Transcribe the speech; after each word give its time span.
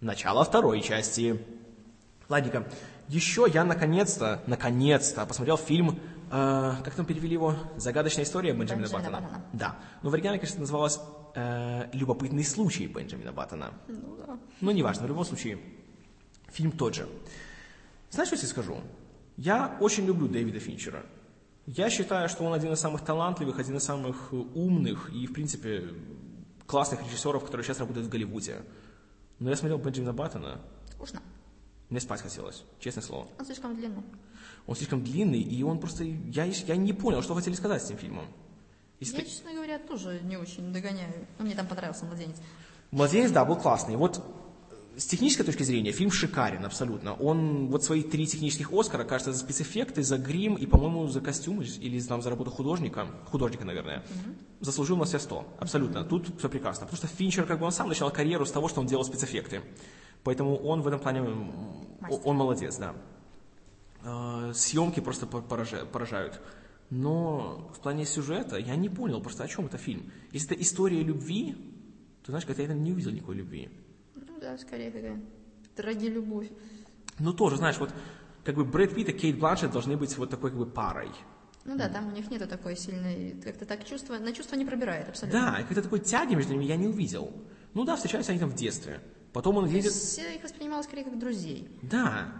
начало 0.00 0.44
второй 0.44 0.80
части. 0.80 1.44
Ладненько. 2.28 2.66
Еще 3.08 3.46
я 3.52 3.64
наконец-то, 3.64 4.42
наконец-то 4.46 5.26
посмотрел 5.26 5.56
фильм, 5.56 5.98
э, 6.30 6.74
как 6.84 6.94
там 6.94 7.04
перевели 7.04 7.32
его? 7.32 7.56
«Загадочная 7.76 8.24
история» 8.24 8.52
Бенджамина, 8.52 8.86
Бенджамина 8.86 9.10
Баттона. 9.10 9.26
Баттона. 9.26 9.44
Да. 9.52 9.76
Но 10.02 10.10
в 10.10 10.14
оригинале, 10.14 10.38
кажется, 10.38 10.56
это 10.56 10.62
называлось 10.62 11.00
э, 11.34 11.88
«Любопытный 11.92 12.44
случай» 12.44 12.86
Бенджамина 12.86 13.32
Баттона. 13.32 13.72
Ну 13.88 14.16
да. 14.24 14.38
Ну, 14.60 14.70
неважно, 14.70 15.06
в 15.06 15.08
любом 15.08 15.24
случае, 15.24 15.58
фильм 16.52 16.70
тот 16.70 16.94
же. 16.94 17.08
Знаешь, 18.10 18.28
что 18.28 18.36
я 18.36 18.40
тебе 18.40 18.50
скажу? 18.50 18.76
Я 19.36 19.76
очень 19.80 20.06
люблю 20.06 20.28
Дэвида 20.28 20.60
Финчера. 20.60 21.02
Я 21.66 21.90
считаю, 21.90 22.28
что 22.28 22.44
он 22.44 22.52
один 22.52 22.72
из 22.72 22.80
самых 22.80 23.04
талантливых, 23.04 23.58
один 23.58 23.76
из 23.76 23.82
самых 23.82 24.28
э, 24.30 24.36
умных 24.36 25.10
и, 25.12 25.26
в 25.26 25.32
принципе, 25.32 25.88
классных 26.66 27.02
режиссеров, 27.02 27.44
которые 27.44 27.64
сейчас 27.64 27.80
работают 27.80 28.06
в 28.06 28.10
Голливуде. 28.10 28.58
Но 29.40 29.50
я 29.50 29.56
смотрел 29.56 29.78
Бенджамина 29.78 30.12
Баттона, 30.12 30.60
Скучно. 30.92 31.20
мне 31.88 31.98
спать 32.00 32.20
хотелось, 32.20 32.62
честное 32.78 33.02
слово. 33.02 33.26
Он 33.38 33.44
слишком 33.46 33.74
длинный. 33.74 34.02
Он 34.66 34.76
слишком 34.76 35.02
длинный, 35.02 35.40
и 35.40 35.62
он 35.62 35.80
просто... 35.80 36.04
Я, 36.04 36.44
я 36.44 36.76
не 36.76 36.92
понял, 36.92 37.22
что 37.22 37.34
хотели 37.34 37.54
сказать 37.54 37.82
с 37.82 37.86
этим 37.86 37.96
фильмом. 37.98 38.26
Если 39.00 39.16
Я, 39.16 39.24
ты- 39.24 39.30
честно 39.30 39.52
говоря, 39.54 39.78
тоже 39.78 40.20
не 40.22 40.36
очень 40.36 40.72
догоняю. 40.72 41.26
Но 41.38 41.44
мне 41.46 41.54
там 41.54 41.66
понравился 41.66 42.04
«Младенец». 42.04 42.36
Младенец, 42.90 43.30
да, 43.30 43.44
был 43.46 43.56
классный. 43.56 43.96
Вот 43.96 44.22
с 45.00 45.06
технической 45.06 45.46
точки 45.46 45.62
зрения 45.62 45.92
фильм 45.92 46.10
шикарен 46.10 46.62
абсолютно. 46.64 47.14
Он 47.14 47.68
вот 47.68 47.82
свои 47.82 48.02
три 48.02 48.26
технических 48.26 48.70
Оскара, 48.72 49.04
кажется, 49.04 49.32
за 49.32 49.38
спецэффекты, 49.38 50.02
за 50.02 50.18
грим 50.18 50.56
и, 50.56 50.66
по-моему, 50.66 51.06
за 51.08 51.20
костюмы 51.22 51.64
или 51.64 51.98
там, 52.02 52.20
за 52.20 52.28
работу 52.28 52.50
художника, 52.50 53.06
художника, 53.30 53.64
наверное, 53.64 54.04
заслужил 54.60 54.98
на 54.98 55.06
все 55.06 55.18
сто. 55.18 55.46
Абсолютно. 55.58 56.04
Тут 56.04 56.38
все 56.38 56.48
прекрасно. 56.50 56.84
Потому 56.86 56.98
что 56.98 57.06
Финчер, 57.06 57.46
как 57.46 57.58
бы 57.60 57.64
он 57.64 57.72
сам 57.72 57.88
начал 57.88 58.10
карьеру 58.10 58.44
с 58.44 58.50
того, 58.50 58.68
что 58.68 58.80
он 58.82 58.86
делал 58.86 59.04
спецэффекты. 59.04 59.62
Поэтому 60.22 60.54
он 60.56 60.82
в 60.82 60.86
этом 60.86 61.00
плане, 61.00 61.22
Мастер. 61.22 62.20
он 62.24 62.36
молодец, 62.36 62.76
да. 62.76 62.94
Э, 64.04 64.52
Съемки 64.54 65.00
просто 65.00 65.26
по- 65.26 65.38
поража- 65.40 65.86
поражают. 65.86 66.40
Но 66.90 67.70
в 67.74 67.80
плане 67.80 68.04
сюжета 68.04 68.58
я 68.58 68.76
не 68.76 68.90
понял 68.90 69.20
просто, 69.22 69.44
о 69.44 69.48
чем 69.48 69.64
это 69.66 69.78
фильм. 69.78 70.12
Если 70.32 70.52
это 70.54 70.62
история 70.62 71.02
любви, 71.02 71.54
то, 72.22 72.32
знаешь, 72.32 72.44
как-то 72.44 72.62
я 72.62 72.68
не 72.74 72.92
увидел 72.92 73.12
никакой 73.12 73.36
любви. 73.36 73.70
Да, 74.40 74.56
скорее 74.58 74.90
какая 74.90 75.20
ради 75.76 76.06
любовь. 76.06 76.48
Ну, 77.18 77.32
тоже, 77.32 77.56
знаешь, 77.56 77.78
вот 77.78 77.90
как 78.44 78.54
бы 78.54 78.64
Брэд 78.64 78.94
Питт 78.94 79.08
и 79.10 79.12
Кейт 79.12 79.38
Бланшетт 79.38 79.72
должны 79.72 79.96
быть 79.96 80.16
вот 80.16 80.30
такой 80.30 80.50
как 80.50 80.58
бы 80.58 80.66
парой. 80.66 81.10
Ну 81.64 81.76
да, 81.76 81.88
там 81.88 82.08
у 82.08 82.10
них 82.10 82.30
нету 82.30 82.46
такой 82.46 82.76
сильной, 82.76 83.36
как-то 83.42 83.66
так 83.66 83.84
чувство, 83.84 84.18
на 84.18 84.32
чувство 84.32 84.56
не 84.56 84.64
пробирает 84.64 85.08
абсолютно. 85.08 85.40
Да, 85.40 85.58
и 85.58 85.62
какой-то 85.62 85.82
такой 85.82 86.00
тяги 86.00 86.34
между 86.34 86.54
ними 86.54 86.64
я 86.64 86.76
не 86.76 86.88
увидел. 86.88 87.32
Ну 87.74 87.84
да, 87.84 87.96
встречаются 87.96 88.32
они 88.32 88.40
там 88.40 88.50
в 88.50 88.54
детстве. 88.54 89.00
Потом 89.32 89.58
он 89.58 89.66
едет... 89.66 89.92
Я 90.16 90.32
их 90.32 90.42
воспринимала 90.42 90.82
скорее 90.82 91.04
как 91.04 91.18
друзей. 91.18 91.68
Да. 91.82 92.32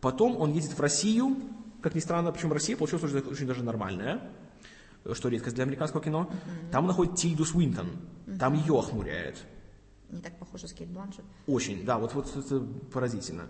Потом 0.00 0.36
он 0.36 0.52
едет 0.52 0.76
в 0.76 0.80
Россию, 0.80 1.36
как 1.82 1.94
ни 1.94 2.00
странно, 2.00 2.32
причем 2.32 2.52
Россия 2.52 2.76
получилась 2.76 3.04
очень, 3.04 3.26
очень 3.28 3.46
даже 3.46 3.64
нормальная, 3.64 4.30
что 5.14 5.28
редкость 5.28 5.56
для 5.56 5.64
американского 5.64 6.02
кино. 6.02 6.30
Там 6.70 6.84
он 6.84 6.88
находит 6.88 7.16
Тильду 7.16 7.44
Свинтон, 7.44 7.90
там 8.38 8.54
ее 8.54 8.78
охмуряет. 8.78 9.38
Не 10.10 10.20
так 10.20 10.38
похоже 10.38 10.68
с 10.68 10.72
Кейт 10.72 10.88
Бланшет. 10.90 11.24
Очень, 11.46 11.84
да, 11.84 11.98
вот, 11.98 12.14
вот 12.14 12.36
это 12.36 12.60
поразительно. 12.92 13.48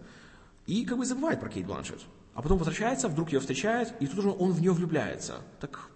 И 0.67 0.85
как 0.85 0.99
бы 0.99 1.07
забывает 1.07 1.41
про 1.41 1.49
Кейт 1.49 1.67
Бланшетт. 1.67 2.01
А 2.35 2.43
потом 2.43 2.59
возвращается, 2.59 3.09
вдруг 3.09 3.33
ее 3.33 3.41
встречает, 3.41 3.95
и 4.01 4.07
тут 4.07 4.19
уже 4.19 4.31
он 4.31 4.53
в 4.53 4.61
нее 4.61 4.73
влюбляется. 4.73 5.41
Так, 5.59 5.91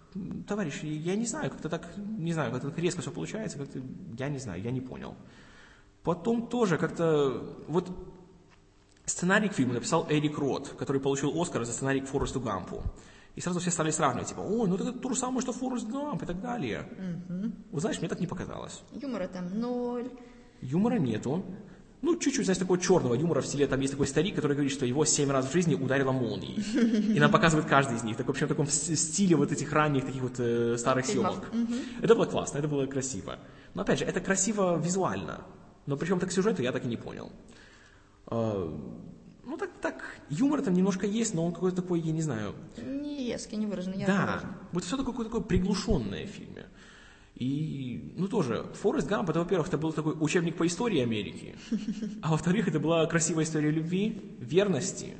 товарищ, 0.47 0.83
я 0.83 1.15
не 1.15 1.25
знаю, 1.25 1.49
как-то 1.49 1.69
так, 1.69 1.95
не 1.97 2.33
знаю, 2.33 2.51
как-то 2.51 2.69
так 2.69 2.79
резко 2.79 3.01
все 3.01 3.11
получается, 3.11 3.57
как-то, 3.57 3.79
я 4.17 4.29
не 4.29 4.39
знаю, 4.39 4.61
я 4.61 4.71
не 4.71 4.81
понял. 4.81 5.15
Потом 6.03 6.47
тоже 6.47 6.77
как-то, 6.77 7.55
вот 7.67 7.89
сценарий 9.05 9.49
к 9.49 9.53
фильму 9.53 9.73
написал 9.73 10.05
Эрик 10.09 10.37
Рот, 10.37 10.69
который 10.77 11.01
получил 11.01 11.39
Оскар 11.41 11.63
за 11.63 11.73
сценарий 11.73 12.01
к 12.01 12.07
Форесту 12.07 12.41
Гампу. 12.41 12.83
И 13.35 13.41
сразу 13.41 13.59
все 13.59 13.71
стали 13.71 13.91
сравнивать, 13.91 14.29
типа, 14.29 14.39
ой, 14.39 14.67
ну 14.67 14.75
это 14.75 14.93
то 14.93 15.09
же 15.09 15.15
самое, 15.15 15.41
что 15.41 15.51
Форест 15.51 15.87
Гамп 15.87 16.23
и 16.23 16.25
так 16.25 16.41
далее. 16.41 16.87
Вы 17.71 17.79
знаешь, 17.79 17.99
мне 17.99 18.07
так 18.07 18.19
не 18.19 18.27
показалось. 18.27 18.81
Юмора 18.91 19.27
там 19.27 19.59
ноль. 19.59 20.09
Юмора 20.61 20.99
нету. 20.99 21.43
Ну, 22.01 22.15
чуть-чуть, 22.17 22.45
знаешь, 22.45 22.59
такого 22.59 22.77
черного 22.79 23.15
юмора 23.15 23.41
в 23.41 23.47
стиле, 23.47 23.65
там 23.65 23.79
есть 23.79 23.93
такой 23.93 24.05
старик, 24.05 24.35
который 24.35 24.53
говорит, 24.53 24.71
что 24.71 24.85
его 24.85 25.05
семь 25.05 25.31
раз 25.31 25.47
в 25.47 25.53
жизни 25.53 25.73
ударила 25.73 26.11
молнией. 26.11 26.61
И 27.15 27.19
нам 27.19 27.31
показывает 27.31 27.67
каждый 27.67 27.97
из 27.97 28.03
них. 28.03 28.15
Так, 28.15 28.27
в 28.27 28.29
общем, 28.29 28.45
в 28.45 28.49
таком 28.49 28.67
стиле 28.67 29.35
вот 29.35 29.51
этих 29.51 29.73
ранних 29.73 30.05
таких 30.05 30.21
вот 30.21 30.39
э, 30.39 30.77
старых 30.77 31.05
съемок. 31.05 31.51
Это 32.03 32.13
было 32.13 32.25
классно, 32.25 32.59
это 32.59 32.67
было 32.67 32.85
красиво. 32.85 33.39
Но, 33.73 33.81
опять 33.81 33.99
же, 33.99 34.05
это 34.05 34.19
красиво 34.19 34.79
визуально. 34.79 35.45
Но 35.87 35.97
причем 35.97 36.19
так 36.19 36.31
сюжету 36.31 36.61
я 36.61 36.71
так 36.71 36.85
и 36.85 36.87
не 36.87 36.97
понял. 36.97 37.31
А, 38.27 38.71
Ну, 39.43 39.57
так, 39.57 39.69
так, 39.81 40.03
юмор 40.29 40.61
там 40.61 40.73
немножко 40.73 41.07
есть, 41.07 41.33
но 41.33 41.45
он 41.45 41.53
какой-то 41.53 41.81
такой, 41.81 41.99
я 41.99 42.11
не 42.11 42.21
знаю, 42.21 42.55
Не 42.77 43.27
резкий, 43.27 43.57
не 43.57 43.65
выраженный, 43.67 43.99
я 43.99 44.07
да, 44.07 44.41
вот 44.71 44.83
все 44.83 44.97
такое, 44.97 45.25
такое 45.25 45.41
приглушенное 45.41 46.25
в 46.25 46.29
фильме. 46.29 46.65
И, 47.35 48.13
ну 48.15 48.27
тоже, 48.27 48.65
Форест 48.81 49.07
Гамп, 49.07 49.29
это, 49.29 49.39
во-первых, 49.39 49.67
это 49.67 49.77
был 49.77 49.91
такой 49.91 50.15
учебник 50.19 50.55
по 50.55 50.65
истории 50.65 51.01
Америки, 51.01 51.55
а 52.21 52.31
во-вторых, 52.31 52.69
это 52.69 52.79
была 52.79 53.05
красивая 53.07 53.43
история 53.43 53.71
любви, 53.71 54.37
верности, 54.39 55.15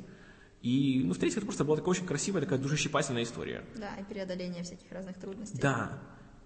и, 0.62 1.02
ну, 1.04 1.14
в-третьих, 1.14 1.38
это 1.38 1.46
просто 1.46 1.64
была 1.64 1.76
такая 1.76 1.90
очень 1.90 2.06
красивая, 2.06 2.40
такая 2.40 2.58
душещипательная 2.58 3.22
история. 3.22 3.64
Да, 3.76 3.94
и 4.00 4.02
преодоление 4.02 4.64
всяких 4.64 4.90
разных 4.90 5.16
трудностей. 5.16 5.58
Да. 5.58 5.98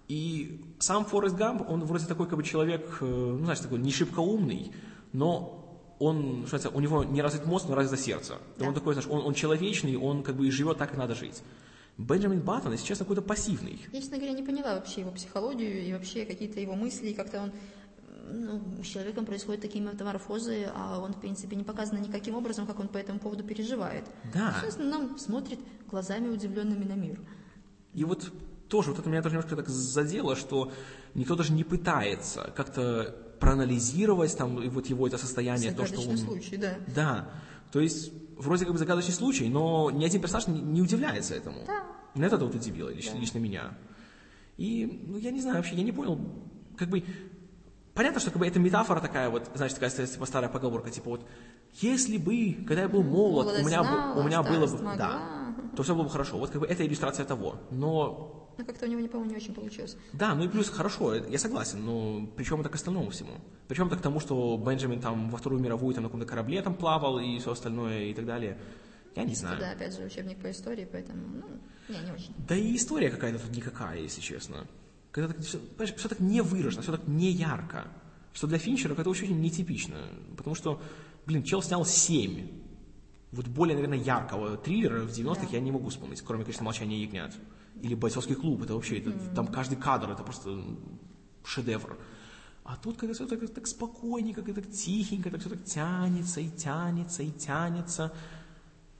И 0.09 0.75
сам 0.77 1.05
Форест 1.05 1.35
Гамп, 1.35 1.67
он 1.67 1.85
вроде 1.85 2.05
такой 2.05 2.27
как 2.27 2.37
бы 2.37 2.43
человек, 2.43 2.97
э, 3.01 3.05
ну, 3.05 3.43
знаешь, 3.45 3.61
такой 3.61 3.79
не 3.79 3.91
шибко 3.91 4.19
умный, 4.19 4.73
но 5.13 5.95
он, 5.99 6.45
что 6.47 6.69
у 6.69 6.79
него 6.81 7.03
не 7.03 7.21
развит 7.21 7.45
мозг, 7.45 7.67
но 7.69 7.75
развито 7.75 7.97
сердце. 7.97 8.37
Да. 8.59 8.67
Он 8.67 8.73
такой, 8.73 8.93
знаешь, 8.93 9.09
он, 9.09 9.25
он 9.25 9.33
человечный, 9.33 9.95
он 9.95 10.21
как 10.21 10.35
бы 10.35 10.47
и 10.47 10.51
живет 10.51 10.77
так, 10.77 10.89
как 10.89 10.99
надо 10.99 11.15
жить. 11.15 11.41
Бенджамин 12.05 12.41
Баттон, 12.41 12.73
если 12.73 12.85
честно, 12.85 13.05
какой-то 13.05 13.21
пассивный. 13.21 13.79
Я, 13.91 13.99
честно 14.01 14.17
говоря, 14.17 14.33
не 14.33 14.43
поняла 14.43 14.75
вообще 14.75 15.01
его 15.01 15.11
психологию 15.11 15.85
и 15.85 15.93
вообще 15.93 16.25
какие-то 16.25 16.59
его 16.59 16.75
мысли, 16.75 17.09
и 17.09 17.13
как-то 17.13 17.41
он 17.41 17.51
ну, 18.31 18.61
с 18.83 18.87
человеком 18.87 19.25
происходят 19.25 19.61
такие 19.61 19.83
метаморфозы, 19.83 20.69
а 20.73 20.99
он, 20.99 21.13
в 21.13 21.19
принципе, 21.19 21.55
не 21.55 21.63
показано 21.63 21.99
никаким 21.99 22.35
образом, 22.35 22.65
как 22.65 22.79
он 22.79 22.87
по 22.87 22.97
этому 22.97 23.19
поводу 23.19 23.43
переживает. 23.43 24.05
Да. 24.33 24.55
В 24.63 24.67
основном 24.67 25.17
смотрит 25.17 25.59
глазами 25.89 26.29
удивленными 26.29 26.85
на 26.85 26.93
мир. 26.93 27.19
И 27.93 28.05
вот 28.05 28.31
тоже 28.69 28.91
вот 28.91 28.99
это 28.99 29.09
меня 29.09 29.21
тоже 29.21 29.35
немножко 29.35 29.55
так 29.55 29.67
задело, 29.67 30.35
что 30.35 30.71
никто 31.13 31.35
даже 31.35 31.51
не 31.51 31.63
пытается 31.63 32.53
как-то 32.55 33.15
проанализировать 33.39 34.37
там 34.37 34.61
и 34.61 34.69
вот 34.69 34.85
его 34.85 35.07
это 35.07 35.17
состояние, 35.17 35.73
то, 35.73 35.85
что 35.85 35.99
он... 35.99 36.17
случай, 36.17 36.57
да. 36.57 36.77
Да, 36.95 37.29
то 37.71 37.79
есть 37.79 38.11
вроде 38.41 38.65
как 38.65 38.73
бы 38.73 38.79
загадочный 38.79 39.13
случай, 39.13 39.49
но 39.49 39.91
ни 39.91 40.03
один 40.03 40.21
персонаж 40.21 40.47
не, 40.47 40.61
не 40.61 40.81
удивляется 40.81 41.35
этому. 41.35 41.63
Да. 41.65 41.83
Меня 42.15 42.27
это 42.27 42.37
вот 42.37 42.55
удивило, 42.55 42.89
лично, 42.89 43.13
Да. 43.13 43.19
лично 43.19 43.39
меня. 43.39 43.77
И, 44.57 45.03
ну, 45.07 45.17
я 45.17 45.31
не 45.31 45.41
знаю, 45.41 45.57
вообще, 45.57 45.75
я 45.75 45.83
не 45.83 45.91
понял, 45.91 46.19
как 46.77 46.89
бы, 46.89 47.03
понятно, 47.93 48.19
что 48.19 48.31
как 48.31 48.39
бы 48.39 48.47
это 48.47 48.59
метафора 48.59 48.99
такая 48.99 49.29
вот, 49.29 49.49
знаешь, 49.55 49.73
такая 49.73 49.89
типа 49.89 50.25
старая 50.25 50.49
поговорка, 50.49 50.89
типа 50.89 51.09
вот, 51.11 51.27
если 51.79 52.17
бы, 52.17 52.63
когда 52.67 52.83
я 52.83 52.89
был 52.89 53.03
молод, 53.03 53.47
у 53.47 53.65
меня, 53.65 53.83
знала, 53.83 54.19
у 54.19 54.23
меня 54.23 54.43
было 54.43 54.67
бы, 54.67 54.77
да, 54.97 55.55
то 55.75 55.83
все 55.83 55.95
было 55.95 56.03
бы 56.03 56.09
хорошо. 56.09 56.37
Вот 56.37 56.49
как 56.49 56.61
бы 56.61 56.67
это 56.67 56.85
иллюстрация 56.85 57.25
того. 57.25 57.55
Но 57.71 58.40
Но 58.57 58.65
как-то 58.65 58.85
у 58.85 58.89
него, 58.89 59.01
не 59.01 59.07
по-моему, 59.07 59.31
не 59.31 59.37
очень 59.37 59.53
получилось. 59.53 59.97
да, 60.13 60.35
ну 60.35 60.43
и 60.43 60.47
плюс 60.47 60.69
хорошо, 60.69 61.15
я 61.15 61.39
согласен, 61.39 61.83
но 61.85 62.27
причем 62.35 62.61
это 62.61 62.69
к 62.69 62.75
остальному 62.75 63.09
всему. 63.09 63.33
Причем 63.67 63.87
это 63.87 63.97
к 63.97 64.01
тому, 64.01 64.19
что 64.19 64.57
Бенджамин 64.57 64.99
там 64.99 65.29
во 65.29 65.37
Вторую 65.37 65.61
мировую 65.61 65.93
там 65.93 66.03
на 66.03 66.09
каком-то 66.09 66.27
корабле 66.27 66.61
там 66.61 66.75
плавал 66.75 67.19
и 67.19 67.39
все 67.39 67.51
остальное 67.51 68.03
и 68.05 68.13
так 68.13 68.25
далее. 68.25 68.57
Я 69.15 69.23
не 69.23 69.35
знаю. 69.35 69.59
Да, 69.59 69.71
опять 69.71 69.95
же, 69.95 70.03
учебник 70.03 70.41
по 70.41 70.49
истории, 70.49 70.87
поэтому, 70.89 71.21
ну, 71.27 71.43
не, 71.89 71.99
не 72.05 72.11
очень. 72.11 72.33
Да 72.47 72.55
и 72.55 72.75
история 72.75 73.09
какая-то 73.09 73.39
тут 73.39 73.55
никакая, 73.55 73.99
если 73.99 74.21
честно. 74.21 74.67
Когда 75.11 75.33
так, 75.33 75.43
все, 75.43 75.59
все 75.77 76.09
так 76.09 76.19
не 76.19 76.41
выражено, 76.41 76.81
все 76.81 76.93
так 76.93 77.07
не 77.07 77.31
ярко. 77.31 77.87
Что 78.33 78.47
для 78.47 78.57
Финчера 78.57 78.93
это 78.93 79.09
очень 79.09 79.39
нетипично. 79.41 79.97
Потому 80.37 80.55
что, 80.55 80.81
блин, 81.25 81.43
чел 81.43 81.61
снял 81.61 81.85
семь. 81.85 82.49
Вот 83.31 83.47
более, 83.47 83.75
наверное, 83.75 83.97
яркого 83.97 84.57
триллера 84.57 85.03
в 85.03 85.09
90-х 85.09 85.47
я 85.51 85.61
не 85.61 85.71
могу 85.71 85.89
вспомнить, 85.89 86.21
кроме, 86.21 86.43
конечно, 86.43 86.65
«Молчания 86.65 87.01
ягнят». 87.01 87.33
Или 87.81 87.95
«Бойцовский 87.95 88.35
клуб». 88.35 88.63
Это 88.63 88.75
вообще, 88.75 88.99
это, 88.99 89.11
там 89.33 89.47
каждый 89.47 89.77
кадр, 89.77 90.11
это 90.11 90.23
просто 90.23 90.61
шедевр. 91.45 91.97
А 92.63 92.75
тут 92.75 92.97
когда 92.97 93.13
все 93.13 93.25
так, 93.25 93.49
так 93.53 93.67
спокойненько, 93.67 94.41
как 94.41 94.55
так 94.55 94.69
тихенько, 94.69 95.31
так 95.31 95.39
все 95.39 95.49
так 95.49 95.63
тянется 95.63 96.41
и 96.41 96.49
тянется 96.49 97.23
и 97.23 97.31
тянется. 97.31 98.13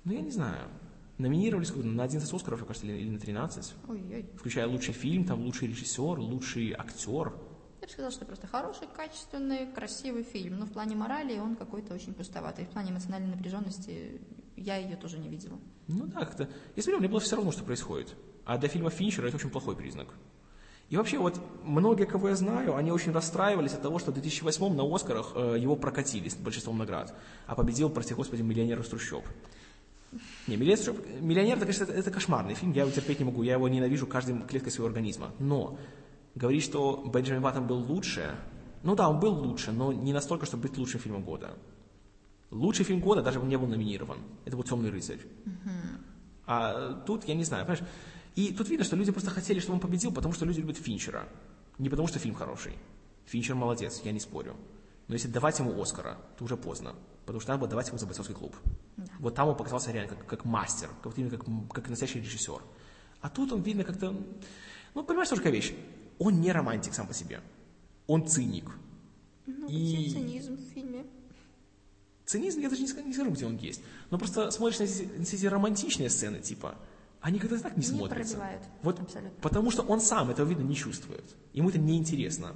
Ну, 0.03 0.13
я 0.13 0.21
не 0.21 0.31
знаю. 0.31 0.69
Номинировались 1.17 1.73
на 1.75 2.03
11 2.03 2.33
Оскаров, 2.33 2.59
мне 2.59 2.67
кажется, 2.67 2.87
или, 2.87 2.97
или 2.97 3.09
на 3.09 3.19
13. 3.19 3.73
Ой-ой. 3.87 4.25
Включая 4.37 4.67
лучший 4.67 4.93
фильм, 4.93 5.25
там 5.25 5.41
лучший 5.41 5.67
режиссер, 5.67 6.19
лучший 6.19 6.71
актер. 6.71 7.33
Я 7.81 7.87
бы 7.87 7.91
сказала, 7.91 8.11
что 8.11 8.25
просто 8.25 8.45
хороший, 8.45 8.87
качественный, 8.95 9.65
красивый 9.65 10.23
фильм. 10.23 10.59
Но 10.59 10.65
в 10.67 10.71
плане 10.71 10.95
морали 10.95 11.39
он 11.39 11.55
какой-то 11.55 11.95
очень 11.95 12.13
пустоватый. 12.13 12.65
В 12.65 12.69
плане 12.69 12.91
эмоциональной 12.91 13.31
напряженности 13.31 14.21
я 14.55 14.77
ее 14.77 14.95
тоже 14.95 15.17
не 15.17 15.27
видела. 15.29 15.57
Ну 15.87 16.05
да, 16.05 16.19
как-то. 16.19 16.47
Я 16.75 16.83
смотрю, 16.83 16.99
мне 16.99 17.09
было 17.09 17.19
все 17.19 17.35
равно, 17.35 17.51
что 17.51 17.63
происходит. 17.63 18.15
А 18.45 18.59
для 18.59 18.69
фильма 18.69 18.91
Финчера 18.91 19.27
это 19.27 19.37
очень 19.37 19.49
плохой 19.49 19.75
признак. 19.75 20.09
И 20.91 20.97
вообще, 20.97 21.17
вот 21.17 21.41
многие, 21.63 22.05
кого 22.05 22.29
я 22.29 22.35
знаю, 22.35 22.75
они 22.75 22.91
очень 22.91 23.13
расстраивались 23.13 23.73
от 23.73 23.81
того, 23.81 23.97
что 23.97 24.11
в 24.11 24.13
2008 24.13 24.75
на 24.75 24.83
Оскарах 24.83 25.31
э, 25.35 25.55
его 25.57 25.75
прокатили 25.77 26.27
с 26.27 26.35
большинством 26.35 26.77
наград, 26.77 27.15
а 27.47 27.55
победил, 27.55 27.89
прости 27.89 28.13
господи, 28.13 28.41
«Миллионер 28.41 28.81
из 28.81 28.89
трущоб». 28.89 29.23
Не, 30.47 30.57
«Миллионер, 30.57 30.79
из 30.79 30.83
трущоб», 30.83 31.05
«Миллионер» 31.21 31.55
это, 31.55 31.65
конечно, 31.65 31.83
это, 31.85 31.93
это 31.93 32.11
кошмарный 32.11 32.55
фильм, 32.55 32.73
я 32.73 32.81
его 32.81 32.91
терпеть 32.91 33.19
не 33.19 33.25
могу, 33.25 33.41
я 33.41 33.53
его 33.53 33.69
ненавижу 33.69 34.05
каждой 34.05 34.37
клеткой 34.41 34.73
своего 34.73 34.87
организма. 34.87 35.31
Но 35.39 35.77
говорить, 36.35 36.63
что 36.63 37.03
Бенджамин 37.05 37.41
Баттон 37.41 37.67
был 37.67 37.77
лучше, 37.77 38.35
ну 38.83 38.95
да, 38.95 39.09
он 39.09 39.19
был 39.19 39.33
лучше, 39.33 39.71
но 39.71 39.93
не 39.93 40.13
настолько, 40.13 40.45
чтобы 40.45 40.63
быть 40.63 40.77
лучшим 40.77 40.99
фильмом 40.99 41.23
года. 41.23 41.53
Лучший 42.49 42.83
фильм 42.83 42.99
года 42.99 43.21
даже 43.21 43.39
не 43.39 43.57
был 43.57 43.67
номинирован. 43.67 44.17
Это 44.45 44.57
был 44.57 44.63
«Темный 44.63 44.89
рыцарь». 44.89 45.19
А 46.45 46.93
тут, 47.05 47.25
я 47.25 47.35
не 47.35 47.43
знаю, 47.43 47.65
понимаешь, 47.65 47.87
и 48.35 48.53
тут 48.53 48.69
видно, 48.69 48.83
что 48.83 48.95
люди 48.95 49.11
просто 49.11 49.29
хотели, 49.29 49.59
чтобы 49.59 49.75
он 49.75 49.79
победил, 49.79 50.11
потому 50.11 50.33
что 50.33 50.45
люди 50.45 50.59
любят 50.59 50.77
Финчера. 50.77 51.27
Не 51.77 51.89
потому 51.89 52.07
что 52.07 52.19
фильм 52.19 52.35
хороший. 52.35 52.73
Финчер 53.25 53.55
молодец, 53.55 54.01
я 54.03 54.11
не 54.11 54.19
спорю. 54.19 54.55
Но 55.07 55.15
если 55.15 55.27
давать 55.27 55.59
ему 55.59 55.79
Оскара, 55.81 56.17
то 56.37 56.45
уже 56.45 56.57
поздно. 56.57 56.95
Потому 57.25 57.39
что 57.39 57.51
надо 57.51 57.59
было 57.61 57.69
давать 57.69 57.87
ему 57.87 57.97
за 57.97 58.05
бойцовский 58.05 58.35
клуб. 58.35 58.55
Да. 58.97 59.05
Вот 59.19 59.35
там 59.35 59.47
он 59.49 59.55
показался 59.55 59.91
реально 59.91 60.15
как, 60.15 60.25
как 60.25 60.45
мастер, 60.45 60.89
как, 61.03 61.17
именно 61.17 61.37
как, 61.37 61.45
как 61.73 61.89
настоящий 61.89 62.19
режиссер. 62.19 62.61
А 63.21 63.29
тут 63.29 63.51
он 63.51 63.61
видно 63.61 63.83
как-то... 63.83 64.15
Ну, 64.93 65.03
понимаешь, 65.03 65.29
тоже 65.29 65.41
какая 65.41 65.53
вещь? 65.53 65.73
Он 66.23 66.39
не 66.39 66.51
романтик 66.51 66.93
сам 66.93 67.07
по 67.07 67.15
себе. 67.15 67.41
Он 68.05 68.27
циник. 68.27 68.69
Ну, 69.47 69.67
и... 69.67 70.11
цинизм 70.11 70.55
в 70.55 70.71
фильме. 70.71 71.03
Цинизм, 72.25 72.59
я 72.59 72.69
даже 72.69 72.83
не 72.83 72.87
скажу, 72.87 73.07
не 73.07 73.13
скажу, 73.13 73.31
где 73.31 73.47
он 73.47 73.57
есть. 73.57 73.81
Но 74.11 74.19
просто 74.19 74.51
смотришь 74.51 74.77
на 74.77 74.83
эти, 74.83 75.01
на 75.17 75.23
эти 75.23 75.45
романтичные 75.47 76.11
сцены, 76.11 76.39
типа, 76.39 76.75
они 77.21 77.39
как-то 77.39 77.59
так 77.59 77.75
не, 77.75 77.81
не 77.81 77.87
смотрятся. 77.87 78.35
Пробивают. 78.35 78.63
Вот, 78.83 78.99
Абсолютно. 78.99 79.41
потому 79.41 79.71
что 79.71 79.81
он 79.81 79.99
сам 79.99 80.29
этого 80.29 80.47
видно 80.47 80.61
не 80.61 80.75
чувствует. 80.75 81.23
Ему 81.53 81.69
это 81.69 81.79
неинтересно. 81.79 82.55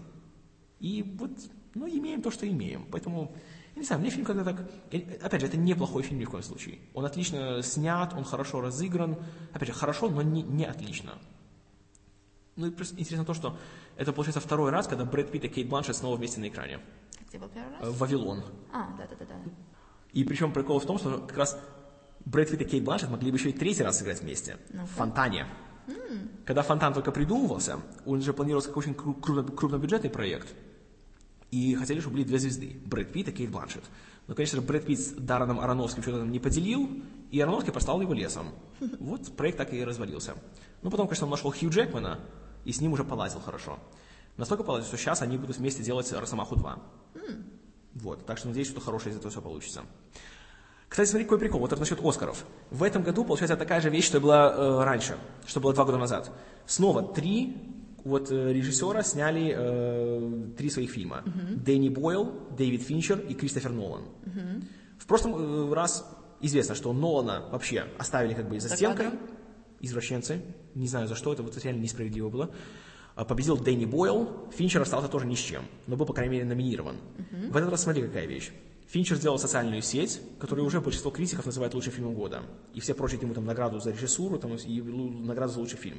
И 0.80 1.02
вот, 1.18 1.32
ну, 1.74 1.88
имеем 1.88 2.22
то, 2.22 2.30
что 2.30 2.48
имеем. 2.48 2.86
Поэтому, 2.92 3.36
я 3.74 3.80
не 3.80 3.88
знаю, 3.88 4.00
мне 4.00 4.12
фильм 4.12 4.26
когда 4.26 4.44
так... 4.44 4.70
Опять 5.24 5.42
же, 5.42 5.48
это 5.48 5.58
неплохой 5.58 6.04
фильм 6.04 6.20
ни 6.20 6.26
в 6.26 6.30
коем 6.30 6.44
случае. 6.44 6.78
Он 6.94 7.04
отлично 7.04 7.64
снят, 7.64 8.14
он 8.14 8.26
хорошо 8.26 8.62
разыгран. 8.62 9.18
Опять 9.54 9.70
же, 9.70 9.74
хорошо, 9.74 10.08
но 10.08 10.22
не, 10.22 10.44
не 10.44 10.66
отлично. 10.66 11.18
Ну 12.56 12.68
и 12.68 12.72
просто 12.72 12.96
интересно 12.98 13.26
то, 13.26 13.34
что 13.34 13.58
это 13.98 14.14
получается 14.14 14.40
второй 14.40 14.72
раз, 14.72 14.88
когда 14.88 15.04
Брэд 15.04 15.32
Питт 15.32 15.46
и 15.46 15.50
Кейт 15.50 15.68
Бланшет 15.68 15.96
снова 15.96 16.16
вместе 16.16 16.40
на 16.40 16.48
экране. 16.48 16.80
Где 17.28 17.38
был 17.38 17.50
первый 17.50 17.78
раз? 17.78 18.00
Вавилон. 18.00 18.44
А, 18.72 18.96
да-да-да. 18.98 19.36
И 20.14 20.24
причем 20.24 20.54
прикол 20.54 20.80
в 20.80 20.86
том, 20.86 20.98
что 20.98 21.20
как 21.20 21.38
раз 21.38 21.60
Брэд 22.24 22.52
Питт 22.52 22.62
и 22.62 22.66
Кейт 22.66 22.84
Бланшет 22.84 23.10
могли 23.10 23.32
бы 23.32 23.38
еще 23.38 23.50
и 23.50 23.54
третий 23.54 23.84
раз 23.84 24.00
сыграть 24.00 24.22
вместе. 24.22 24.58
Ну, 24.70 24.86
в 24.86 24.90
«Фонтане». 24.92 25.48
Mm. 25.88 26.44
Когда 26.46 26.64
«Фонтан» 26.64 26.94
только 26.94 27.12
придумывался, 27.12 27.80
он 28.06 28.22
же 28.22 28.34
планировался 28.34 28.70
как 28.70 28.78
очень 28.78 28.94
крупнобюджетный 28.94 30.10
проект. 30.10 30.48
И 31.52 31.76
хотели, 31.76 32.00
чтобы 32.00 32.16
были 32.16 32.26
две 32.26 32.40
звезды. 32.40 32.80
Брэд 32.86 33.12
Питт 33.12 33.28
и 33.28 33.32
Кейт 33.32 33.52
Бланшет. 33.52 33.84
Но, 34.28 34.34
конечно 34.34 34.60
же, 34.60 34.66
Брэд 34.66 34.86
Питт 34.86 35.00
с 35.00 35.12
Дарреном 35.12 35.60
Ароновским 35.60 36.02
что-то 36.02 36.20
там 36.20 36.32
не 36.32 36.40
поделил, 36.40 36.90
и 37.32 37.40
Ароновский 37.40 37.74
поставил 37.74 38.02
его 38.02 38.14
лесом. 38.14 38.48
Вот 39.00 39.36
проект 39.36 39.58
так 39.58 39.74
и 39.74 39.84
развалился. 39.84 40.36
Ну, 40.82 40.90
потом, 40.90 41.08
конечно, 41.08 41.26
он 41.26 41.32
нашел 41.32 41.52
Хью 41.52 41.70
Джекмана, 41.70 42.20
и 42.66 42.72
с 42.72 42.82
ним 42.82 42.94
уже 42.94 43.04
полазил 43.04 43.40
хорошо. 43.40 43.80
Настолько 44.38 44.64
полазил, 44.64 44.88
что 44.88 44.98
сейчас 44.98 45.22
они 45.22 45.38
будут 45.38 45.58
вместе 45.58 45.82
делать 45.82 46.12
«Росомаху 46.12 46.56
2». 46.56 46.80
Mm. 47.14 47.44
Вот, 47.96 48.26
так 48.26 48.38
что 48.38 48.50
надеюсь, 48.50 48.68
что 48.68 48.82
хорошее 48.82 49.14
из 49.14 49.18
этого 49.18 49.32
все 49.32 49.42
получится. 49.42 49.84
Кстати, 50.90 51.10
смотри, 51.10 51.26
какой 51.26 51.40
прикол, 51.40 51.62
вот 51.62 51.72
это 51.72 51.80
насчет 51.80 52.04
Оскаров. 52.04 52.46
В 52.70 52.84
этом 52.84 53.04
году, 53.04 53.24
получается, 53.24 53.56
такая 53.56 53.82
же 53.82 53.90
вещь, 53.90 54.06
что 54.06 54.20
была 54.20 54.54
э, 54.54 54.84
раньше, 54.84 55.18
что 55.46 55.60
было 55.60 55.74
два 55.74 55.86
года 55.86 55.98
назад. 55.98 56.32
Снова 56.66 57.02
три 57.02 57.76
вот 58.04 58.32
э, 58.32 58.54
режиссера 58.54 59.02
сняли 59.02 59.54
э, 59.58 60.52
три 60.58 60.70
своих 60.70 60.92
фильма. 60.92 61.24
Uh-huh. 61.26 61.56
Дэнни 61.56 61.90
Бойл, 61.90 62.50
Дэвид 62.56 62.84
Финчер 62.84 63.20
и 63.20 63.34
Кристофер 63.34 63.72
Нолан. 63.72 64.04
Uh-huh. 64.26 64.64
В 65.00 65.08
прошлом 65.08 65.36
э, 65.36 65.74
раз 65.74 66.08
известно, 66.40 66.76
что 66.76 66.94
Нолана 66.94 67.50
вообще 67.52 67.86
оставили 67.98 68.36
как 68.36 68.48
бы 68.48 68.60
за 68.60 68.70
стенкой. 68.70 69.08
Извращенцы. 69.80 70.42
Не 70.74 70.88
знаю 70.88 71.08
за 71.08 71.16
что, 71.16 71.34
это 71.34 71.44
вот 71.44 71.58
реально 71.64 71.82
несправедливо 71.82 72.30
было. 72.30 72.52
А, 73.16 73.24
победил 73.24 73.58
Дэнни 73.58 73.86
Бойл, 73.86 74.50
Финчер 74.56 74.82
остался 74.82 75.08
тоже 75.08 75.26
ни 75.26 75.36
с 75.36 75.40
чем, 75.40 75.66
но 75.88 75.96
был, 75.96 76.06
по 76.06 76.14
крайней 76.14 76.34
мере, 76.34 76.46
номинирован. 76.46 76.98
Uh-huh. 77.18 77.52
В 77.52 77.58
этот 77.58 77.70
раз 77.70 77.84
смотри, 77.84 78.04
какая 78.04 78.26
вещь. 78.26 78.52
Финчер 78.88 79.16
сделал 79.16 79.40
социальную 79.40 79.82
сеть, 79.82 80.22
которую 80.40 80.66
уже 80.66 80.82
большинство 80.82 81.12
критиков 81.12 81.46
называют 81.46 81.74
лучшим 81.74 81.94
фильмом 81.94 82.14
года. 82.14 82.44
И 82.74 82.80
все 82.82 82.94
прочат 82.94 83.22
ему 83.24 83.34
там 83.34 83.46
награду 83.46 83.80
за 83.80 83.92
режиссуру 83.92 84.38
там, 84.38 84.56
и 84.56 84.82
награду 84.82 85.54
за 85.54 85.60
лучший 85.60 85.78
фильм. 85.78 85.98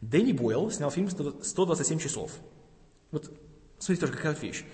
Дэнни 0.00 0.32
Бойл 0.32 0.70
снял 0.70 0.90
фильм 0.90 1.08
127 1.10 1.98
часов. 1.98 2.32
Вот 3.10 3.30
смотрите 3.78 4.00
тоже, 4.00 4.12
какая 4.12 4.32
вот 4.32 4.42
вещь. 4.42 4.64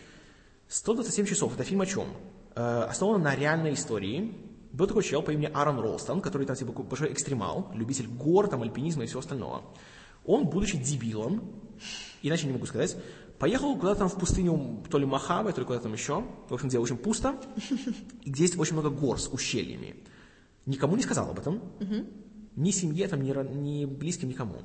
127 0.68 1.26
часов, 1.26 1.54
это 1.54 1.64
фильм 1.64 1.80
о 1.80 1.86
чем? 1.86 2.08
Э, 2.54 2.86
основан 2.88 3.22
на 3.22 3.34
реальной 3.34 3.74
истории. 3.74 4.34
Был 4.74 4.88
такой 4.88 5.04
чел 5.04 5.22
по 5.22 5.30
имени 5.30 5.48
Аарон 5.54 5.78
Ролстон, 5.78 6.20
который 6.20 6.48
там 6.48 6.56
типа 6.56 6.72
большой 6.82 7.12
экстремал, 7.12 7.70
любитель 7.74 8.08
гор, 8.08 8.48
там, 8.48 8.62
альпинизма 8.62 9.04
и 9.04 9.06
всего 9.06 9.20
остального. 9.20 9.62
Он, 10.24 10.46
будучи 10.46 10.76
дебилом, 10.76 11.48
иначе 12.22 12.48
не 12.48 12.54
могу 12.54 12.66
сказать, 12.66 12.96
Поехал 13.38 13.76
куда-то 13.76 14.00
там 14.00 14.08
в 14.08 14.16
пустыню, 14.16 14.82
то 14.88 14.96
ли 14.96 15.04
Махаве, 15.04 15.52
то 15.52 15.60
ли 15.60 15.66
куда-то 15.66 15.84
там 15.84 15.92
еще, 15.92 16.24
в 16.48 16.54
общем, 16.54 16.68
где 16.68 16.78
очень 16.78 16.96
пусто, 16.96 17.36
и 18.22 18.30
где 18.30 18.44
есть 18.44 18.56
очень 18.56 18.74
много 18.74 18.90
гор 18.90 19.20
с 19.20 19.28
ущельями. 19.28 19.96
Никому 20.66 20.96
не 20.96 21.02
сказал 21.02 21.28
об 21.30 21.38
этом, 21.38 21.60
ни 22.54 22.70
семье, 22.70 23.08
там, 23.08 23.22
ни, 23.22 23.32
ни 23.58 23.84
близким, 23.86 24.28
никому. 24.28 24.62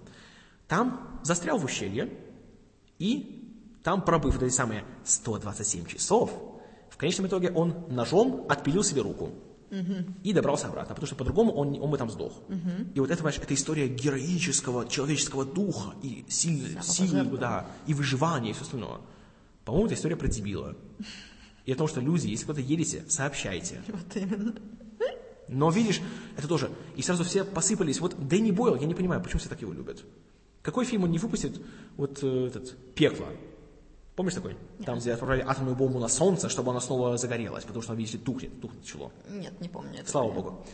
Там 0.67 1.19
застрял 1.23 1.57
в 1.57 1.65
ущелье, 1.65 2.13
и 2.99 3.57
там, 3.83 4.03
пробыв 4.03 4.35
вот 4.35 4.43
эти 4.43 4.53
самые 4.53 4.85
127 5.03 5.85
часов, 5.87 6.31
в 6.91 6.97
конечном 6.97 7.25
итоге 7.25 7.51
он 7.51 7.85
ножом 7.89 8.45
отпилил 8.49 8.83
себе 8.83 9.01
руку 9.01 9.31
угу. 9.71 10.13
и 10.23 10.33
добрался 10.33 10.67
обратно, 10.67 10.95
потому 10.95 11.07
что 11.07 11.15
по-другому 11.15 11.51
он, 11.53 11.81
он 11.81 11.89
бы 11.89 11.97
там 11.97 12.09
сдох. 12.09 12.33
Угу. 12.49 12.91
И 12.95 12.99
вот 12.99 13.09
это, 13.09 13.17
понимаешь, 13.17 13.39
это 13.41 13.53
история 13.53 13.87
героического 13.87 14.87
человеческого 14.87 15.45
духа 15.45 15.93
и 16.03 16.25
силы, 16.29 16.81
силы 16.81 17.37
да, 17.37 17.67
и 17.87 17.93
выживания 17.93 18.51
и 18.51 18.53
все 18.53 18.63
остальное. 18.63 18.99
По-моему, 19.65 19.87
это 19.87 19.95
история 19.95 20.15
про 20.15 20.27
дебила. 20.27 20.75
И 21.65 21.71
о 21.71 21.75
том, 21.75 21.87
что 21.87 22.01
люди, 22.01 22.27
если 22.27 22.45
куда-то 22.45 22.61
едете, 22.61 23.03
сообщайте. 23.07 23.81
Вот 23.87 24.15
именно. 24.15 24.55
Но 25.47 25.71
видишь, 25.71 25.99
это 26.37 26.47
тоже. 26.47 26.69
И 26.95 27.01
сразу 27.01 27.23
все 27.23 27.43
посыпались. 27.43 27.99
Вот 27.99 28.15
Дэнни 28.27 28.51
Бойл, 28.51 28.75
я 28.75 28.85
не 28.85 28.93
понимаю, 28.93 29.21
почему 29.21 29.39
все 29.39 29.49
так 29.49 29.61
его 29.61 29.73
любят. 29.73 30.05
Какой 30.61 30.85
фильм 30.85 31.03
он 31.03 31.11
не 31.11 31.17
выпустит? 31.17 31.59
Вот 31.97 32.19
э, 32.21 32.47
этот 32.47 32.77
«Пекло». 32.93 33.27
Помнишь 34.19 34.33
такой? 34.33 34.51
Нет. 34.79 34.85
Там, 34.85 34.99
где 34.99 35.13
отправляли 35.13 35.45
атомную 35.47 35.77
бомбу 35.77 35.97
на 35.97 36.09
Солнце, 36.09 36.49
чтобы 36.49 36.71
она 36.71 36.81
снова 36.81 37.15
загорелась, 37.15 37.63
потому 37.63 37.81
что, 37.81 37.93
видите, 37.93 38.17
тухнет, 38.17 38.59
тухнет 38.59 38.81
начало. 38.81 39.13
Нет, 39.29 39.53
не 39.61 39.69
помню. 39.69 40.01
Это 40.01 40.11
Слава 40.11 40.29
Богу. 40.29 40.65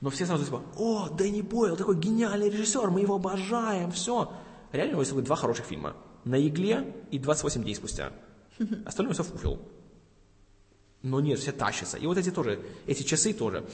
Но 0.00 0.08
все 0.08 0.24
сразу 0.24 0.46
типа, 0.46 0.62
о, 0.78 1.10
Дэнни 1.10 1.42
Бойл, 1.42 1.76
такой 1.76 1.98
гениальный 1.98 2.48
режиссер, 2.48 2.88
мы 2.88 3.02
его 3.02 3.16
обожаем, 3.16 3.92
все. 3.92 4.32
Реально 4.72 4.92
у 4.92 5.02
него 5.02 5.02
есть 5.02 5.24
два 5.24 5.36
хороших 5.36 5.66
фильма. 5.66 5.94
«На 6.24 6.40
игле» 6.40 6.94
и 7.10 7.18
«28 7.18 7.64
дней 7.64 7.74
спустя». 7.74 8.12
Остальное 8.86 9.12
все 9.12 9.24
фуфел. 9.24 9.58
Но 11.02 11.20
нет, 11.20 11.38
все 11.38 11.52
тащатся. 11.52 11.98
И 11.98 12.06
вот 12.06 12.16
эти 12.16 12.30
тоже, 12.30 12.64
эти 12.86 13.02
часы 13.02 13.34
тоже. 13.34 13.66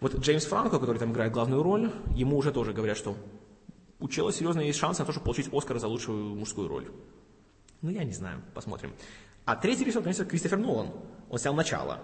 Вот 0.00 0.14
Джеймс 0.14 0.46
Франко, 0.46 0.78
который 0.78 0.96
там 0.96 1.12
играет 1.12 1.30
главную 1.30 1.62
роль, 1.62 1.92
ему 2.14 2.38
уже 2.38 2.52
тоже 2.52 2.72
говорят, 2.72 2.96
что 2.96 3.18
у 4.00 4.08
Чела 4.08 4.32
серьезно 4.32 4.60
есть 4.60 4.78
шанс 4.78 4.98
на 4.98 5.04
то, 5.04 5.12
чтобы 5.12 5.24
получить 5.24 5.52
Оскар 5.52 5.78
за 5.78 5.88
лучшую 5.88 6.36
мужскую 6.36 6.68
роль. 6.68 6.90
Ну, 7.82 7.90
я 7.90 8.04
не 8.04 8.12
знаю, 8.12 8.42
посмотрим. 8.54 8.92
А 9.44 9.56
третий 9.56 9.84
режиссер, 9.84 10.02
конечно, 10.02 10.24
Кристофер 10.24 10.58
Нолан. 10.58 10.90
Он 11.30 11.38
снял 11.38 11.54
«Начало». 11.54 12.00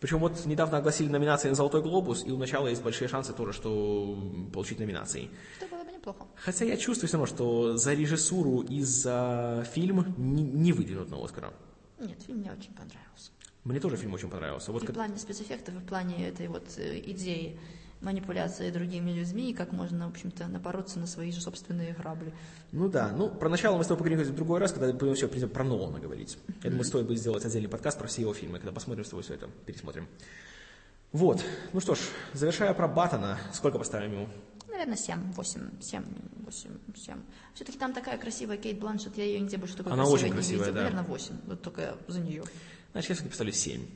Причем 0.00 0.18
вот 0.18 0.46
недавно 0.46 0.78
огласили 0.78 1.08
номинации 1.08 1.48
на 1.48 1.56
«Золотой 1.56 1.82
глобус», 1.82 2.24
и 2.24 2.30
у 2.30 2.36
«Начала» 2.36 2.68
есть 2.68 2.82
большие 2.82 3.08
шансы 3.08 3.32
тоже, 3.32 3.52
что 3.52 4.16
получить 4.52 4.78
номинации. 4.78 5.28
Что 5.56 5.66
было 5.66 5.82
бы 5.82 5.90
неплохо. 5.90 6.26
Хотя 6.36 6.64
я 6.64 6.76
чувствую 6.76 7.08
все 7.08 7.16
равно, 7.16 7.26
что 7.26 7.76
за 7.76 7.94
режиссуру 7.94 8.60
и 8.60 8.80
за 8.82 9.66
фильм 9.72 10.14
не, 10.16 10.44
не 10.44 10.72
выдвинут 10.72 11.10
на 11.10 11.24
«Оскара». 11.24 11.52
Нет, 11.98 12.22
фильм 12.22 12.38
мне 12.38 12.52
очень 12.52 12.72
понравился. 12.74 13.32
Мне 13.64 13.80
тоже 13.80 13.96
фильм 13.96 14.14
очень 14.14 14.30
понравился. 14.30 14.70
Вот 14.70 14.84
и 14.84 14.86
как... 14.86 14.94
в 14.94 14.98
плане 14.98 15.18
спецэффектов, 15.18 15.74
и 15.74 15.78
в 15.78 15.84
плане 15.84 16.28
этой 16.28 16.46
вот 16.46 16.66
э, 16.76 17.00
идеи 17.10 17.58
манипуляции 18.00 18.70
другими 18.70 19.10
людьми 19.10 19.50
и 19.50 19.54
как 19.54 19.72
можно, 19.72 20.06
в 20.06 20.10
общем-то, 20.10 20.46
напороться 20.46 20.98
на 20.98 21.06
свои 21.06 21.32
же 21.32 21.40
собственные 21.40 21.94
грабли. 21.94 22.32
Ну 22.72 22.88
да, 22.88 23.10
ну 23.12 23.28
про 23.28 23.48
начало 23.48 23.76
мы 23.76 23.84
с 23.84 23.86
тобой 23.86 24.04
поговорим 24.04 24.24
в 24.24 24.34
другой 24.34 24.60
раз, 24.60 24.72
когда 24.72 24.92
будем 24.92 25.14
все 25.14 25.28
про 25.28 25.64
Нолана 25.64 25.98
говорить. 25.98 26.38
Я 26.62 26.70
думаю, 26.70 26.84
стоит 26.84 27.06
будет 27.06 27.18
сделать 27.18 27.44
отдельный 27.44 27.68
подкаст 27.68 27.98
про 27.98 28.06
все 28.06 28.22
его 28.22 28.34
фильмы, 28.34 28.58
когда 28.58 28.72
посмотрим 28.72 29.04
с 29.04 29.08
тобой 29.08 29.22
все 29.24 29.34
это, 29.34 29.48
пересмотрим. 29.66 30.06
Вот, 31.12 31.42
ну 31.72 31.80
что 31.80 31.94
ж, 31.94 31.98
завершая 32.34 32.74
про 32.74 32.86
Баттона, 32.86 33.38
сколько 33.52 33.78
поставим 33.78 34.12
ему? 34.12 34.28
Наверное, 34.70 34.96
7, 34.96 35.32
8, 35.32 35.80
7, 35.80 36.04
8, 36.44 36.70
7. 36.94 37.16
Все-таки 37.54 37.78
там 37.78 37.94
такая 37.94 38.18
красивая 38.18 38.58
Кейт 38.58 38.78
Бланшет, 38.78 39.16
я 39.16 39.24
ее 39.24 39.40
нигде 39.40 39.56
больше 39.56 39.76
такой 39.76 39.92
Она 39.92 40.04
очень 40.06 40.30
красивая, 40.30 40.66
не 40.66 40.70
видел. 40.70 40.74
да. 40.74 40.82
Наверное, 40.82 41.04
8, 41.04 41.34
вот 41.46 41.62
только 41.62 41.96
за 42.06 42.20
нее. 42.20 42.44
Значит, 42.92 43.08
я 43.08 43.14
все-таки 43.14 43.30
поставлю 43.30 43.52
7. 43.52 43.86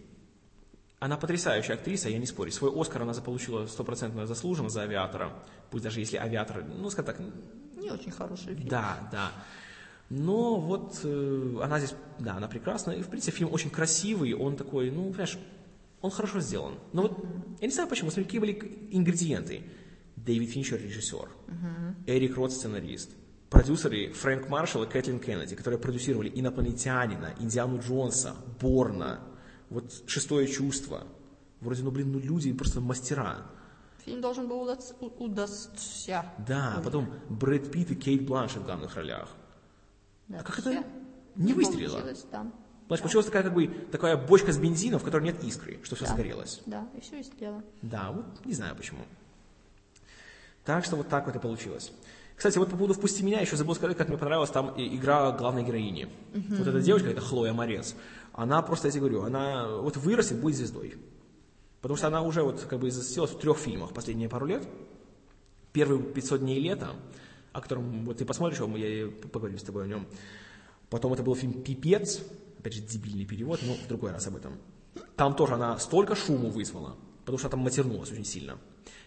Она 1.03 1.17
потрясающая 1.17 1.75
актриса, 1.75 2.09
я 2.09 2.19
не 2.19 2.27
спорю. 2.27 2.53
Свой 2.53 2.71
Оскар 2.81 3.03
она 3.03 3.13
заполучила 3.13 3.67
стопроцентно 3.67 4.25
заслуженно 4.25 4.69
за 4.69 4.83
«Авиатора». 4.83 5.33
Пусть 5.69 5.83
даже 5.83 5.99
если 5.99 6.17
«Авиатор», 6.17 6.65
ну, 6.65 6.89
скажем 6.91 7.07
так... 7.07 7.21
Не 7.75 7.91
очень 7.91 8.13
хороший 8.13 8.55
фильм. 8.55 8.69
Да, 8.69 9.09
да. 9.11 9.33
Но 10.11 10.61
вот 10.61 11.01
э, 11.03 11.59
она 11.61 11.81
здесь, 11.81 11.97
да, 12.21 12.37
она 12.37 12.47
прекрасна. 12.47 12.93
И, 12.93 13.03
в 13.03 13.09
принципе, 13.09 13.37
фильм 13.37 13.53
очень 13.53 13.71
красивый, 13.71 14.33
он 14.33 14.55
такой, 14.55 14.93
ну, 14.93 15.09
понимаешь, 15.09 15.39
он 16.03 16.13
хорошо 16.13 16.39
сделан. 16.39 16.75
Но 16.93 17.03
вот, 17.03 17.19
я 17.61 17.67
не 17.67 17.73
знаю 17.73 17.89
почему, 17.89 18.11
смотри, 18.11 18.23
какие 18.23 18.41
были 18.41 18.89
ингредиенты. 18.93 19.65
Дэвид 20.15 20.51
Финчер 20.51 20.81
режиссер, 20.81 21.29
Эрик 22.07 22.37
Рот 22.37 22.53
сценарист, 22.53 23.11
продюсеры 23.51 24.13
Фрэнк 24.13 24.49
Маршалл 24.49 24.85
и 24.85 24.89
Кэтлин 24.89 25.19
Кеннеди, 25.19 25.57
которые 25.57 25.81
продюсировали 25.81 26.31
«Инопланетянина», 26.33 27.35
«Индиану 27.41 27.81
Джонса», 27.81 28.37
«Борна», 28.61 29.32
вот 29.73 30.03
«Шестое 30.07 30.47
чувство». 30.47 31.07
Вроде, 31.61 31.83
ну, 31.83 31.91
блин, 31.91 32.13
ну, 32.13 32.19
люди 32.19 32.53
просто 32.53 32.81
мастера. 32.81 33.39
Фильм 34.05 34.21
должен 34.21 34.49
был 34.49 34.63
удаться. 34.63 34.95
удастся. 35.01 36.25
Да, 36.47 36.75
а 36.77 36.81
потом 36.83 37.09
Брэд 37.29 37.71
Питт 37.71 37.93
и 37.93 37.95
Кейт 37.95 38.27
Бланшет 38.27 38.63
в 38.63 38.65
главных 38.65 38.95
ролях. 38.97 39.29
Да, 40.29 40.41
А 40.41 40.43
как 40.43 40.59
это 40.59 40.71
всё. 40.73 40.85
не 41.37 41.53
выстрелило? 41.53 42.01
Да. 42.33 42.47
Значит, 42.89 43.03
получилась 43.05 43.27
такая, 43.27 43.45
как 43.45 43.55
бы, 43.55 43.69
такая 43.93 44.17
бочка 44.17 44.53
с 44.53 44.59
бензином, 44.59 44.99
в 44.99 45.05
которой 45.05 45.23
нет 45.25 45.43
искры, 45.45 45.79
что 45.85 45.95
все 45.95 46.05
Да. 46.05 46.11
загорелось. 46.11 46.63
Да, 46.67 46.89
и 46.97 47.01
все 47.01 47.23
сделано. 47.23 47.63
Да, 47.81 48.11
вот 48.11 48.45
не 48.45 48.55
знаю 48.55 48.75
почему. 48.75 49.01
Так 50.65 50.85
что 50.85 50.97
вот 50.97 51.09
так 51.09 51.27
вот 51.27 51.37
и 51.37 51.39
получилось. 51.39 51.93
Кстати, 52.37 52.59
вот 52.59 52.71
по 52.71 52.77
поводу 52.77 52.95
«Впусти 52.95 53.23
меня» 53.23 53.41
еще 53.41 53.57
забыл 53.57 53.75
сказать, 53.75 53.97
как 53.97 54.09
мне 54.09 54.19
понравилась 54.19 54.51
там 54.51 54.75
игра 54.77 55.31
главной 55.33 55.63
героини. 55.63 56.09
Вот 56.35 56.67
эта 56.67 56.81
девочка, 56.81 57.09
это 57.11 57.21
Хлоя 57.21 57.53
Морец, 57.53 57.95
она 58.33 58.63
просто, 58.63 58.89
я 58.89 58.93
тебе 58.93 59.01
говорю, 59.01 59.23
она 59.23 59.69
вот 59.69 59.97
вырастет, 59.97 60.41
будет 60.41 60.57
звездой. 60.57 60.97
Потому 61.81 61.97
что 61.97 62.07
она 62.07 62.23
уже 62.23 62.43
вот 62.43 62.61
как 62.63 62.79
бы 62.79 62.91
засветилась 62.91 63.33
в 63.33 63.39
трех 63.39 63.59
фильмах 63.59 63.93
последние 63.93 64.29
пару 64.29 64.47
лет. 64.47 64.67
Первый 65.73 65.99
«500 65.99 66.39
дней 66.39 66.61
лета», 66.61 66.95
о 67.53 67.61
котором 67.61 68.05
вот 68.05 68.19
ты 68.19 68.25
посмотришь, 68.25 68.61
его, 68.61 68.77
я 68.77 69.11
поговорим 69.11 69.59
с 69.59 69.63
тобой 69.63 69.85
о 69.85 69.87
нем. 69.87 70.07
Потом 70.91 71.13
это 71.13 71.23
был 71.23 71.35
фильм 71.35 71.63
«Пипец», 71.63 72.21
опять 72.59 72.75
же, 72.75 72.81
дебильный 72.83 73.25
перевод, 73.25 73.61
но 73.63 73.75
в 73.75 73.89
другой 73.89 74.13
раз 74.13 74.27
об 74.27 74.37
этом. 74.37 74.59
Там 75.17 75.35
тоже 75.35 75.55
она 75.55 75.79
столько 75.79 76.15
шуму 76.15 76.51
вызвала, 76.51 76.97
потому 77.21 77.39
что 77.39 77.49
там 77.49 77.61
матернулась 77.61 78.13
очень 78.13 78.25
сильно. 78.25 78.59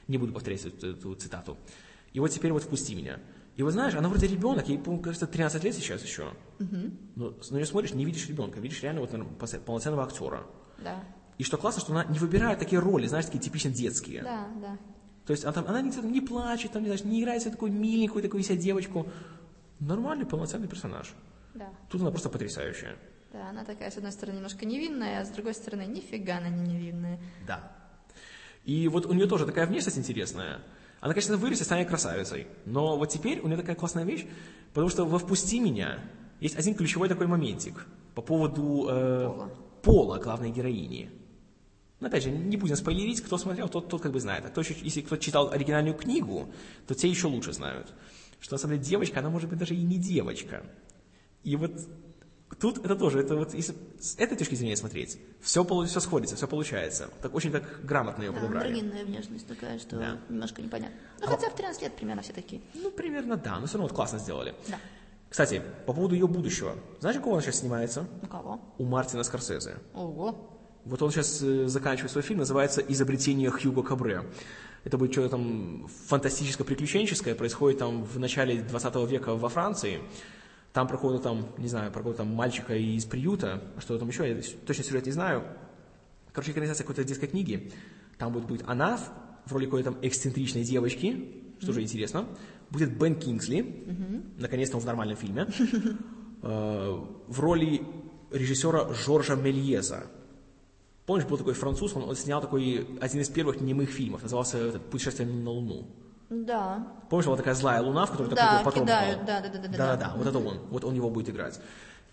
Не 0.07 0.17
буду 0.17 0.33
повторять 0.33 0.65
эту, 0.65 0.87
эту 0.87 1.15
цитату. 1.15 1.57
И 2.13 2.19
вот 2.19 2.29
теперь 2.29 2.51
вот 2.51 2.63
«Впусти 2.63 2.95
меня». 2.95 3.19
И 3.55 3.63
вот 3.63 3.71
знаешь, 3.71 3.95
она 3.95 4.09
вроде 4.09 4.27
ребенок, 4.27 4.67
ей, 4.67 4.77
по-моему, 4.77 5.01
кажется, 5.01 5.27
13 5.27 5.63
лет 5.63 5.73
сейчас 5.73 6.03
еще. 6.03 6.33
Но 6.59 7.33
на 7.49 7.55
нее 7.55 7.65
смотришь, 7.65 7.93
не 7.93 8.05
видишь 8.05 8.27
ребенка, 8.27 8.59
видишь 8.59 8.81
реально 8.83 9.01
вот 9.01 9.11
наверное, 9.11 9.33
полноцен- 9.37 9.61
полноценного 9.61 10.03
актера. 10.03 10.45
Да. 10.83 11.03
И 11.37 11.43
что 11.43 11.57
классно, 11.57 11.81
что 11.81 11.91
она 11.93 12.05
не 12.05 12.19
выбирает 12.19 12.59
такие 12.59 12.79
роли, 12.79 13.07
знаешь, 13.07 13.25
такие 13.25 13.39
типично 13.39 13.71
детские. 13.71 14.23
Да, 14.23 14.47
да. 14.61 14.77
То 15.25 15.31
есть 15.31 15.43
она, 15.43 15.53
там, 15.53 15.65
она 15.67 15.81
не, 15.81 15.91
не 16.03 16.21
плачет, 16.21 16.71
там, 16.71 16.83
не, 16.83 16.87
знаешь, 16.89 17.03
не 17.03 17.21
играет 17.21 17.41
себе 17.41 17.51
такую 17.51 17.71
миленькую, 17.71 18.23
такую 18.23 18.43
себя 18.43 18.57
девочку. 18.57 19.07
Нормальный, 19.79 20.25
полноценный 20.25 20.67
персонаж. 20.67 21.13
Да. 21.53 21.69
Тут 21.89 22.01
она 22.01 22.11
просто 22.11 22.29
потрясающая. 22.29 22.95
Да, 23.33 23.49
она 23.49 23.65
такая, 23.65 23.89
с 23.89 23.97
одной 23.97 24.11
стороны, 24.11 24.37
немножко 24.37 24.65
невинная, 24.65 25.21
а 25.21 25.25
с 25.25 25.29
другой 25.29 25.53
стороны, 25.53 25.85
нифига 25.85 26.37
она 26.37 26.49
не 26.49 26.73
невинная. 26.73 27.19
Да. 27.47 27.71
И 28.63 28.87
вот 28.87 29.05
у 29.05 29.13
нее 29.13 29.27
тоже 29.27 29.45
такая 29.45 29.65
внешность 29.65 29.97
интересная. 29.97 30.59
Она, 31.05 31.13
конечно, 31.13 31.37
вырастет, 31.37 31.67
станет 31.67 31.87
красавицей. 31.87 32.47
Но 32.65 32.97
вот 32.97 33.09
теперь 33.09 33.39
у 33.41 33.47
нее 33.47 33.57
такая 33.57 33.75
классная 33.75 34.03
вещь, 34.05 34.25
потому 34.73 34.89
что 34.89 35.05
во 35.05 35.19
«Впусти 35.19 35.59
меня» 35.59 35.99
есть 36.39 36.57
один 36.57 36.73
ключевой 36.73 37.09
такой 37.09 37.27
моментик 37.27 37.85
по 38.15 38.23
поводу 38.23 38.87
э, 38.89 39.27
Пола. 39.27 39.51
пола 39.83 40.17
главной 40.17 40.49
героини. 40.49 41.11
Но 41.99 42.07
опять 42.07 42.23
же, 42.23 42.31
не 42.31 42.57
будем 42.57 42.75
спойлерить, 42.75 43.21
кто 43.21 43.37
смотрел, 43.37 43.69
тот, 43.69 43.87
тот 43.87 44.01
как 44.01 44.13
бы 44.13 44.19
знает. 44.19 44.45
А 44.47 44.49
кто 44.49 44.61
еще, 44.61 44.75
если 44.81 45.01
кто 45.01 45.17
читал 45.17 45.51
оригинальную 45.51 45.93
книгу, 45.95 46.51
то 46.87 46.95
те 46.95 47.07
еще 47.07 47.27
лучше 47.27 47.53
знают. 47.53 47.93
Что 48.39 48.55
на 48.55 48.57
самом 48.57 48.77
деле 48.77 48.89
девочка, 48.89 49.19
она 49.19 49.29
может 49.29 49.47
быть 49.47 49.59
даже 49.59 49.75
и 49.75 49.83
не 49.83 49.99
девочка. 49.99 50.63
И 51.43 51.55
вот 51.55 51.71
тут 52.59 52.83
это 52.83 52.95
тоже, 52.95 53.19
это 53.19 53.35
вот 53.35 53.53
если 53.53 53.75
с 53.99 54.15
этой 54.17 54.37
точки 54.37 54.55
зрения 54.55 54.75
смотреть, 54.75 55.17
все, 55.41 55.63
все 55.85 55.99
сходится, 55.99 56.35
все 56.35 56.47
получается. 56.47 57.09
Так 57.21 57.33
очень 57.35 57.51
так 57.51 57.63
грамотно 57.85 58.23
ее 58.23 58.31
Да, 58.31 58.37
подобрали. 58.39 58.67
андрогинная 58.67 59.05
внешность 59.05 59.47
такая, 59.47 59.79
что 59.79 59.97
Да. 59.97 60.17
немножко 60.29 60.61
непонятно. 60.61 60.95
Ну, 61.19 61.25
А- 61.27 61.29
хотя 61.29 61.49
в 61.49 61.55
13 61.55 61.81
лет 61.81 61.95
примерно 61.95 62.21
все 62.21 62.33
такие. 62.33 62.61
Ну, 62.73 62.91
примерно 62.91 63.35
да, 63.37 63.59
но 63.59 63.67
все 63.67 63.77
равно 63.77 63.87
вот 63.87 63.95
классно 63.95 64.19
сделали. 64.19 64.55
Да. 64.67 64.77
Кстати, 65.29 65.61
по 65.85 65.93
поводу 65.93 66.15
ее 66.15 66.27
будущего. 66.27 66.75
Знаешь, 67.01 67.17
у 67.17 67.21
кого 67.21 67.33
она 67.33 67.41
сейчас 67.41 67.59
снимается? 67.59 68.07
У 68.21 68.27
кого? 68.27 68.61
У 68.77 68.85
Мартина 68.85 69.23
Скорсезе. 69.23 69.75
Ого. 69.93 70.51
Вот 70.85 71.01
он 71.01 71.11
сейчас 71.11 71.41
э, 71.41 71.67
заканчивает 71.67 72.11
свой 72.11 72.23
фильм, 72.23 72.39
называется 72.39 72.79
«Изобретение 72.79 73.49
Хьюго 73.49 73.81
Кабре». 73.81 74.21
Это 74.83 74.99
будет 74.99 75.11
что-то 75.13 75.29
там 75.29 75.89
фантастическо-приключенческое, 76.09 77.33
происходит 77.35 77.79
там 77.79 78.03
в 78.03 78.19
начале 78.19 78.61
20 78.61 78.95
века 79.09 79.33
во 79.35 79.49
Франции. 79.49 79.99
Там 80.75 80.89
проходит 80.89 81.23
там, 81.23 81.47
не 81.57 81.69
знаю, 81.69 81.89
проходит 81.89 82.17
там 82.17 82.27
мальчика 82.35 82.75
из 82.75 83.05
приюта, 83.05 83.63
что 83.79 83.97
там 83.97 84.09
еще, 84.09 84.27
я 84.27 84.41
точно 84.65 84.83
сюжет 84.83 85.05
не 85.05 85.13
знаю. 85.13 85.45
Короче, 86.33 86.51
экранизация 86.51 86.83
какой-то 86.83 87.05
детской 87.05 87.27
книги. 87.27 87.71
Там 88.17 88.33
будет, 88.33 88.45
будет 88.45 88.63
она 88.67 88.97
в- 88.97 89.09
в 89.49 89.53
роли 89.53 89.65
какой-то 89.65 89.91
там 89.91 89.99
эксцентричной 90.01 90.65
девочки, 90.65 91.29
что 91.61 91.71
же 91.71 91.81
интересно. 91.81 92.27
Будет 92.71 92.97
Бен 92.99 93.15
Кингсли, 93.15 93.85
наконец-то 94.37 94.75
он 94.75 94.83
в 94.83 94.85
нормальном 94.85 95.15
фильме, 95.15 95.47
э, 96.43 96.99
в 97.27 97.39
роли 97.39 97.81
режиссера 98.31 98.93
Жоржа 98.93 99.35
Мельеза. 99.35 100.07
Помнишь, 101.05 101.25
был 101.25 101.37
такой 101.37 101.53
француз, 101.53 101.95
он, 101.95 102.03
он 102.03 102.15
снял 102.17 102.41
такой 102.41 102.85
один 102.99 103.21
из 103.21 103.29
первых 103.29 103.61
немых 103.61 103.89
фильмов, 103.91 104.23
назывался 104.23 104.57
этот 104.57 104.89
«Путешествие 104.89 105.29
на 105.29 105.49
Луну». 105.51 105.87
Да. 106.29 106.87
Помнишь, 107.09 107.25
была 107.25 107.37
такая 107.37 107.53
злая 107.53 107.81
луна, 107.81 108.05
в 108.05 108.11
которую 108.11 108.35
Да, 108.35 108.57
такой 108.59 108.65
потом 108.65 108.83
кидают, 108.83 109.19
попал? 109.21 109.27
да, 109.27 109.41
да, 109.41 109.49
да, 109.49 109.59
да, 109.59 109.67
да. 109.67 109.77
Да-да-да, 109.77 110.13
вот 110.17 110.27
это 110.27 110.39
он, 110.39 110.59
вот 110.69 110.83
он 110.83 110.95
его 110.95 111.09
будет 111.09 111.29
играть. 111.29 111.59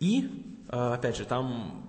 И, 0.01 0.65
э, 0.69 0.93
опять 0.95 1.17
же, 1.17 1.25
там 1.25 1.89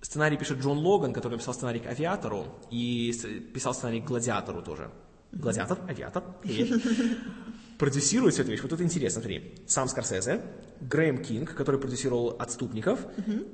сценарий 0.00 0.36
пишет 0.36 0.58
Джон 0.58 0.78
Логан, 0.78 1.12
который 1.12 1.32
написал 1.32 1.54
сценарий 1.54 1.80
к 1.80 1.86
«Авиатору», 1.86 2.46
и 2.70 3.12
писал 3.52 3.74
сценарий 3.74 4.00
к 4.00 4.04
«Гладиатору» 4.06 4.62
тоже. 4.62 4.90
«Гладиатор», 5.32 5.78
«Авиатор». 5.88 6.22
Продюсирует 7.78 8.32
всю 8.34 8.42
эту 8.42 8.52
вещь. 8.52 8.62
Вот 8.62 8.72
это 8.72 8.82
интересно, 8.82 9.20
смотри. 9.20 9.54
Сам 9.66 9.88
Скорсезе, 9.88 10.40
Грэм 10.80 11.22
Кинг, 11.22 11.54
который 11.54 11.78
продюсировал 11.80 12.36
«Отступников», 12.38 13.00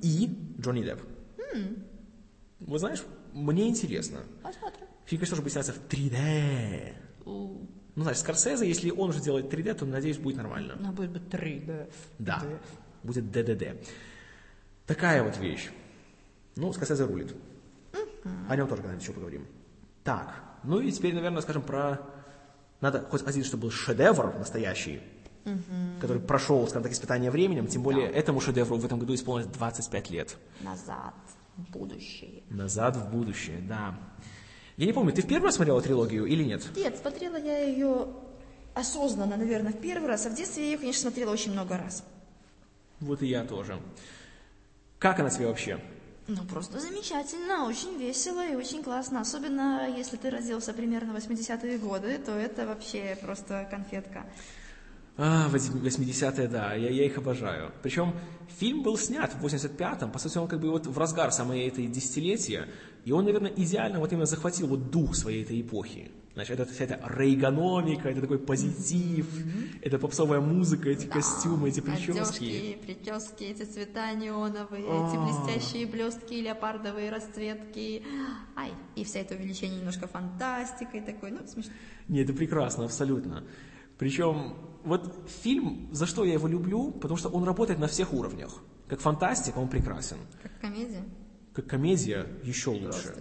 и 0.02 0.54
Джонни 0.60 0.82
Депп. 0.84 1.00
Вот 2.60 2.78
знаешь, 2.78 3.02
мне 3.32 3.68
интересно. 3.68 4.18
Посмотрим. 4.42 4.86
Фильм, 5.06 5.20
конечно, 5.20 5.36
тоже 5.36 5.42
будет 5.42 5.52
сняться 5.52 5.72
в 5.72 5.80
3D. 5.88 6.94
У, 7.24 7.66
Ну, 7.94 8.02
знаешь, 8.02 8.18
Скорсезе, 8.18 8.66
если 8.66 8.90
он 8.90 9.10
уже 9.10 9.20
делает 9.20 9.52
3D, 9.52 9.74
то, 9.74 9.84
надеюсь, 9.84 10.16
будет 10.18 10.36
нормально. 10.36 10.76
Она 10.78 10.92
будет 10.92 11.10
бы 11.10 11.18
3D. 11.18 11.92
Да, 12.18 12.40
Да. 12.40 12.58
будет 13.02 13.30
ДДД. 13.30 13.86
Такая 14.86 15.22
вот 15.22 15.36
вещь. 15.38 15.70
Ну, 16.56 16.72
Скорсезе 16.72 17.04
рулит. 17.04 17.34
О 18.48 18.56
нем 18.56 18.66
тоже 18.68 18.82
когда-нибудь 18.82 19.02
еще 19.02 19.12
поговорим. 19.12 19.46
Так, 20.04 20.34
ну 20.64 20.80
и 20.80 20.90
теперь, 20.90 21.14
наверное, 21.14 21.42
скажем 21.42 21.62
про... 21.62 22.00
Надо 22.80 23.00
хоть 23.00 23.22
один, 23.26 23.44
чтобы 23.44 23.62
был 23.62 23.70
шедевр 23.70 24.34
настоящий, 24.38 25.00
который 26.00 26.20
прошел, 26.20 26.66
скажем 26.66 26.82
так, 26.84 26.92
испытание 26.92 27.30
временем, 27.30 27.66
тем 27.68 27.82
более 27.82 28.08
этому 28.10 28.40
шедевру 28.40 28.76
в 28.76 28.84
этом 28.84 28.98
году 28.98 29.14
исполнилось 29.14 29.52
25 29.52 30.10
лет. 30.10 30.36
Назад. 30.60 31.14
В 31.56 31.70
будущее. 31.70 32.42
Назад 32.48 32.96
в 32.96 33.10
будущее, 33.10 33.58
да. 33.60 33.94
Я 34.82 34.86
не 34.86 34.92
помню, 34.92 35.12
ты 35.12 35.22
в 35.22 35.28
первый 35.28 35.44
раз 35.44 35.54
смотрела 35.54 35.80
трилогию 35.80 36.26
или 36.26 36.42
нет? 36.42 36.64
Нет, 36.76 36.98
смотрела 36.98 37.36
я 37.36 37.58
ее 37.60 38.08
осознанно, 38.74 39.36
наверное, 39.36 39.72
в 39.72 39.80
первый 39.80 40.08
раз, 40.08 40.26
а 40.26 40.30
в 40.30 40.34
детстве 40.34 40.64
я 40.64 40.70
ее, 40.72 40.78
конечно, 40.78 41.02
смотрела 41.02 41.30
очень 41.30 41.52
много 41.52 41.78
раз. 41.78 42.02
Вот 42.98 43.22
и 43.22 43.28
я 43.28 43.44
тоже. 43.44 43.80
Как 44.98 45.20
она 45.20 45.30
тебе 45.30 45.46
вообще? 45.46 45.78
Ну, 46.26 46.42
просто 46.46 46.80
замечательно, 46.80 47.68
очень 47.68 47.96
весело 47.96 48.44
и 48.44 48.56
очень 48.56 48.82
классно. 48.82 49.20
Особенно, 49.20 49.88
если 49.96 50.16
ты 50.16 50.30
родился 50.30 50.74
примерно 50.74 51.12
в 51.12 51.16
80-е 51.16 51.78
годы, 51.78 52.18
то 52.18 52.32
это 52.32 52.66
вообще 52.66 53.16
просто 53.22 53.68
конфетка. 53.70 54.24
А, 55.16 55.48
80-е, 55.48 56.48
да, 56.48 56.74
я, 56.74 56.90
я 56.90 57.04
их 57.04 57.18
обожаю. 57.18 57.70
Причем 57.82 58.14
фильм 58.48 58.82
был 58.82 58.96
снят 58.96 59.32
в 59.32 59.44
85-м, 59.44 60.10
по 60.10 60.18
сути, 60.18 60.38
он 60.38 60.48
как 60.48 60.58
бы 60.58 60.70
вот 60.70 60.86
в 60.86 60.98
разгар 60.98 61.30
самой 61.30 61.68
этой 61.68 61.86
десятилетия, 61.86 62.66
и 63.04 63.12
он, 63.12 63.24
наверное, 63.24 63.52
идеально 63.56 63.98
вот 63.98 64.12
именно 64.12 64.26
захватил 64.26 64.68
вот 64.68 64.90
дух 64.90 65.14
своей 65.14 65.42
этой 65.42 65.60
эпохи. 65.60 66.10
Значит, 66.34 66.60
это 66.60 66.72
вся 66.72 66.84
эта 66.84 67.00
рейгономика, 67.14 68.08
это 68.08 68.22
такой 68.22 68.38
позитив, 68.38 69.28
это 69.82 69.98
попсовая 69.98 70.40
музыка, 70.40 70.88
эти 70.88 71.06
костюмы, 71.06 71.68
эти 71.68 71.80
прически. 71.80 72.10
Одежки, 72.10 72.78
прически, 72.86 73.44
эти 73.44 73.64
цвета 73.64 74.12
неоновые, 74.12 74.84
А. 74.88 75.08
эти 75.08 75.16
блестящие 75.18 75.86
блестки, 75.86 76.40
леопардовые 76.40 77.10
расцветки. 77.10 78.02
Ай, 78.56 78.70
и 78.96 79.04
вся 79.04 79.20
это 79.20 79.34
увеличение 79.34 79.78
немножко 79.78 80.06
фантастикой 80.06 81.02
такой, 81.02 81.32
ну, 81.32 81.40
смешно. 81.46 81.72
Не, 82.08 82.22
это 82.22 82.32
прекрасно, 82.32 82.86
абсолютно. 82.86 83.44
Причем, 83.98 84.56
вот 84.84 85.28
фильм, 85.42 85.88
за 85.92 86.06
что 86.06 86.24
я 86.24 86.32
его 86.32 86.48
люблю, 86.48 86.92
потому 86.92 87.18
что 87.18 87.28
он 87.28 87.44
работает 87.44 87.78
на 87.78 87.88
всех 87.88 88.14
уровнях. 88.14 88.62
Как 88.88 89.00
фантастика, 89.00 89.58
он 89.58 89.68
прекрасен. 89.68 90.16
Как 90.42 90.58
комедия. 90.60 91.04
Как 91.54 91.66
комедия, 91.66 92.26
еще 92.42 92.70
лучше. 92.70 93.14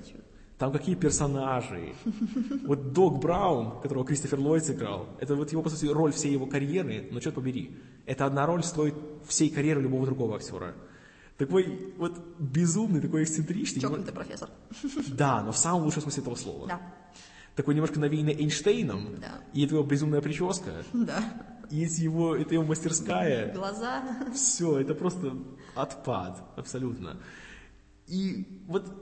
Там 0.57 0.71
какие 0.71 0.95
персонажи. 0.95 1.95
Вот 2.67 2.93
Док 2.93 3.19
Браун, 3.19 3.81
которого 3.81 4.05
Кристофер 4.05 4.39
Ллойд 4.39 4.63
сыграл, 4.63 5.07
это 5.19 5.35
вот 5.35 5.51
его, 5.51 5.63
по 5.63 5.69
сути, 5.69 5.87
роль 5.87 6.11
всей 6.11 6.31
его 6.31 6.45
карьеры, 6.45 7.07
но 7.11 7.19
что 7.19 7.31
побери. 7.31 7.75
Это 8.05 8.25
одна 8.25 8.45
роль 8.45 8.63
стоит 8.63 8.93
всей 9.27 9.49
карьеры 9.49 9.81
любого 9.81 10.05
другого 10.05 10.35
актера. 10.35 10.75
Такой 11.37 11.93
вот 11.97 12.19
безумный, 12.37 13.01
такой 13.01 13.23
эксцентричный. 13.23 13.81
Чокнутый 13.81 14.13
профессор. 14.13 14.49
Да, 15.07 15.41
но 15.41 15.51
в 15.51 15.57
самом 15.57 15.85
лучшем 15.85 16.03
смысле 16.03 16.21
этого 16.21 16.35
слова. 16.35 16.67
Да. 16.67 16.81
Такой 17.55 17.73
немножко 17.73 17.99
навеянный 17.99 18.33
Эйнштейном. 18.33 19.19
Да. 19.19 19.41
И 19.53 19.65
это 19.65 19.73
его 19.73 19.83
безумная 19.83 20.21
прическа. 20.21 20.83
Да. 20.93 21.23
И 21.71 21.83
эти 21.83 22.01
его, 22.01 22.35
это 22.35 22.53
его 22.53 22.63
мастерская. 22.63 23.51
Глаза. 23.53 24.03
Все, 24.35 24.79
это 24.79 24.93
просто 24.93 25.35
отпад, 25.73 26.43
абсолютно. 26.55 27.17
И 28.11 28.45
вот 28.67 28.93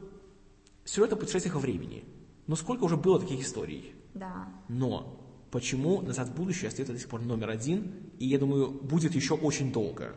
сюжет 0.85 1.11
о 1.13 1.15
путешествиях 1.15 1.55
во 1.55 1.59
времени. 1.59 2.05
Но 2.45 2.55
сколько 2.55 2.83
уже 2.83 2.95
было 2.95 3.19
таких 3.19 3.41
историй? 3.41 3.95
Да. 4.13 4.47
Но 4.67 5.19
почему 5.49 6.01
«Назад 6.01 6.27
в 6.29 6.35
будущее» 6.35 6.67
остается 6.67 6.93
до 6.93 6.99
сих 6.99 7.09
пор 7.09 7.23
номер 7.23 7.49
один, 7.49 7.91
и, 8.19 8.27
я 8.27 8.37
думаю, 8.37 8.69
будет 8.69 9.15
еще 9.15 9.33
очень 9.33 9.73
долго, 9.73 10.15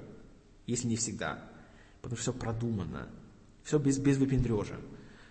если 0.67 0.89
не 0.89 0.97
всегда. 0.97 1.43
Потому 2.03 2.19
что 2.19 2.33
все 2.33 2.39
продумано, 2.39 3.09
все 3.65 3.79
без, 3.79 3.99
без 3.99 4.19
выпендрежа. 4.19 4.77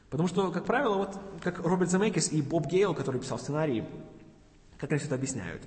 Потому 0.10 0.27
что, 0.27 0.51
как 0.51 0.65
правило, 0.65 0.96
вот 0.96 1.20
как 1.41 1.60
Роберт 1.60 1.91
Земекис 1.91 2.32
и 2.32 2.41
Боб 2.41 2.65
Гейл, 2.65 2.96
который 2.96 3.22
писал 3.22 3.38
сценарий, 3.38 3.84
как 4.80 4.89
они 4.89 4.98
все 4.98 5.06
это 5.06 5.15
объясняют, 5.15 5.62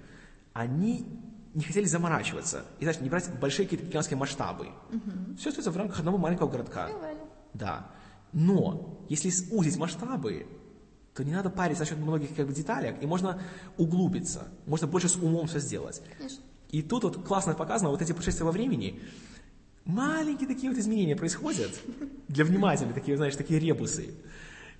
они 0.52 1.06
не 1.54 1.62
хотели 1.62 1.84
заморачиваться 1.84 2.64
и, 2.80 2.84
знаешь, 2.84 3.00
не 3.00 3.08
брать 3.08 3.30
большие 3.38 3.66
какие-то 3.66 3.86
гигантские 3.86 4.18
масштабы. 4.18 4.66
Все 5.38 5.50
остается 5.50 5.70
в 5.70 5.76
рамках 5.76 6.00
одного 6.00 6.18
маленького 6.18 6.50
городка. 6.50 6.88
Делали. 6.88 7.13
Да. 7.54 7.90
Но 8.32 9.04
если 9.08 9.30
сузить 9.30 9.76
масштабы, 9.76 10.46
то 11.14 11.22
не 11.22 11.32
надо 11.32 11.48
париться 11.50 11.84
насчет 11.84 11.98
многих 11.98 12.34
как 12.34 12.46
бы, 12.46 12.52
деталек, 12.52 13.00
и 13.02 13.06
можно 13.06 13.40
углубиться, 13.76 14.48
можно 14.66 14.86
больше 14.86 15.08
с 15.08 15.16
умом 15.16 15.46
все 15.46 15.60
сделать. 15.60 16.02
Конечно. 16.18 16.42
И 16.70 16.82
тут 16.82 17.04
вот 17.04 17.24
классно 17.24 17.54
показано, 17.54 17.90
вот 17.90 18.02
эти 18.02 18.12
путешествия 18.12 18.44
во 18.44 18.50
времени, 18.50 19.00
маленькие 19.84 20.48
такие 20.48 20.72
вот 20.72 20.78
изменения 20.78 21.14
происходят 21.14 21.70
для 22.26 22.44
внимателей, 22.44 22.92
такие, 22.92 23.16
знаешь, 23.16 23.36
такие 23.36 23.60
ребусы, 23.60 24.14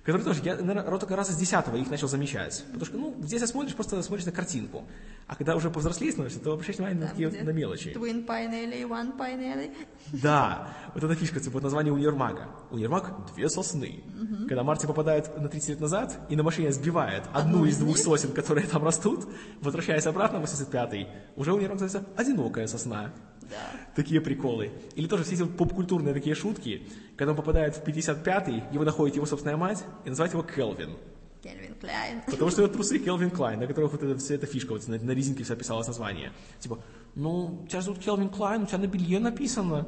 которые 0.05 0.23
тоже, 0.23 0.41
я, 0.43 0.55
наверное, 0.55 0.99
только 0.99 1.15
раз 1.15 1.31
из 1.31 1.35
десятого 1.35 1.77
их 1.77 1.89
начал 1.89 2.07
замечать. 2.07 2.63
Потому 2.67 2.85
что, 2.85 2.97
ну, 2.97 3.15
здесь 3.23 3.43
смотришь, 3.49 3.73
просто 3.73 4.01
смотришь 4.03 4.27
на 4.27 4.31
картинку. 4.31 4.83
А 5.25 5.35
когда 5.35 5.55
уже 5.55 5.71
повзрослее 5.71 6.11
становишься, 6.11 6.39
то 6.39 6.53
обращаешь 6.53 6.77
внимание 6.77 7.01
на 7.01 7.07
такие 7.07 7.43
на 7.43 7.49
мелочи. 7.49 7.87
Twin 7.87 8.23
Pine 8.23 8.51
Alley, 8.51 8.83
One 8.87 9.17
Pine 9.17 9.39
Alley. 9.39 9.71
Да, 10.13 10.67
вот 10.93 11.03
эта 11.03 11.15
фишка, 11.15 11.39
типа, 11.39 11.53
вот 11.53 11.63
название 11.63 11.91
универмага. 11.91 12.49
Универмаг– 12.69 13.11
две 13.35 13.49
сосны. 13.49 14.03
Когда 14.47 14.63
Марти 14.63 14.85
попадает 14.85 15.35
на 15.39 15.49
30 15.49 15.69
лет 15.69 15.79
назад 15.79 16.19
и 16.29 16.35
на 16.35 16.43
машине 16.43 16.71
сбивает 16.71 17.23
одну, 17.33 17.55
Одну 17.55 17.65
из 17.65 17.77
двух 17.77 17.97
сосен, 17.97 18.31
которые 18.33 18.67
там 18.67 18.83
растут, 18.83 19.27
возвращаясь 19.61 20.05
обратно 20.05 20.39
в 20.39 20.43
85-й, 20.43 21.07
уже 21.35 21.51
универмаг 21.51 21.81
называется 21.81 22.07
«одинокая 22.15 22.67
сосна». 22.67 23.11
Да. 23.49 23.79
Такие 23.95 24.21
приколы. 24.21 24.71
Или 24.95 25.07
тоже 25.07 25.23
все 25.23 25.35
эти 25.35 25.43
попкультурные 25.43 26.13
такие 26.13 26.35
шутки, 26.35 26.87
когда 27.17 27.31
он 27.31 27.37
попадает 27.37 27.75
в 27.75 27.83
55-й, 27.83 28.73
его 28.73 28.83
находит 28.83 29.15
его 29.15 29.25
собственная 29.25 29.57
мать 29.57 29.83
и 30.05 30.09
называет 30.09 30.33
его 30.33 30.43
Calvin. 30.43 30.97
Calvin 31.43 31.75
Klein. 31.79 32.21
Потому 32.25 32.49
что 32.49 32.63
это 32.63 32.73
трусы 32.73 32.97
Calvin 32.97 33.29
Klein, 33.29 33.59
на 33.59 33.67
которых 33.67 33.91
вот 33.91 34.01
эта, 34.01 34.17
вся 34.17 34.33
эта 34.33 34.47
фишка, 34.47 34.71
вот 34.71 34.87
на, 34.87 34.97
на 34.97 35.11
резинке 35.11 35.43
вся 35.43 35.55
писалось 35.55 35.87
название. 35.87 36.31
Типа, 36.59 36.79
ну, 37.13 37.65
тебя 37.69 37.81
тут 37.81 37.99
Calvin 37.99 38.29
Klein, 38.29 38.63
у 38.63 38.65
тебя 38.65 38.79
на 38.79 38.87
белье 38.87 39.19
написано. 39.19 39.87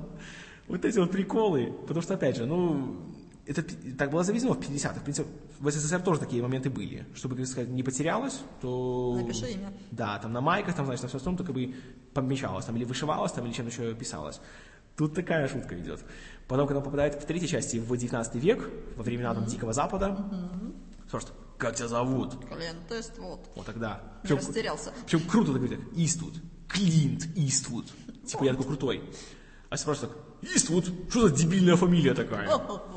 Вот 0.68 0.86
эти 0.86 1.00
вот 1.00 1.12
приколы. 1.12 1.74
Потому 1.88 2.02
что, 2.02 2.14
опять 2.14 2.38
же, 2.38 2.46
ну, 2.46 2.98
это 3.48 3.64
так 3.98 4.12
было 4.12 4.24
завезено 4.24 4.54
в 4.54 4.60
50-х. 4.60 5.00
В 5.00 5.04
принципе, 5.04 5.30
в 5.60 5.72
СССР 5.72 6.02
тоже 6.02 6.20
такие 6.20 6.42
моменты 6.42 6.70
были. 6.70 7.06
Чтобы, 7.16 7.36
так 7.36 7.48
сказать, 7.48 7.70
не 7.70 7.84
потерялось, 7.84 8.42
то... 8.62 9.16
Напиши 9.18 9.52
имя. 9.52 9.74
Да, 9.92 10.20
там 10.20 10.34
на 10.34 10.42
майках, 10.42 10.76
там, 10.76 10.86
значит, 10.86 11.04
на 11.04 11.10
все 11.10 11.18
остальном 11.18 11.38
только 11.38 11.54
бы 11.54 11.74
помещалось, 12.14 12.66
там 12.66 12.76
или 12.76 12.84
вышивалось, 12.84 13.32
там 13.32 13.46
или 13.46 13.54
чем-то 13.54 13.72
еще 13.72 13.96
писалось. 13.96 14.42
Тут 14.98 15.14
такая 15.14 15.48
шутка 15.48 15.80
идет. 15.80 16.04
Потом, 16.48 16.68
когда 16.68 16.80
он 16.80 16.86
попадает 16.86 17.22
в 17.22 17.26
третьей 17.26 17.48
части 17.48 17.78
в 17.78 17.96
19 17.96 18.36
век, 18.36 18.70
во 18.96 19.04
времена 19.04 19.34
там, 19.34 19.46
Дикого 19.46 19.72
Запада, 19.72 20.18
спрашивает, 21.08 21.38
как 21.58 21.76
тебя 21.76 21.88
зовут? 21.88 22.34
Клиент 22.48 22.88
тест, 22.88 23.18
вот. 23.18 23.50
Тогда. 23.66 24.02
Причем, 24.24 24.38
растерялся. 24.38 24.92
причем 25.06 25.22
круто 25.28 25.54
так 25.54 25.62
говорят. 25.62 25.80
Иствуд. 25.96 26.34
Клинт 26.68 27.28
Иствуд. 27.36 27.86
Типа 28.26 28.44
я 28.44 28.52
такой 28.52 28.68
крутой. 28.68 29.04
А 29.70 29.78
спрашивают 29.78 30.14
так, 30.14 30.52
Иствуд? 30.56 30.86
Что 31.10 31.28
за 31.28 31.36
дебильная 31.36 31.76
фамилия 31.76 32.14
такая? 32.14 32.48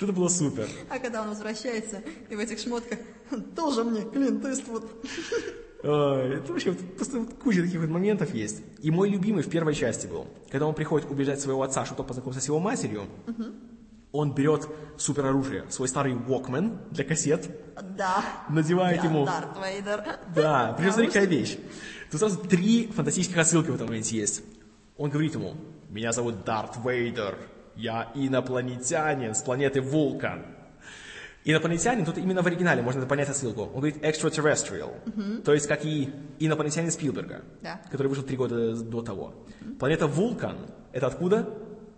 Вот 0.00 0.08
это 0.08 0.12
было 0.12 0.28
супер. 0.28 0.66
А 0.88 0.98
когда 0.98 1.22
он 1.22 1.28
возвращается 1.28 2.02
и 2.30 2.34
в 2.36 2.38
этих 2.38 2.58
шмотках, 2.58 2.98
тоже 3.54 3.84
мне 3.84 4.02
Клинт 4.02 4.44
Иствуд. 4.46 4.84
Ой, 5.82 6.36
это 6.36 6.52
вообще 6.52 6.72
просто 6.72 7.24
куча 7.42 7.62
таких 7.62 7.80
вот 7.80 7.88
моментов 7.88 8.34
есть. 8.34 8.62
И 8.82 8.90
мой 8.90 9.08
любимый 9.08 9.42
в 9.42 9.48
первой 9.50 9.74
части 9.74 10.06
был, 10.06 10.26
когда 10.50 10.66
он 10.66 10.74
приходит 10.74 11.10
убеждать 11.10 11.40
своего 11.40 11.62
отца, 11.62 11.84
что 11.86 11.94
тот 11.94 12.06
познакомился 12.06 12.42
с 12.42 12.48
его 12.48 12.58
матерью, 12.58 13.04
он 14.12 14.34
берет 14.34 14.68
супероружие, 14.98 15.64
свой 15.70 15.88
старый 15.88 16.14
Walkman 16.14 16.90
для 16.90 17.04
кассет, 17.04 17.48
Да. 17.96 18.22
надевает 18.48 19.02
ему... 19.04 19.24
Дарт 19.24 19.56
Вейдер. 19.56 20.04
Да, 20.34 20.74
причем 20.76 20.92
смотри, 20.92 21.06
какая 21.08 21.26
вещь. 21.26 21.56
Тут 22.10 22.20
сразу 22.20 22.38
три 22.40 22.88
фантастических 22.88 23.38
отсылки 23.38 23.70
в 23.70 23.74
этом 23.76 23.86
моменте 23.86 24.16
есть. 24.16 24.42
Он 24.96 25.10
говорит 25.10 25.34
ему, 25.34 25.54
меня 25.88 26.12
зовут 26.12 26.44
Дарт 26.44 26.76
Вейдер, 26.84 27.38
я 27.80 28.10
инопланетянин 28.14 29.34
с 29.34 29.42
планеты 29.42 29.80
Вулкан. 29.80 30.44
Инопланетянин, 31.44 32.04
тут 32.04 32.18
именно 32.18 32.42
в 32.42 32.46
оригинале 32.46 32.82
можно 32.82 33.06
понять 33.06 33.30
отсылку. 33.30 33.62
Он 33.62 33.76
говорит 33.80 33.96
extraterrestrial, 34.04 35.42
то 35.42 35.54
есть 35.54 35.66
как 35.66 35.84
и 35.86 36.12
инопланетянин 36.38 36.90
Спилберга, 36.90 37.42
Да. 37.62 37.80
который 37.90 38.08
вышел 38.08 38.22
три 38.24 38.36
года 38.36 38.76
до 38.76 39.00
того. 39.00 39.34
Планета 39.78 40.06
Вулкан, 40.06 40.58
это 40.92 41.06
откуда? 41.06 41.48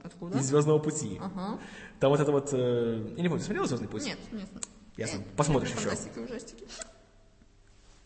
Откуда? 0.05 0.38
Из 0.38 0.45
Звездного 0.47 0.79
пути. 0.79 1.18
Ага. 1.21 1.59
Там 1.99 2.11
вот 2.11 2.21
это 2.21 2.31
вот, 2.31 2.51
э, 2.53 3.14
я 3.16 3.23
не 3.23 3.29
помню, 3.29 3.38
ты 3.40 3.45
смотрел 3.47 3.66
Звездный 3.66 3.88
путь? 3.88 4.05
Нет, 4.05 4.18
нет. 4.33 4.49
Ясно. 4.97 5.18
Э, 5.18 5.37
Посмотришь 5.37 5.71
еще. 5.71 5.90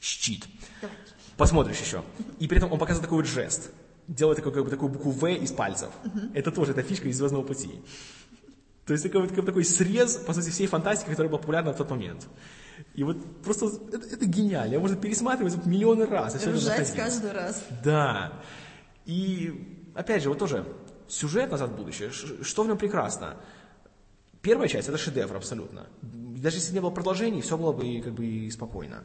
Щит. 0.00 0.46
Давай. 0.80 0.96
Посмотришь 1.36 1.80
еще. 1.80 2.02
И 2.38 2.48
при 2.48 2.58
этом 2.58 2.72
он 2.72 2.78
показывает 2.78 3.04
такой 3.04 3.18
вот 3.18 3.26
жест. 3.26 3.70
Делает 4.08 4.36
такой, 4.36 4.52
как 4.52 4.64
бы, 4.64 4.70
такую 4.70 4.90
букву 4.90 5.10
В 5.10 5.26
из 5.26 5.52
пальцев. 5.52 5.90
Это 6.34 6.50
тоже 6.50 6.72
эта 6.72 6.82
фишка 6.82 7.08
из 7.08 7.16
«Звездного 7.16 7.42
пути». 7.42 7.80
То 8.86 8.92
есть 8.92 9.02
такой, 9.02 9.26
бы 9.26 9.42
такой 9.42 9.64
срез, 9.64 10.16
по 10.16 10.32
сути, 10.32 10.50
всей 10.50 10.68
фантастики, 10.68 11.10
которая 11.10 11.28
была 11.28 11.40
популярна 11.40 11.72
в 11.72 11.76
тот 11.76 11.90
момент. 11.90 12.28
И 12.94 13.02
вот 13.02 13.16
просто 13.42 13.66
это, 13.92 14.06
это 14.06 14.26
гениально. 14.26 14.74
Я 14.74 14.80
можно 14.80 14.96
пересматривать 14.96 15.66
миллионы 15.66 16.06
раз. 16.06 16.34
и 16.34 16.38
всё 16.38 16.46
равно 16.46 16.60
Ржать 16.60 16.94
каждый 16.94 17.32
раз. 17.32 17.64
Да. 17.82 18.40
И 19.04 19.90
опять 19.94 20.22
же, 20.22 20.28
вот 20.28 20.38
тоже 20.38 20.64
сюжет 21.08 21.50
«Назад 21.50 21.70
в 21.70 21.76
будущее», 21.76 22.10
что 22.10 22.62
в 22.62 22.68
нем 22.68 22.78
прекрасно? 22.78 23.36
Первая 24.40 24.68
часть– 24.68 24.88
это 24.88 24.98
шедевр 24.98 25.34
абсолютно. 25.34 25.86
Даже 26.02 26.58
если 26.58 26.72
не 26.72 26.80
было 26.80 26.90
продолжений, 26.90 27.40
все 27.40 27.58
было 27.58 27.72
бы 27.72 28.00
как 28.00 28.12
бы 28.12 28.48
спокойно. 28.52 29.04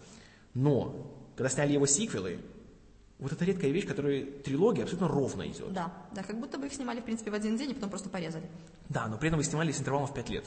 Но, 0.53 1.11
когда 1.35 1.49
сняли 1.49 1.73
его 1.73 1.87
сиквелы, 1.87 2.39
вот 3.21 3.31
это 3.31 3.45
редкая 3.45 3.69
вещь, 3.69 3.87
которая 3.87 4.25
трилогия 4.25 4.83
абсолютно 4.83 5.07
ровно 5.07 5.47
идет. 5.47 5.71
Да, 5.71 5.93
да, 6.11 6.23
как 6.23 6.39
будто 6.39 6.57
бы 6.57 6.65
их 6.65 6.73
снимали, 6.73 6.99
в 7.01 7.03
принципе, 7.03 7.29
в 7.29 7.35
один 7.35 7.55
день, 7.55 7.69
и 7.69 7.73
потом 7.73 7.89
просто 7.91 8.09
порезали. 8.09 8.49
Да, 8.89 9.07
но 9.07 9.17
при 9.17 9.27
этом 9.27 9.37
вы 9.37 9.43
снимали 9.43 9.71
с 9.71 9.79
интервалом 9.79 10.07
в 10.07 10.13
5 10.13 10.29
лет. 10.29 10.45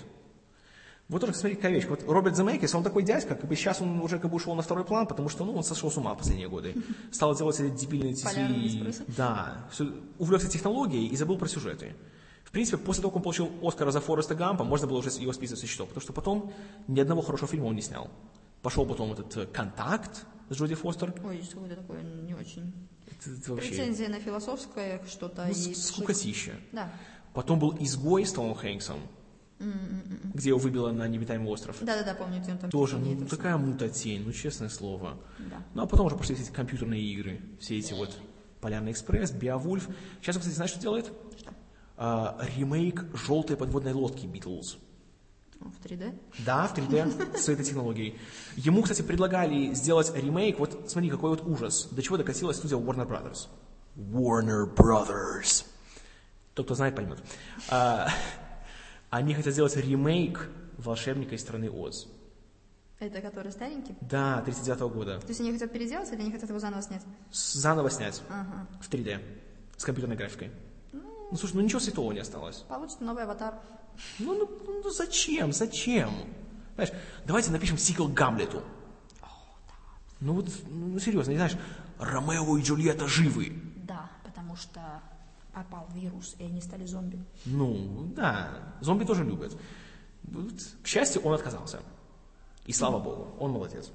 Вот 1.08 1.20
тоже, 1.20 1.34
смотри, 1.34 1.54
какая 1.54 1.72
вещь. 1.72 1.84
Вот 1.86 2.02
Роберт 2.08 2.36
Земекис, 2.36 2.74
он 2.74 2.82
такой 2.82 3.04
дядька, 3.04 3.36
как 3.36 3.48
бы 3.48 3.54
сейчас 3.54 3.80
он 3.80 4.00
уже 4.00 4.18
как 4.18 4.30
бы 4.30 4.36
ушел 4.36 4.54
на 4.56 4.62
второй 4.62 4.84
план, 4.84 5.06
потому 5.06 5.28
что, 5.28 5.44
ну, 5.44 5.54
он 5.54 5.62
сошел 5.62 5.90
с 5.90 5.96
ума 5.96 6.14
в 6.14 6.18
последние 6.18 6.48
годы. 6.48 6.74
Стал 7.12 7.36
делать 7.36 7.60
эти 7.60 7.72
дебильные 7.72 8.14
экспрессы. 8.14 9.04
Да, 9.16 9.68
увлекся 10.18 10.48
технологией 10.48 11.06
и 11.06 11.16
забыл 11.16 11.38
про 11.38 11.46
сюжеты. 11.46 11.94
В 12.42 12.50
принципе, 12.50 12.78
после 12.78 13.02
того, 13.02 13.10
как 13.10 13.16
он 13.16 13.22
получил 13.22 13.50
Оскара 13.62 13.92
за 13.92 14.00
Фореста 14.00 14.34
Гампа, 14.34 14.64
можно 14.64 14.88
было 14.88 14.98
уже 14.98 15.10
его 15.10 15.32
списывать 15.32 15.60
со 15.60 15.66
счетов, 15.66 15.88
потому 15.88 16.02
что 16.02 16.12
потом 16.12 16.52
ни 16.88 16.98
одного 17.00 17.22
хорошего 17.22 17.48
фильма 17.48 17.66
он 17.66 17.76
не 17.76 17.82
снял. 17.82 18.10
Пошел 18.62 18.86
потом 18.86 19.12
этот 19.12 19.50
«Контакт» 19.52 20.24
с 20.50 20.54
Джоди 20.54 20.74
Фостер. 20.74 21.14
Ой, 21.24 21.42
что 21.42 21.64
это 21.66 21.76
такое, 21.76 22.02
не 22.02 22.34
очень. 22.34 22.72
Это, 23.06 23.30
это 23.30 23.52
вообще 23.52 23.68
Претензия 23.68 24.08
на 24.08 24.20
философское 24.20 25.02
что-то 25.06 25.44
ну, 25.44 25.50
и... 25.50 25.74
скукотища. 25.74 26.52
Да. 26.72 26.92
Потом 27.32 27.58
был 27.58 27.76
«Изгой» 27.80 28.24
с 28.24 28.32
Томом 28.32 28.54
Хэнксом, 28.54 28.98
где 30.34 30.50
его 30.50 30.58
выбило 30.58 30.92
на 30.92 31.08
необитаемый 31.08 31.48
остров. 31.48 31.78
Да-да-да, 31.80 32.14
помню, 32.14 32.40
где 32.40 32.52
он 32.52 32.58
там... 32.58 32.70
Тоже, 32.70 32.96
ну, 32.96 33.14
это 33.14 33.36
такая 33.36 33.56
мутатень, 33.56 34.22
ну, 34.24 34.32
честное 34.32 34.68
слово. 34.68 35.18
Да. 35.38 35.62
Ну, 35.74 35.82
а 35.82 35.86
потом 35.86 36.06
уже 36.06 36.16
пошли 36.16 36.34
все 36.36 36.44
эти 36.44 36.52
компьютерные 36.52 37.02
игры, 37.02 37.40
все 37.58 37.78
эти 37.78 37.92
вот 37.92 38.16
Полярный 38.64 38.92
экспресс, 38.92 39.30
Биовульф. 39.30 39.90
Сейчас, 40.22 40.38
кстати, 40.38 40.54
знаешь, 40.54 40.70
что 40.70 40.80
делает? 40.80 41.12
А, 41.98 42.38
ремейк 42.56 43.04
желтой 43.14 43.58
подводной 43.58 43.92
лодки 43.92 44.24
Beatles. 44.24 44.78
В 45.64 45.84
3D? 45.84 46.18
Да, 46.44 46.66
в 46.68 46.76
3D 46.76 47.36
с 47.38 47.48
этой 47.48 47.64
технологией. 47.64 48.18
Ему, 48.56 48.82
кстати, 48.82 49.02
предлагали 49.02 49.72
сделать 49.72 50.14
ремейк. 50.14 50.58
Вот 50.58 50.90
смотри, 50.90 51.08
какой 51.10 51.30
вот 51.30 51.42
ужас. 51.46 51.88
До 51.90 52.02
чего 52.02 52.16
докатилась 52.18 52.58
студия 52.58 52.76
Warner 52.76 53.08
Brothers. 53.08 53.48
Warner 53.96 54.66
Brothers. 54.74 55.64
Тот, 56.54 56.66
кто 56.66 56.74
знает, 56.74 56.94
поймет. 56.94 57.18
А, 57.70 58.08
они 59.10 59.34
хотят 59.34 59.54
сделать 59.54 59.74
ремейк 59.76 60.48
волшебника 60.76 61.34
из 61.34 61.40
страны 61.40 61.70
Оз. 61.70 62.08
Это 63.00 63.20
который 63.20 63.50
старенький? 63.50 63.94
Да, 64.00 64.42
39 64.42 64.80
года. 64.92 65.20
То 65.20 65.28
есть 65.28 65.40
они 65.40 65.52
хотят 65.52 65.72
переделать 65.72 66.10
или 66.12 66.20
они 66.20 66.30
хотят 66.32 66.48
его 66.48 66.58
заново 66.58 66.82
снять? 66.82 67.02
Заново 67.32 67.90
снять 67.90 68.22
Ага. 68.28 68.66
в 68.80 68.88
3D 68.90 69.20
с 69.76 69.84
компьютерной 69.84 70.16
графикой. 70.16 70.50
Ну, 70.92 71.36
слушай, 71.36 71.54
ну 71.54 71.62
ничего 71.62 71.80
святого 71.80 72.12
не 72.12 72.20
осталось. 72.20 72.58
Получится 72.68 73.02
новый 73.02 73.24
аватар. 73.24 73.54
Ну, 74.18 74.34
ну, 74.34 74.82
ну 74.82 74.90
зачем, 74.90 75.52
зачем? 75.52 76.10
Знаешь, 76.74 76.92
давайте 77.24 77.50
напишем 77.50 77.78
сиквел 77.78 78.08
Гамлету. 78.08 78.62
Ну 80.20 80.34
вот, 80.34 80.48
ну 80.68 80.98
серьезно, 80.98 81.30
не 81.30 81.36
знаешь, 81.36 81.56
Ромео 81.98 82.56
и 82.56 82.62
Джульетта 82.62 83.06
живы. 83.06 83.60
Да, 83.76 84.10
потому 84.24 84.56
что 84.56 84.80
попал 85.52 85.88
вирус, 85.94 86.34
и 86.38 86.44
они 86.44 86.60
стали 86.60 86.86
зомби. 86.86 87.18
Ну, 87.44 88.12
да, 88.16 88.74
зомби 88.80 89.04
тоже 89.04 89.24
любят. 89.24 89.56
Вот, 90.24 90.52
К 90.82 90.86
счастью, 90.86 91.22
он 91.22 91.34
отказался. 91.34 91.80
И 92.66 92.72
слава 92.72 92.98
богу, 92.98 93.36
он 93.38 93.52
молодец. 93.52 93.90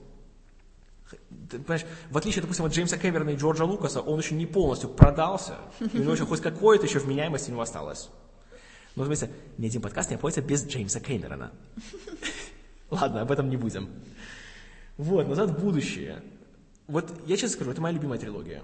Ты 1.49 1.57
понимаешь, 1.57 1.85
в 2.11 2.17
отличие, 2.17 2.41
допустим, 2.41 2.65
от 2.65 2.71
Джеймса 2.71 2.97
Кэмерона 2.97 3.31
и 3.31 3.35
Джорджа 3.35 3.65
Лукаса, 3.65 4.01
он 4.01 4.19
еще 4.19 4.35
не 4.35 4.45
полностью 4.45 4.89
продался, 4.89 5.57
и 5.79 5.97
у 5.97 6.01
него 6.01 6.13
еще 6.13 6.25
хоть 6.25 6.41
какое-то 6.41 6.85
еще 6.85 6.99
вменяемость 6.99 7.49
у 7.49 7.51
него 7.51 7.61
осталось. 7.61 8.09
В 8.95 9.05
смысле, 9.05 9.29
ни 9.57 9.67
один 9.67 9.81
подкаст 9.81 10.09
не 10.09 10.15
обходится 10.15 10.41
без 10.41 10.65
Джеймса 10.65 10.99
Кэмерона. 10.99 11.51
Ладно, 12.91 13.21
об 13.21 13.31
этом 13.31 13.49
не 13.49 13.57
будем. 13.57 13.89
Вот, 14.97 15.27
«Назад 15.27 15.51
в 15.51 15.59
будущее». 15.59 16.21
Вот 16.87 17.09
я 17.27 17.37
честно 17.37 17.55
скажу, 17.55 17.71
это 17.71 17.81
моя 17.81 17.93
любимая 17.93 18.19
трилогия. 18.19 18.63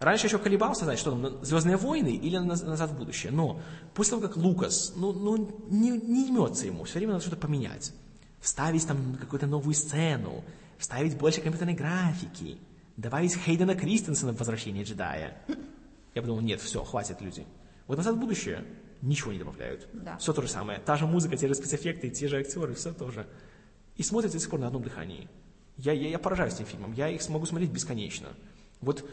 Раньше 0.00 0.26
еще 0.26 0.38
колебался, 0.38 0.84
знаешь, 0.84 1.00
что 1.00 1.10
там, 1.10 1.44
«Звездные 1.44 1.76
войны» 1.76 2.16
или 2.16 2.38
«Наз- 2.38 2.64
«Назад 2.64 2.90
в 2.90 2.98
будущее». 2.98 3.30
Но 3.30 3.60
после 3.94 4.12
того, 4.12 4.26
как 4.26 4.36
Лукас, 4.36 4.94
ну, 4.96 5.12
ну 5.12 5.60
не, 5.68 5.90
не 5.90 6.28
имется 6.28 6.66
ему, 6.66 6.84
все 6.84 6.98
время 6.98 7.12
надо 7.12 7.22
что-то 7.22 7.40
поменять. 7.40 7.92
Вставить 8.40 8.86
там 8.86 9.16
какую-то 9.20 9.46
новую 9.46 9.74
сцену, 9.74 10.44
вставить 10.78 11.16
больше 11.16 11.40
компьютерной 11.40 11.74
графики, 11.74 12.58
добавить 12.96 13.36
Хейдена 13.36 13.74
Кристенсена 13.74 14.32
в 14.32 14.38
«Возвращение 14.38 14.84
джедая». 14.84 15.36
Я 16.14 16.22
подумал, 16.22 16.40
нет, 16.40 16.60
все, 16.60 16.82
хватит, 16.82 17.20
люди. 17.20 17.44
Вот 17.86 17.98
«Назад 17.98 18.16
в 18.16 18.18
будущее» 18.18 18.64
ничего 19.02 19.32
не 19.32 19.38
добавляют. 19.38 19.88
Да. 19.92 20.16
Все 20.18 20.32
то 20.32 20.42
же 20.42 20.48
самое. 20.48 20.78
Та 20.80 20.96
же 20.96 21.06
музыка, 21.06 21.36
те 21.36 21.48
же 21.48 21.54
спецэффекты, 21.54 22.10
те 22.10 22.28
же 22.28 22.38
актеры, 22.38 22.74
все 22.74 22.92
то 22.92 23.10
же. 23.10 23.26
И 23.96 24.02
смотрится 24.02 24.38
до 24.38 24.42
сих 24.42 24.50
пор 24.50 24.60
на 24.60 24.66
одном 24.68 24.82
дыхании. 24.82 25.28
Я, 25.76 25.92
я, 25.92 26.08
я 26.08 26.18
поражаюсь 26.18 26.54
этим 26.54 26.66
фильмом. 26.66 26.92
Я 26.92 27.08
их 27.08 27.22
смогу 27.22 27.46
смотреть 27.46 27.70
бесконечно. 27.70 28.28
Вот 28.80 29.08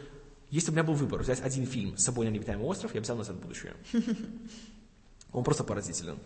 если 0.50 0.68
бы 0.68 0.72
у 0.72 0.76
меня 0.76 0.84
был 0.84 0.94
выбор 0.94 1.22
взять 1.22 1.40
один 1.40 1.66
фильм 1.66 1.96
с 1.96 2.04
собой 2.04 2.26
на 2.26 2.30
необитаемый 2.30 2.66
остров, 2.66 2.94
я 2.94 3.00
бы 3.00 3.04
взял 3.04 3.16
«Назад 3.16 3.36
в 3.36 3.40
будущее». 3.40 3.74
Он 5.32 5.42
просто 5.44 5.64
поразителен. 5.64 6.18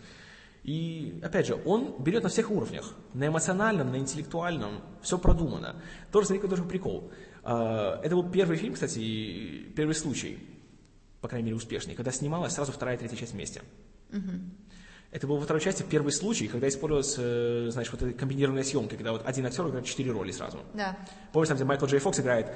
И, 0.63 1.19
опять 1.23 1.47
же, 1.47 1.59
он 1.65 1.95
берет 2.03 2.21
на 2.23 2.29
всех 2.29 2.51
уровнях. 2.51 2.93
На 3.13 3.27
эмоциональном, 3.27 3.91
на 3.91 3.97
интеллектуальном. 3.97 4.81
Все 5.01 5.17
продумано. 5.17 5.81
Тоже, 6.11 6.27
смотри, 6.27 6.41
какой 6.41 6.55
тоже 6.55 6.67
прикол. 6.67 7.11
А, 7.43 7.99
Это 8.03 8.15
был 8.15 8.29
первый 8.29 8.57
фильм, 8.57 8.75
кстати, 8.75 9.65
первый 9.75 9.95
случай, 9.95 10.37
по 11.21 11.27
крайней 11.27 11.45
мере, 11.45 11.55
успешный, 11.55 11.95
когда 11.95 12.11
снималась 12.11 12.53
сразу 12.53 12.71
вторая 12.71 12.95
и 12.95 12.99
третья 12.99 13.15
часть 13.15 13.33
вместе. 13.33 13.61
Это 15.11 15.27
был 15.27 15.35
во 15.37 15.43
второй 15.43 15.61
части 15.61 15.83
первый 15.83 16.13
случай, 16.13 16.47
когда 16.47 16.69
использовалась, 16.69 17.15
э, 17.17 17.67
знаешь, 17.71 17.91
вот 17.91 18.01
эта 18.01 18.13
комбинированная 18.17 18.63
съемка, 18.63 18.95
когда 18.95 19.11
вот 19.11 19.25
один 19.25 19.45
актер 19.45 19.67
играет 19.67 19.85
четыре 19.85 20.11
роли 20.11 20.31
сразу. 20.31 20.59
Да. 20.73 20.97
Помнишь, 21.33 21.49
там, 21.49 21.57
где 21.57 21.65
Майкл 21.65 21.85
Джей 21.85 21.99
Фокс 21.99 22.21
играет 22.21 22.47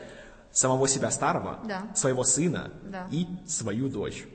самого 0.54 0.88
себя 0.88 1.12
старого, 1.12 1.60
Да. 1.68 1.92
своего 1.96 2.24
сына 2.24 2.72
Да. 2.84 3.10
и 3.12 3.28
свою 3.46 3.90
дочь. 3.90 4.26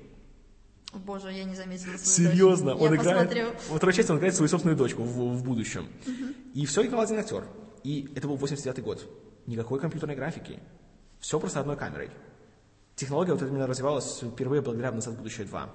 Боже, 0.93 1.33
я 1.33 1.45
не 1.45 1.55
заметила 1.55 1.97
свою 1.97 2.31
Серьезно, 2.31 2.73
дочь. 2.75 2.83
он 2.83 2.95
я 2.95 3.01
играет, 3.01 3.29
посмотрю. 3.31 3.47
во 3.71 3.77
второй 3.79 3.95
части 3.95 4.11
он 4.11 4.19
играет 4.19 4.35
свою 4.35 4.49
собственную 4.51 4.77
дочку 4.77 5.03
в, 5.03 5.37
в 5.39 5.43
будущем. 5.45 5.89
И 6.53 6.67
все 6.67 6.85
играл 6.85 7.01
один 7.03 7.19
актер. 7.19 7.45
И 7.85 8.13
это 8.15 8.29
был 8.29 8.37
89 8.37 8.83
год. 8.85 9.07
Никакой 9.47 9.81
компьютерной 9.81 10.15
графики. 10.17 10.59
Все 11.21 11.41
просто 11.41 11.61
одной 11.61 11.77
камерой. 11.79 12.11
Технология 13.01 13.33
вот 13.33 13.41
именно 13.41 13.67
развивалась 13.67 14.21
впервые 14.21 14.61
благодаря 14.61 14.93
«Назад 14.93 15.15
в 15.15 15.17
будущее 15.17 15.47
2». 15.47 15.69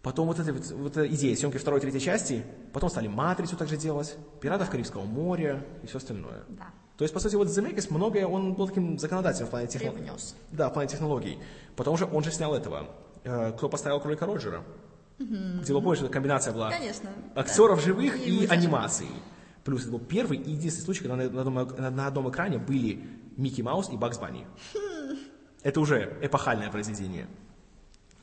Потом 0.00 0.26
вот 0.28 0.38
эта, 0.38 0.54
вот, 0.54 0.70
вот 0.70 0.96
эта 0.96 1.06
идея 1.14 1.36
съемки 1.36 1.58
второй 1.58 1.80
и 1.80 1.82
третьей 1.82 2.00
части, 2.00 2.46
потом 2.72 2.88
стали 2.88 3.08
«Матрицу» 3.08 3.58
также 3.58 3.76
делать, 3.76 4.16
«Пиратов 4.40 4.70
Карибского 4.70 5.04
моря» 5.04 5.62
и 5.82 5.86
все 5.86 5.98
остальное. 5.98 6.44
Да. 6.48 6.68
То 6.96 7.04
есть, 7.04 7.12
по 7.12 7.20
сути, 7.20 7.34
вот 7.34 7.50
Земекис 7.50 7.90
многое, 7.90 8.26
он 8.26 8.54
был 8.54 8.68
таким 8.68 8.98
законодателем 8.98 9.48
в 9.48 9.50
плане. 9.50 9.68
Привнес. 9.68 10.34
Да, 10.50 10.70
в 10.70 10.72
плане 10.72 10.88
технологий. 10.88 11.38
Потом 11.76 11.98
же 11.98 12.06
он 12.06 12.24
же 12.24 12.30
снял 12.30 12.54
этого, 12.54 12.88
э, 13.24 13.52
кто 13.52 13.68
поставил 13.68 14.00
кролика 14.00 14.24
Роджера. 14.24 14.64
Где 15.18 15.74
была, 15.74 15.82
помнишь, 15.82 16.10
комбинация 16.10 16.54
была 16.54 16.70
Конечно. 16.70 17.10
актеров 17.34 17.80
да. 17.80 17.84
живых 17.84 18.16
И 18.16 18.44
и, 18.44 18.46
анимации. 18.46 19.08
Плюс 19.62 19.82
это 19.82 19.90
был 19.90 19.98
первый 20.00 20.38
и 20.38 20.52
единственный 20.52 20.86
случай, 20.86 21.02
когда 21.02 21.16
на, 21.16 21.28
на 21.28 21.40
одном, 21.42 21.54
на- 21.54 21.90
на 21.90 22.06
одном 22.06 22.30
экране 22.30 22.56
были 22.56 23.06
Микки 23.36 23.60
Маус 23.60 23.90
и 23.90 23.96
Бакс 23.98 24.16
Банни. 24.16 24.46
Это 25.62 25.80
уже 25.80 26.16
эпохальное 26.22 26.70
произведение. 26.70 27.26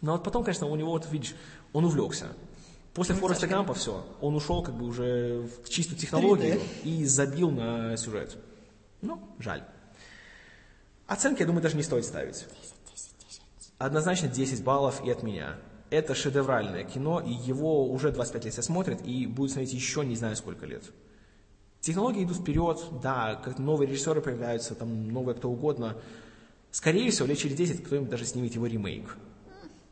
Но 0.01 0.13
вот 0.13 0.23
потом, 0.23 0.43
конечно, 0.43 0.67
у 0.67 0.75
него, 0.75 0.91
вот 0.91 1.09
видишь, 1.11 1.35
он 1.73 1.85
увлекся. 1.85 2.27
После 2.93 3.13
Фореста 3.15 3.47
Гампа 3.47 3.73
все, 3.73 4.05
он 4.21 4.35
ушел 4.35 4.63
как 4.63 4.75
бы 4.75 4.85
уже 4.85 5.49
в 5.63 5.69
чистую 5.69 5.97
технологию 5.99 6.55
3D. 6.55 6.61
и 6.83 7.05
забил 7.05 7.51
на 7.51 7.97
сюжет. 7.97 8.37
Ну, 9.01 9.19
жаль. 9.37 9.63
Оценки, 11.05 11.41
я 11.41 11.45
думаю, 11.45 11.61
даже 11.61 11.75
не 11.75 11.83
стоит 11.83 12.05
ставить. 12.05 12.45
Однозначно 13.77 14.29
10 14.29 14.63
баллов 14.63 15.03
и 15.03 15.11
от 15.11 15.23
меня. 15.23 15.57
Это 15.89 16.15
шедевральное 16.15 16.83
кино, 16.85 17.19
и 17.19 17.31
его 17.31 17.89
уже 17.91 18.11
25 18.11 18.45
лет 18.45 18.53
все 18.53 18.61
смотрят, 18.61 19.01
и 19.05 19.27
будет 19.27 19.51
смотреть 19.51 19.73
еще 19.73 20.05
не 20.05 20.15
знаю 20.15 20.35
сколько 20.35 20.65
лет. 20.65 20.83
Технологии 21.81 22.23
идут 22.23 22.37
вперед, 22.37 22.83
да, 23.03 23.35
как 23.35 23.59
новые 23.59 23.87
режиссеры 23.87 24.21
появляются, 24.21 24.73
там 24.73 25.09
новые 25.09 25.35
кто 25.35 25.49
угодно. 25.49 25.97
Скорее 26.75 27.09
всего, 27.09 27.25
лет 27.25 27.37
через 27.37 27.55
10 27.55 27.85
кто-нибудь 27.85 28.09
даже 28.09 28.25
снимет 28.25 28.53
его 28.53 28.65
ремейк. 28.65 29.15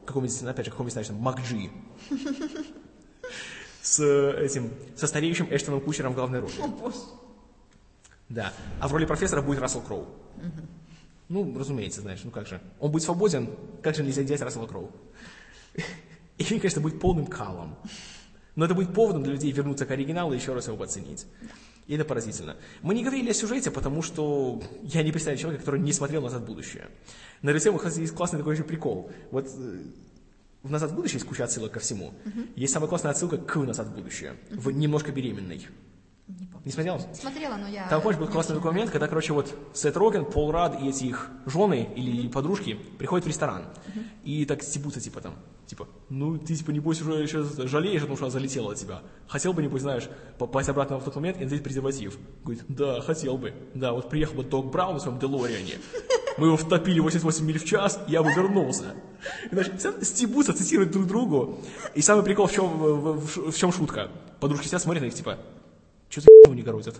Какой-нибудь, 0.05 0.43
опять 0.43 0.65
же, 0.65 0.71
какой-нибудь, 0.71 1.07
там, 1.07 1.15
Макджи. 1.15 1.69
С 3.81 4.03
этим, 4.03 4.69
со 4.93 5.07
стареющим 5.07 5.47
Эштоном 5.49 5.79
Кучером 5.79 6.11
в 6.11 6.15
главной 6.15 6.41
роли. 6.41 6.53
Да. 8.27 8.51
А 8.81 8.89
в 8.89 8.91
роли 8.91 9.05
профессора 9.05 9.41
будет 9.41 9.59
Рассел 9.59 9.79
Кроу. 9.79 10.09
Ну, 11.29 11.57
разумеется, 11.57 12.01
знаешь, 12.01 12.19
ну 12.25 12.31
как 12.31 12.47
же. 12.47 12.59
Он 12.81 12.91
будет 12.91 13.03
свободен, 13.03 13.49
как 13.81 13.95
же 13.95 14.03
нельзя 14.03 14.21
взять 14.21 14.41
Рассела 14.41 14.67
Кроу? 14.67 14.91
И 16.37 16.43
конечно, 16.43 16.81
будет 16.81 16.99
полным 16.99 17.27
калом. 17.27 17.77
Но 18.55 18.65
это 18.65 18.73
будет 18.73 18.93
поводом 18.93 19.23
для 19.23 19.31
людей 19.31 19.53
вернуться 19.53 19.85
к 19.85 19.91
оригиналу 19.91 20.33
и 20.33 20.35
еще 20.35 20.53
раз 20.53 20.67
его 20.67 20.83
оценить. 20.83 21.27
И 21.87 21.95
это 21.95 22.05
поразительно. 22.05 22.55
Мы 22.81 22.95
не 22.95 23.03
говорили 23.03 23.31
о 23.31 23.33
сюжете, 23.33 23.71
потому 23.71 24.01
что 24.01 24.61
я 24.83 25.03
не 25.03 25.11
представляю 25.11 25.39
человека, 25.39 25.63
который 25.63 25.81
не 25.81 25.91
смотрел 25.91 26.21
«Назад 26.21 26.41
в 26.41 26.45
будущее». 26.45 26.87
На 27.41 27.53
кстати, 27.53 27.99
есть 27.99 28.13
классный 28.13 28.39
такой 28.39 28.55
же 28.55 28.63
прикол. 28.63 29.11
Вот 29.31 29.47
э, 29.47 29.81
в 30.63 30.71
«Назад 30.71 30.91
в 30.91 30.95
будущее» 30.95 31.15
есть 31.15 31.27
куча 31.27 31.43
отсылок 31.43 31.73
ко 31.73 31.79
всему. 31.79 32.13
Есть 32.55 32.73
самая 32.73 32.87
классная 32.87 33.11
отсылка 33.11 33.37
к 33.37 33.55
«Назад 33.57 33.87
в 33.87 33.95
будущее». 33.95 34.35
В 34.49 34.71
«Немножко 34.71 35.11
беременной». 35.11 35.67
Не 36.27 36.45
помню. 36.47 36.61
Не 36.65 36.71
смотрел? 36.71 36.99
Смотрела, 37.13 37.55
но 37.57 37.67
я... 37.67 37.87
Там, 37.89 38.01
помнишь, 38.01 38.17
был 38.19 38.27
классный 38.27 38.57
момент, 38.59 38.91
когда, 38.91 39.07
короче, 39.07 39.33
вот 39.33 39.53
Сет 39.73 39.97
Роген, 39.97 40.23
Пол 40.25 40.51
Рад 40.51 40.81
и 40.81 40.87
эти 40.87 41.03
их 41.05 41.29
жены 41.45 41.89
или 41.95 42.27
подружки 42.29 42.75
приходят 42.97 43.25
в 43.25 43.27
ресторан 43.27 43.65
и 44.23 44.45
так 44.45 44.63
стебутся, 44.63 45.01
типа 45.01 45.19
там, 45.19 45.35
типа, 45.65 45.85
ну, 46.09 46.37
ты, 46.37 46.55
типа, 46.55 46.71
небось, 46.71 47.01
уже 47.01 47.27
сейчас 47.27 47.57
жалеешь, 47.69 48.01
потому 48.01 48.15
что 48.15 48.25
она 48.25 48.31
залетела 48.31 48.71
от 48.71 48.77
тебя. 48.77 49.01
Хотел 49.27 49.51
бы, 49.51 49.61
небось, 49.61 49.81
знаешь, 49.81 50.07
попасть 50.37 50.69
обратно 50.69 50.97
в 50.99 51.03
тот 51.03 51.13
момент 51.15 51.41
и 51.41 51.43
надеть 51.43 51.61
презерватив. 51.61 52.17
Говорит, 52.45 52.63
да, 52.69 53.01
хотел 53.01 53.37
бы. 53.37 53.53
Да, 53.73 53.91
вот 53.91 54.09
приехал 54.09 54.35
бы 54.35 54.43
Док 54.45 54.71
Браун 54.71 54.93
на 54.93 54.99
своем 55.01 55.19
Делориане. 55.19 55.73
Мы 56.37 56.47
его 56.47 56.57
втопили 56.57 56.99
88 57.01 57.45
миль 57.45 57.59
в 57.59 57.65
час, 57.65 57.99
я 58.07 58.23
бы 58.23 58.29
вернулся. 58.33 58.95
И, 59.51 59.53
значит, 59.53 60.07
стебутся, 60.07 60.53
цитируют 60.53 60.91
друг 60.91 61.05
другу. 61.05 61.59
И 61.95 62.01
самый 62.01 62.23
прикол, 62.23 62.47
в 62.47 62.51
чем, 62.53 62.67
в, 62.69 63.17
в- 63.19 63.51
в 63.51 63.57
чем 63.57 63.71
шутка. 63.73 64.09
Подружки 64.39 64.65
сидят, 64.67 64.81
смотрят 64.81 65.01
на 65.01 65.05
них, 65.05 65.13
типа, 65.15 65.37
что 66.21 66.21
за 66.45 66.53
не 66.53 66.61
городят? 66.61 66.95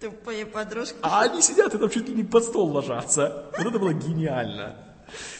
Тупые 0.00 0.46
подружки. 0.46 0.96
А 1.02 1.22
они 1.22 1.42
сидят 1.42 1.74
и 1.74 1.78
там 1.78 1.90
чуть 1.90 2.08
ли 2.08 2.14
не 2.14 2.24
под 2.24 2.44
стол 2.44 2.70
ложатся. 2.70 3.50
Вот 3.58 3.66
это 3.66 3.78
было 3.78 3.92
гениально. 3.92 4.76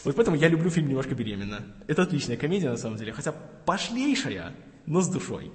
Вот 0.04 0.14
поэтому 0.14 0.36
я 0.36 0.48
люблю 0.48 0.68
фильм 0.68 0.88
«Немножко 0.88 1.14
беременна». 1.14 1.62
Это 1.86 2.02
отличная 2.02 2.36
комедия, 2.36 2.68
на 2.68 2.76
самом 2.76 2.96
деле. 2.96 3.12
Хотя 3.12 3.32
пошлейшая, 3.64 4.52
но 4.84 5.00
с 5.00 5.08
душой. 5.08 5.52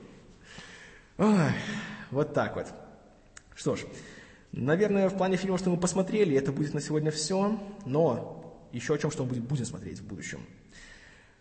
Ой, 1.18 1.52
вот 2.12 2.34
так 2.34 2.56
вот. 2.56 2.68
Что 3.56 3.76
ж, 3.76 3.82
наверное, 4.52 5.10
в 5.10 5.18
плане 5.18 5.38
фильма, 5.38 5.58
что 5.58 5.70
мы 5.70 5.78
посмотрели, 5.78 6.36
это 6.36 6.52
будет 6.52 6.74
на 6.74 6.82
сегодня 6.82 7.12
все. 7.12 7.60
Но 7.86 8.68
еще 8.72 8.96
о 8.96 8.98
чем, 8.98 9.12
что 9.12 9.24
мы 9.24 9.36
будем, 9.36 9.66
смотреть 9.66 10.00
в 10.00 10.08
будущем. 10.08 10.40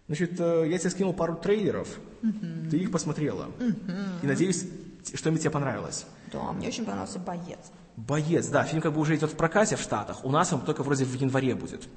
Значит, 0.06 0.38
э, 0.38 0.66
я 0.68 0.78
тебе 0.78 0.90
скинул 0.90 1.14
пару 1.14 1.36
трейлеров. 1.36 1.88
Ты 2.70 2.76
их 2.76 2.90
посмотрела. 2.90 3.50
И 4.22 4.26
надеюсь, 4.26 4.66
что-нибудь 5.14 5.42
тебе 5.42 5.50
понравилось. 5.50 6.06
Да, 6.32 6.52
мне 6.52 6.68
очень 6.68 6.84
понравился 6.84 7.18
боец. 7.18 7.58
Боец, 7.96 8.48
да, 8.48 8.64
фильм 8.64 8.82
как 8.82 8.92
бы 8.92 9.00
уже 9.00 9.14
идет 9.16 9.30
в 9.32 9.36
прокате 9.36 9.76
в 9.76 9.80
Штатах. 9.80 10.24
У 10.24 10.30
нас 10.30 10.52
он 10.52 10.60
только 10.62 10.82
вроде 10.82 11.04
в 11.04 11.14
январе 11.14 11.54
будет. 11.54 11.88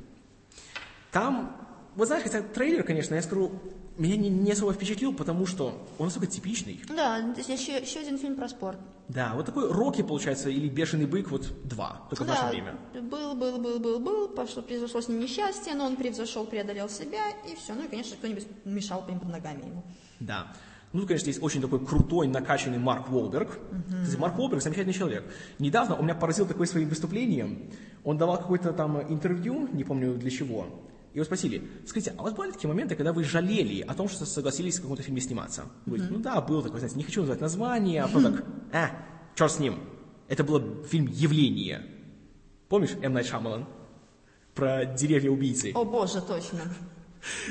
Там 1.11 1.55
Вот 1.95 2.07
знаешь, 2.07 2.23
хотя 2.23 2.41
трейлер, 2.41 2.83
конечно, 2.83 3.15
я 3.15 3.21
скажу, 3.23 3.51
меня 3.97 4.15
не, 4.17 4.29
не 4.29 4.51
особо 4.51 4.71
впечатлил, 4.73 5.11
потому 5.13 5.47
что 5.47 5.83
он 5.97 6.05
настолько 6.05 6.27
типичный. 6.27 6.79
Да, 6.89 7.19
то 7.33 7.37
есть 7.41 7.49
еще, 7.49 7.79
еще 7.79 8.01
один 8.01 8.19
фильм 8.19 8.35
про 8.35 8.47
спорт. 8.47 8.77
Да, 9.07 9.31
вот 9.33 9.47
такой 9.47 9.71
Рокки, 9.71 10.03
получается, 10.03 10.49
или 10.51 10.69
Бешеный 10.69 11.07
бык, 11.07 11.31
вот 11.31 11.47
два, 11.67 12.01
только 12.09 12.23
в 12.23 12.27
наше 12.27 12.41
Да, 12.43 12.49
время. 12.49 12.75
был, 13.01 13.33
был, 13.35 13.57
был, 13.57 13.79
был, 13.79 13.99
был, 13.99 14.27
пошло, 14.29 14.61
произошло 14.61 15.01
с 15.01 15.07
ним 15.07 15.19
несчастье, 15.21 15.73
но 15.73 15.85
он 15.85 15.95
превзошел, 15.95 16.45
преодолел 16.45 16.87
себя, 16.89 17.31
и 17.51 17.55
все. 17.55 17.73
Ну 17.73 17.85
и, 17.85 17.87
конечно, 17.87 18.15
кто-нибудь 18.17 18.45
мешал 18.65 19.03
под 19.03 19.23
ногами 19.27 19.63
ему. 19.65 19.83
Да. 20.19 20.47
Ну, 20.93 21.05
конечно, 21.05 21.27
есть 21.27 21.43
очень 21.43 21.61
такой 21.61 21.85
крутой, 21.85 22.27
накачанный 22.27 22.77
Марк 22.77 23.11
Уолберг. 23.11 23.59
Кстати, 24.03 24.19
Марк 24.19 24.39
Уолберг 24.39 24.61
замечательный 24.61 24.93
человек. 24.93 25.23
Недавно 25.59 25.95
он 25.95 26.05
меня 26.05 26.15
поразил 26.15 26.45
такое 26.45 26.65
своим 26.65 26.87
выступлением. 26.89 27.69
Он 28.03 28.17
давал 28.17 28.37
какое-то 28.37 28.71
там 28.71 29.01
интервью, 29.11 29.67
не 29.73 29.83
помню 29.83 30.15
для 30.15 30.29
чего. 30.31 30.67
Его 31.13 31.25
спросили, 31.25 31.67
скажите, 31.85 32.13
а 32.17 32.21
у 32.21 32.23
вас 32.25 32.33
были 32.33 32.51
такие 32.51 32.67
моменты, 32.67 32.95
когда 32.95 33.11
вы 33.11 33.23
жалели 33.23 33.81
о 33.81 33.93
том, 33.95 34.07
что 34.07 34.25
согласились 34.25 34.77
в 34.77 34.83
каком-то 34.83 35.03
фильме 35.03 35.19
сниматься? 35.19 35.63
Вы 35.85 35.97
говорите, 35.97 36.13
ну 36.13 36.19
да, 36.19 36.39
был 36.41 36.61
такой, 36.61 36.79
знаете, 36.79 36.97
не 36.97 37.03
хочу 37.03 37.21
называть 37.21 37.41
название, 37.41 38.03
а 38.03 38.07
потом 38.07 38.33
так, 38.35 38.45
а, 38.71 38.91
черт 39.35 39.51
с 39.51 39.59
ним. 39.59 39.79
Это 40.27 40.43
был 40.43 40.83
фильм 40.83 41.07
«Явление». 41.07 41.81
Помнишь 42.69 42.91
М. 43.01 43.13
Найт 43.13 43.25
Шамалан? 43.25 43.65
Про 44.53 44.85
деревья-убийцы. 44.85 45.71
О 45.73 45.85
боже, 45.85 46.21
точно. 46.21 46.59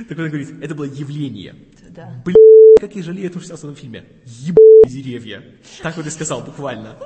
Так 0.09 0.19
он 0.19 0.29
говорит, 0.29 0.63
это 0.63 0.75
было 0.75 0.85
явление. 0.85 1.55
Да. 1.91 2.23
Блин, 2.25 2.37
как 2.81 2.95
я 2.95 3.03
жалею, 3.03 3.31
что 3.31 3.41
снялся 3.41 3.67
в 3.67 3.71
этом 3.71 3.77
фильме. 3.81 4.05
Ебаные 4.25 4.89
деревья. 4.89 5.43
Так 5.83 5.97
вот 5.97 6.07
и 6.07 6.11
сказал, 6.11 6.43
буквально. 6.43 6.97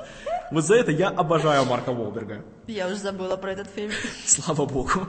Вот 0.51 0.65
за 0.65 0.75
это 0.75 0.91
я 0.91 1.09
обожаю 1.09 1.65
Марка 1.65 1.93
Волберга. 1.93 2.43
Я 2.67 2.87
уже 2.87 2.97
забыла 2.97 3.37
про 3.37 3.53
этот 3.53 3.67
фильм. 3.67 3.91
Слава 4.25 4.65
богу. 4.65 5.07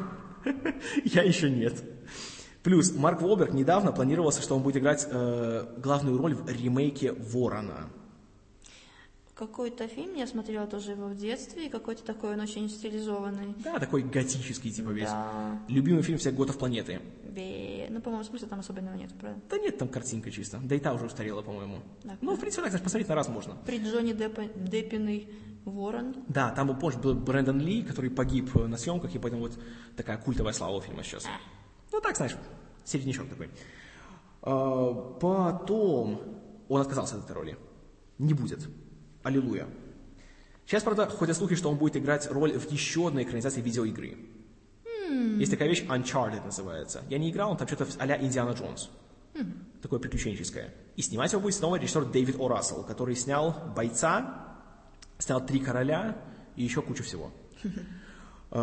Я 1.04 1.22
еще 1.22 1.50
нет. 1.50 1.82
Плюс 2.62 2.94
Марк 2.94 3.20
Волберг 3.20 3.52
недавно 3.52 3.90
планировался, 3.90 4.40
что 4.40 4.54
он 4.54 4.62
будет 4.62 4.76
играть 4.76 5.06
э, 5.10 5.66
главную 5.78 6.16
роль 6.16 6.34
в 6.34 6.48
ремейке 6.48 7.12
Ворона. 7.12 7.90
Какой-то 9.46 9.88
фильм 9.88 10.14
я 10.14 10.28
смотрела 10.28 10.68
тоже 10.68 10.92
его 10.92 11.06
в 11.08 11.16
детстве, 11.16 11.66
и 11.66 11.68
какой-то 11.68 12.04
такой 12.04 12.34
он 12.34 12.40
очень 12.40 12.68
стилизованный. 12.70 13.56
Да, 13.64 13.80
такой 13.80 14.02
готический 14.02 14.70
типа 14.70 14.90
весь. 14.90 15.08
Да. 15.08 15.58
Любимый 15.66 16.02
фильм 16.02 16.16
всех 16.18 16.36
готов 16.36 16.56
планеты. 16.58 17.00
Бе- 17.24 17.88
Ну, 17.90 18.00
по-моему, 18.00 18.22
смысла 18.22 18.46
там 18.46 18.60
особенного 18.60 18.94
нет, 18.94 19.10
правда? 19.20 19.40
Да 19.50 19.58
нет, 19.58 19.78
там 19.78 19.88
картинка 19.88 20.30
чисто. 20.30 20.60
Да 20.62 20.76
и 20.76 20.78
та 20.78 20.94
уже 20.94 21.06
устарела, 21.06 21.42
по-моему. 21.42 21.80
Так. 22.04 22.18
Ну, 22.20 22.36
в 22.36 22.38
принципе, 22.38 22.62
так, 22.62 22.70
знаешь, 22.70 22.84
посмотреть 22.84 23.08
на 23.08 23.16
раз 23.16 23.28
можно. 23.28 23.56
При 23.66 23.78
Джонни 23.82 24.12
Деппе- 24.12 24.52
Деппиный 24.54 25.28
Ворон. 25.64 26.14
Да, 26.28 26.50
там 26.52 26.78
помнишь, 26.78 27.00
был 27.00 27.14
Брэндон 27.16 27.58
Ли, 27.58 27.82
который 27.82 28.10
погиб 28.10 28.54
э, 28.56 28.68
на 28.68 28.76
съемках, 28.76 29.12
и 29.12 29.18
поэтому 29.18 29.42
вот 29.42 29.58
такая 29.96 30.18
культовая 30.18 30.52
слава 30.52 30.76
у 30.76 30.80
фильма 30.80 31.02
сейчас. 31.02 31.26
Ну 31.90 32.00
так, 32.00 32.16
знаешь, 32.16 32.36
середнячок 32.84 33.28
такой. 33.28 33.50
А, 34.42 34.94
Потом 35.20 36.20
он 36.68 36.80
отказался 36.80 37.16
от 37.16 37.24
этой 37.24 37.32
роли. 37.32 37.56
Не 38.18 38.34
будет. 38.34 38.68
Аллилуйя. 39.22 39.66
Сейчас, 40.66 40.82
правда, 40.82 41.06
ходят 41.06 41.36
слухи, 41.36 41.54
что 41.54 41.70
он 41.70 41.76
будет 41.76 41.96
играть 41.96 42.30
роль 42.30 42.52
в 42.58 42.70
еще 42.70 43.08
одной 43.08 43.24
экранизации 43.24 43.60
видеоигры. 43.60 44.16
Есть 45.38 45.50
такая 45.50 45.68
вещь, 45.68 45.84
Uncharted 45.84 46.44
называется. 46.44 47.02
Я 47.10 47.18
не 47.18 47.30
играл, 47.30 47.50
он 47.50 47.56
там 47.56 47.66
что-то 47.66 47.86
а-ля 47.98 48.20
Индиана 48.20 48.52
Джонс. 48.52 48.90
Такое 49.82 49.98
приключенческое. 49.98 50.72
И 50.96 51.02
снимать 51.02 51.32
его 51.32 51.42
будет 51.42 51.54
снова 51.54 51.76
режиссер 51.76 52.04
Дэвид 52.06 52.36
О. 52.38 52.48
Рассел, 52.48 52.84
который 52.84 53.16
снял 53.16 53.72
«Бойца», 53.74 54.56
снял 55.18 55.44
«Три 55.44 55.58
короля» 55.58 56.16
и 56.54 56.62
еще 56.62 56.82
кучу 56.82 57.02
всего. 57.02 57.32
Э, 58.50 58.60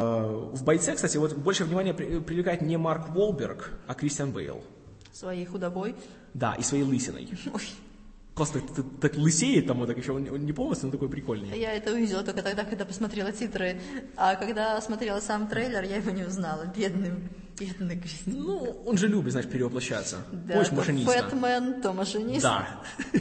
В 0.54 0.64
«Бойце», 0.64 0.96
кстати, 0.96 1.18
вот 1.18 1.36
больше 1.36 1.66
внимания 1.66 1.94
при- 1.94 2.20
привлекает 2.20 2.62
не 2.62 2.78
Марк 2.78 3.16
Уолберг, 3.16 3.72
а 3.88 3.94
Кристиан 3.96 4.32
Бейл. 4.32 4.64
Своей 5.12 5.46
худобой. 5.46 5.96
Да, 6.34 6.54
и 6.54 6.62
своей 6.62 6.84
лысиной. 6.84 7.30
Ой, 7.54 7.62
Классно, 8.40 8.62
так, 8.62 8.86
так 9.02 9.18
лысеет 9.18 9.68
там, 9.68 9.80
вот 9.80 9.88
так 9.88 9.98
еще, 9.98 10.14
он 10.14 10.30
он 10.30 10.46
не 10.46 10.54
полностью, 10.54 10.88
но 10.88 10.94
такой 10.94 11.10
прикольный. 11.10 11.60
я 11.60 11.74
это 11.74 11.92
увидела 11.92 12.24
только 12.24 12.42
тогда, 12.42 12.64
когда 12.64 12.86
посмотрела 12.86 13.34
титры. 13.34 13.82
А 14.16 14.36
когда 14.36 14.80
смотрела 14.80 15.20
сам 15.20 15.50
трейлер, 15.50 15.84
я 15.84 15.98
его 15.98 16.12
не 16.12 16.24
узнала. 16.24 16.64
Бедный, 16.74 17.12
бедный 17.60 18.00
Кристин. 18.00 18.36
Ну, 18.38 18.82
он 18.86 18.98
же 18.98 19.10
любит, 19.10 19.34
знаешь, 19.34 19.50
перевоплощаться. 19.50 20.20
Да, 20.32 20.54
Помнишь, 20.54 20.70
то 20.70 20.76
машиниста? 20.76 21.12
Фэтмен, 21.12 21.82
то 21.82 21.92
машинист. 21.92 22.44
Да. 22.44 22.82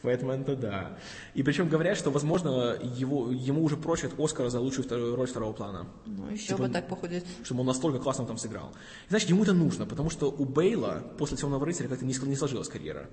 Фэтмен-то 0.00 0.56
да. 0.56 0.96
И 1.34 1.42
причем 1.42 1.68
говорят, 1.68 1.98
что, 1.98 2.10
возможно, 2.10 2.74
его, 2.82 3.30
ему 3.30 3.62
уже 3.62 3.76
прочат 3.76 4.18
Оскар 4.18 4.48
за 4.48 4.60
лучшую 4.60 4.86
вторую 4.86 5.14
роль 5.14 5.26
второго 5.26 5.52
плана. 5.52 5.88
Ну, 6.06 6.30
еще 6.30 6.48
Типа, 6.48 6.62
бы 6.62 6.68
так 6.70 6.88
похудеть. 6.88 7.26
Чтобы 7.44 7.60
он 7.60 7.66
настолько 7.66 7.98
классно 7.98 8.24
там 8.24 8.38
сыграл. 8.38 8.72
И, 9.06 9.10
значит, 9.10 9.28
ему 9.28 9.42
это 9.42 9.52
нужно, 9.52 9.84
потому 9.84 10.08
что 10.08 10.30
у 10.30 10.46
Бейла 10.46 11.02
после 11.18 11.36
«Темного 11.36 11.66
рыцаря» 11.66 11.90
как-то 11.90 12.06
не, 12.06 12.14
не 12.14 12.36
сложилась 12.36 12.68
карьера. 12.68 13.10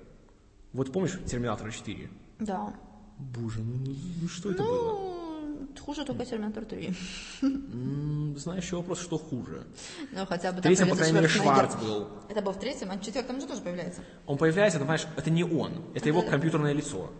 Вот 0.74 0.92
помнишь 0.92 1.20
«Терминатора 1.26 1.70
4»? 1.72 2.10
Да. 2.40 2.74
Боже, 3.18 3.60
ну, 3.62 3.74
ну, 3.86 3.96
ну 4.22 4.28
что 4.30 4.52
это 4.52 4.64
было? 4.64 4.94
Ну, 4.94 5.68
хуже 5.86 6.06
только 6.06 6.26
Терминатор 6.26 6.64
3. 6.66 6.96
М, 7.42 8.36
Знаешь, 8.38 8.64
еще 8.64 8.78
вопрос, 8.78 9.02
что 9.02 9.18
хуже. 9.18 9.66
Ну, 10.12 10.26
хотя 10.26 10.52
бы 10.52 10.62
там 10.62 10.64
третьем, 10.64 10.90
по 10.90 10.96
крайней 10.96 11.16
мере. 11.16 11.28
Шварц 11.28 11.76
был. 11.76 12.08
Это 12.30 12.42
был 12.42 12.52
в 12.54 12.60
третьем, 12.60 12.92
а 12.92 12.98
в 12.98 13.02
четвертом 13.02 13.42
же 13.42 13.48
тоже 13.48 13.62
появляется. 13.62 14.02
Он 14.26 14.38
появляется, 14.38 14.78
ты 14.80 14.84
понимаешь, 14.86 15.08
это 15.18 15.30
не 15.30 15.44
он, 15.44 15.72
это 15.96 16.08
его 16.08 16.22
компьютерное 16.22 16.74
лицо. 16.74 17.12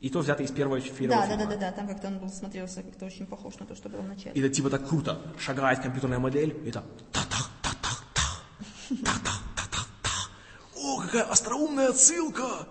И 0.00 0.10
то 0.10 0.20
взято 0.20 0.42
из 0.44 0.50
первого, 0.52 0.80
первого 0.80 1.08
Да, 1.08 1.26
да, 1.26 1.36
фильма. 1.36 1.44
да, 1.50 1.56
да, 1.56 1.60
да, 1.60 1.72
там 1.72 1.88
как-то 1.88 2.06
он 2.08 2.18
был 2.18 2.28
смотрелся 2.30 2.82
как-то 2.82 3.06
очень 3.06 3.26
похож 3.26 3.58
на 3.58 3.66
то, 3.66 3.74
что 3.74 3.88
было 3.88 4.00
в 4.00 4.08
начале. 4.08 4.32
И 4.34 4.40
это 4.40 4.48
типа 4.48 4.70
так 4.70 4.88
круто. 4.88 5.20
Шагает 5.38 5.80
компьютерная 5.80 6.18
модель, 6.20 6.50
и 6.64 6.68
это 6.70 6.82
та-так, 7.12 7.48
та-так, 7.62 8.04
та, 8.14 8.22
та-так, 8.84 9.42
та-так, 9.56 9.88
та. 10.02 10.77
О, 10.88 11.02
какая 11.02 11.24
остроумная 11.24 11.88
отсылка! 11.90 12.66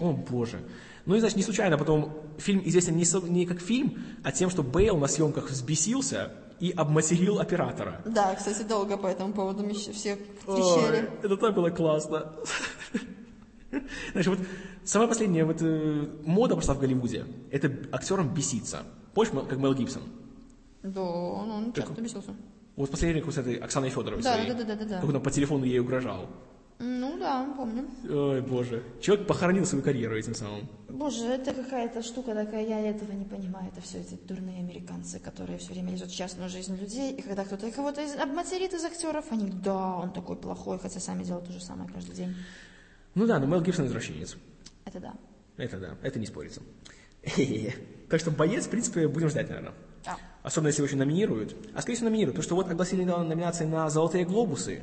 О, 0.00 0.12
боже. 0.12 0.62
Ну 1.06 1.16
и, 1.16 1.18
значит, 1.18 1.36
не 1.36 1.42
случайно 1.42 1.76
потом 1.76 2.12
фильм 2.38 2.62
известен 2.64 2.96
не, 2.96 3.04
не 3.30 3.46
как 3.46 3.60
фильм, 3.60 3.98
а 4.22 4.30
тем, 4.30 4.48
что 4.48 4.62
Бейл 4.62 4.96
на 4.96 5.08
съемках 5.08 5.50
взбесился 5.50 6.32
и 6.60 6.70
обматерил 6.70 7.40
оператора. 7.40 8.00
Да, 8.04 8.34
кстати, 8.36 8.62
долго 8.62 8.96
по 8.96 9.08
этому 9.08 9.32
поводу 9.32 9.68
все 9.74 10.16
Ой, 10.46 10.56
трещали. 10.56 11.10
это 11.22 11.36
так 11.36 11.54
было 11.54 11.70
классно. 11.70 12.32
Знаешь, 14.12 14.26
вот 14.28 14.38
самая 14.84 15.08
последняя 15.08 15.44
вот, 15.44 15.56
э, 15.60 16.06
мода 16.24 16.54
пошла 16.54 16.74
в 16.74 16.78
Голливуде. 16.78 17.26
Это 17.50 17.72
актерам 17.90 18.32
беситься. 18.32 18.84
Помнишь, 19.14 19.32
как 19.48 19.58
Мел 19.58 19.74
Гибсон? 19.74 20.02
Да, 20.84 21.00
он, 21.00 21.50
он 21.50 21.72
часто 21.72 22.00
бесился. 22.00 22.36
Вот 22.76 22.90
последний 22.90 23.20
ролик 23.20 23.34
с 23.34 23.38
этой 23.38 23.56
Оксаной 23.56 23.90
Федоровой 23.90 24.22
Да, 24.22 24.34
своей. 24.34 24.48
да, 24.52 24.54
да, 24.54 24.64
да, 24.64 24.76
да, 24.76 24.84
да. 24.84 25.00
Как 25.00 25.08
он 25.10 25.20
по 25.20 25.30
телефону 25.30 25.64
ей 25.64 25.80
угрожал. 25.80 26.28
Ну 26.84 27.16
да, 27.16 27.46
помню. 27.56 27.86
Ой, 28.10 28.40
боже. 28.40 28.82
Человек 29.00 29.28
похоронил 29.28 29.64
свою 29.64 29.84
карьеру 29.84 30.16
этим 30.16 30.34
самым. 30.34 30.68
Боже, 30.88 31.26
это 31.26 31.54
какая-то 31.54 32.02
штука 32.02 32.34
такая, 32.34 32.66
я 32.66 32.80
этого 32.90 33.12
не 33.12 33.24
понимаю. 33.24 33.68
Это 33.70 33.80
все 33.80 34.00
эти 34.00 34.14
дурные 34.14 34.58
американцы, 34.58 35.20
которые 35.20 35.58
все 35.58 35.72
время 35.74 35.92
лезут 35.92 36.10
в 36.10 36.16
частную 36.16 36.48
жизнь 36.50 36.76
людей. 36.76 37.12
И 37.12 37.22
когда 37.22 37.44
кто-то 37.44 37.70
кого-то 37.70 38.02
из- 38.02 38.16
обматерит 38.16 38.74
из 38.74 38.84
актеров, 38.84 39.26
они, 39.30 39.48
да, 39.48 39.96
он 39.98 40.12
такой 40.12 40.34
плохой, 40.34 40.80
хотя 40.80 40.98
сами 40.98 41.22
делают 41.22 41.46
то 41.46 41.52
же 41.52 41.60
самое 41.60 41.88
каждый 41.88 42.16
день. 42.16 42.34
Ну 43.14 43.26
да, 43.28 43.38
но 43.38 43.46
Мел 43.46 43.60
Гибсон 43.62 43.86
извращенец. 43.86 44.36
Это 44.84 44.98
да. 44.98 45.14
Это 45.58 45.78
да, 45.78 45.96
это 46.02 46.18
не 46.18 46.26
спорится. 46.26 46.62
Так 48.10 48.20
что 48.20 48.30
боец, 48.30 48.66
в 48.66 48.70
принципе, 48.70 49.06
будем 49.08 49.30
ждать, 49.30 49.48
наверное. 49.48 49.72
Да. 50.04 50.18
Особенно, 50.42 50.66
если 50.68 50.80
его 50.82 50.86
еще 50.88 50.96
номинируют. 50.96 51.56
А 51.74 51.80
скорее 51.80 51.94
всего 51.96 52.10
номинируют, 52.10 52.34
потому 52.36 52.44
что 52.44 52.54
вот 52.56 52.70
огласили 52.70 53.04
недавно 53.04 53.24
номинации 53.28 53.64
на 53.64 53.88
«Золотые 53.88 54.24
глобусы». 54.26 54.82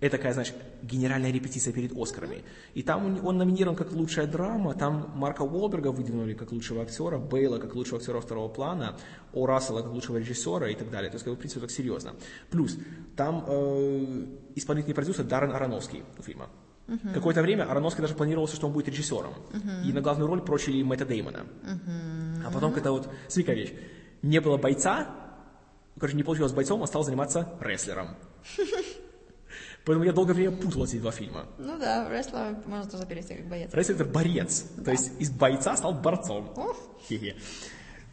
Это 0.00 0.16
такая, 0.16 0.32
знаешь, 0.32 0.52
генеральная 0.82 1.32
репетиция 1.32 1.72
перед 1.72 1.92
Оскарами. 1.96 2.44
И 2.74 2.82
там 2.84 3.18
он- 3.26 3.36
номинирован 3.36 3.74
как 3.76 3.90
лучшая 3.92 4.26
драма, 4.28 4.74
там 4.74 5.10
Марка 5.16 5.42
Уолберга 5.42 5.88
выдвинули 5.88 6.34
как 6.34 6.52
лучшего 6.52 6.82
актера, 6.82 7.18
Бейла 7.18 7.58
как 7.58 7.74
лучшего 7.74 7.98
актера 7.98 8.20
второго 8.20 8.48
плана, 8.48 8.96
О. 9.32 9.46
Рассела 9.46 9.82
как 9.82 9.92
лучшего 9.92 10.18
режиссера 10.18 10.68
и 10.68 10.74
так 10.76 10.90
далее. 10.90 11.10
То 11.10 11.16
есть, 11.16 11.24
как 11.24 11.32
бы, 11.32 11.36
в 11.36 11.40
принципе, 11.40 11.60
так 11.62 11.70
серьезно. 11.72 12.14
Плюс, 12.50 12.78
там 13.16 13.44
э, 13.48 14.26
исполнительный 14.54 14.94
продюсер 14.94 15.24
Даррен 15.24 15.50
Ароновский 15.52 16.04
у 16.18 16.22
фильма. 16.22 16.48
Какое-то 17.12 17.42
время 17.42 17.64
Ароновский 17.70 18.00
даже 18.00 18.14
планировался, 18.14 18.56
что 18.56 18.66
он 18.68 18.72
будет 18.72 18.88
режиссером. 18.88 19.34
И 19.84 19.92
на 19.92 20.00
главную 20.00 20.26
роль 20.28 20.40
прочили 20.42 20.82
Мэтта 20.82 21.04
Деймона. 21.06 21.44
А 22.46 22.50
потом, 22.52 22.72
когда 22.72 22.92
вот, 22.92 23.08
смотри 23.26 23.42
какая 23.42 23.56
вещь, 23.56 23.72
не 24.22 24.40
было 24.40 24.56
бойца, 24.56 25.08
короче, 25.98 26.16
не 26.16 26.22
получилось 26.22 26.52
бойцом, 26.52 26.80
он 26.80 26.86
стал 26.86 27.02
заниматься 27.04 27.52
рестлером. 27.60 28.16
Поэтому 29.88 30.04
я 30.04 30.12
долгое 30.12 30.34
время 30.34 30.52
путал 30.54 30.84
эти 30.84 30.98
два 30.98 31.10
фильма. 31.10 31.46
Ну 31.56 31.78
да, 31.78 32.10
рестлер 32.10 32.58
можно 32.66 32.90
тоже 32.90 33.06
перевести 33.06 33.36
как 33.36 33.48
боец. 33.48 33.72
Рестлер 33.72 33.94
это 33.94 34.04
борец. 34.04 34.66
То 34.84 34.90
есть 34.90 35.18
из 35.18 35.30
бойца 35.30 35.74
стал 35.78 35.94
борцом. 35.94 36.52
Хе-хе. 37.08 37.36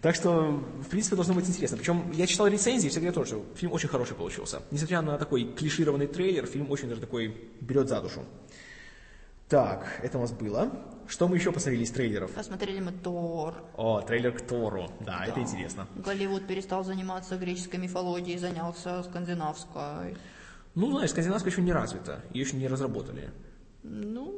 Так 0.02 0.16
что, 0.16 0.64
в 0.80 0.88
принципе, 0.88 1.18
должно 1.18 1.34
быть 1.34 1.50
интересно. 1.50 1.76
Причем 1.76 2.10
я 2.14 2.28
читал 2.28 2.48
рецензии, 2.48 2.88
все 2.88 3.02
говорят 3.02 3.16
тоже, 3.16 3.42
фильм 3.56 3.74
очень 3.74 3.90
хороший 3.90 4.16
получился. 4.16 4.62
Несмотря 4.72 5.02
на 5.02 5.18
такой 5.18 5.52
клишированный 5.52 6.08
трейлер, 6.08 6.46
фильм 6.46 6.72
очень 6.72 6.88
даже 6.88 7.02
такой 7.02 7.50
берет 7.60 7.90
за 7.90 8.00
душу. 8.00 8.24
Так, 9.50 10.00
это 10.02 10.18
у 10.18 10.22
нас 10.22 10.32
было. 10.32 10.72
Что 11.10 11.28
мы 11.28 11.36
еще 11.36 11.52
посмотрели 11.52 11.84
из 11.84 11.92
трейлеров? 11.92 12.32
Посмотрели 12.32 12.80
мы 12.80 12.94
Тор. 12.94 13.54
О, 13.76 14.00
трейлер 14.00 14.32
к 14.32 14.48
Тору. 14.48 14.90
Да, 15.02 15.26
это 15.26 15.42
интересно. 15.42 15.88
Голливуд 15.98 16.48
перестал 16.48 16.86
заниматься 16.86 17.36
греческой 17.36 17.80
мифологией, 17.80 18.38
занялся 18.38 19.04
скандинавской. 19.04 20.16
Ну, 20.76 20.92
знаешь, 20.92 21.12
скандинавская 21.12 21.52
еще 21.52 21.62
не 21.62 21.72
развита, 21.74 22.22
ее 22.34 22.42
еще 22.42 22.58
не 22.58 22.68
разработали. 22.68 23.30
Ну, 23.84 24.34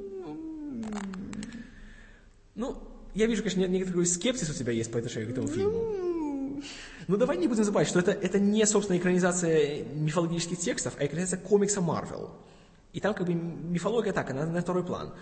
Ну, 2.55 2.77
я 3.13 3.27
вижу, 3.27 3.43
конечно, 3.43 3.59
не- 3.59 3.67
некоторый 3.67 4.05
скепсис 4.05 4.49
у 4.49 4.53
тебя 4.53 4.71
есть 4.71 4.91
по 4.91 4.97
отношению 4.97 5.29
к 5.29 5.31
этому 5.31 5.47
фильму. 5.47 6.61
Ну, 7.07 7.17
давай 7.17 7.37
не 7.37 7.47
будем 7.47 7.63
забывать, 7.63 7.87
что 7.87 7.99
это, 7.99 8.11
это 8.11 8.39
не, 8.39 8.65
собственно, 8.65 8.97
экранизация 8.97 9.83
мифологических 9.93 10.57
текстов, 10.57 10.95
а 10.99 11.05
экранизация 11.05 11.39
комикса 11.39 11.81
Марвел. 11.81 12.31
И 12.93 12.99
там 12.99 13.13
как 13.13 13.27
бы 13.27 13.33
мифология 13.33 14.11
так, 14.11 14.29
она 14.31 14.45
на 14.45 14.61
второй 14.61 14.83
план. 14.83 15.13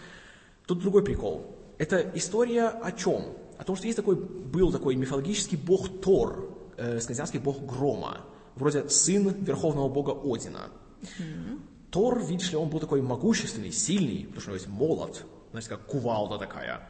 Тут 0.65 0.80
другой 0.80 1.04
прикол. 1.04 1.56
Это 1.78 2.10
история 2.15 2.67
о 2.69 2.91
чем? 2.93 3.34
О 3.58 3.63
том, 3.65 3.75
что 3.75 3.86
есть 3.86 3.97
такой, 3.97 4.15
был 4.15 4.71
такой 4.71 4.95
мифологический 4.95 5.58
бог 5.58 6.01
Тор, 6.01 6.56
э, 6.78 6.99
скандинавский 7.01 7.39
бог 7.39 7.65
грома, 7.65 8.21
вроде 8.56 8.88
сын 8.89 9.30
верховного 9.43 9.89
бога 9.89 10.12
Одина. 10.23 10.69
Тор, 11.91 12.26
видишь 12.26 12.52
ли, 12.52 12.58
он 12.58 12.70
был 12.70 12.80
такой 12.80 13.02
могущественный, 13.02 13.72
сильный, 13.72 14.26
потому 14.26 14.41
что 14.41 14.50
у 14.50 14.54
него 14.54 14.56
есть 14.56 14.68
молот, 14.68 15.26
знаете, 15.52 15.70
как 15.70 15.86
кувалда 15.86 16.38
такая. 16.38 16.89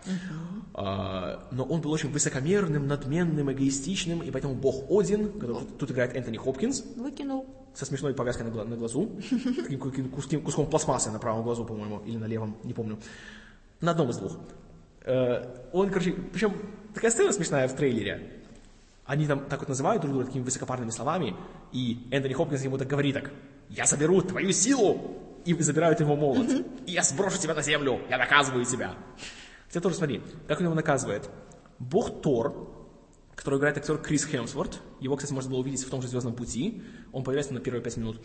А, 0.73 1.47
но 1.51 1.63
он 1.63 1.81
был 1.81 1.91
очень 1.91 2.09
высокомерным, 2.11 2.87
надменным, 2.87 3.51
эгоистичным, 3.51 4.23
и 4.23 4.31
поэтому 4.31 4.55
бог 4.55 4.89
Один, 4.89 5.31
который 5.33 5.59
тут, 5.59 5.77
тут 5.77 5.91
играет 5.91 6.15
Энтони 6.15 6.37
Хопкинс, 6.37 6.83
выкинул. 6.95 7.45
со 7.75 7.85
смешной 7.85 8.13
повязкой 8.13 8.43
на, 8.43 8.49
гла- 8.51 8.63
на 8.65 8.75
глазу, 8.77 9.11
таким 9.63 9.79
ку- 9.79 9.89
куским- 9.91 10.41
куском 10.41 10.67
пластмассы 10.67 11.11
на 11.11 11.19
правом 11.19 11.43
глазу, 11.43 11.65
по-моему, 11.65 12.01
или 12.05 12.17
на 12.17 12.25
левом, 12.25 12.57
не 12.63 12.73
помню. 12.73 12.97
На 13.81 13.91
одном 13.91 14.09
из 14.09 14.17
двух. 14.17 14.37
Э, 15.03 15.45
Он, 15.71 15.89
короче, 15.89 16.13
причем 16.33 16.53
такая 16.95 17.11
сцена 17.11 17.31
смешная 17.31 17.67
в 17.67 17.75
трейлере. 17.75 18.31
Они 19.05 19.27
там 19.27 19.45
так 19.49 19.59
вот 19.59 19.69
называют 19.69 20.01
друг 20.01 20.13
друга 20.13 20.25
такими 20.27 20.43
высокопарными 20.43 20.89
словами, 20.89 21.35
и 21.71 22.07
Энтони 22.09 22.33
Хопкинс 22.33 22.63
ему 22.63 22.77
так 22.79 22.87
говорит 22.87 23.13
так, 23.13 23.31
«Я 23.69 23.85
заберу 23.85 24.21
твою 24.21 24.51
силу!» 24.51 25.21
И 25.45 25.53
забирают 25.61 25.99
его 25.99 26.15
молот. 26.15 26.49
«И 26.85 26.91
я 26.91 27.03
сброшу 27.03 27.39
тебя 27.39 27.53
на 27.53 27.61
землю! 27.61 28.01
Я 28.09 28.17
наказываю 28.17 28.65
тебя!» 28.65 28.95
Хотя 29.67 29.81
тоже 29.81 29.95
смотри, 29.95 30.21
как 30.47 30.59
он 30.59 30.65
его 30.65 30.75
наказывает. 30.75 31.29
Бог 31.79 32.21
Тор, 32.21 32.69
который 33.35 33.59
играет 33.59 33.77
актер 33.77 33.97
Крис 33.97 34.25
Хемсворт. 34.25 34.81
Его, 34.99 35.15
кстати, 35.15 35.33
можно 35.33 35.51
было 35.51 35.59
увидеть 35.59 35.83
в 35.83 35.89
том 35.89 36.01
же 36.01 36.07
«Звездном 36.07 36.33
пути». 36.33 36.81
Он 37.11 37.23
появляется 37.23 37.53
на 37.53 37.59
первые 37.59 37.83
пять 37.83 37.97
минут. 37.97 38.21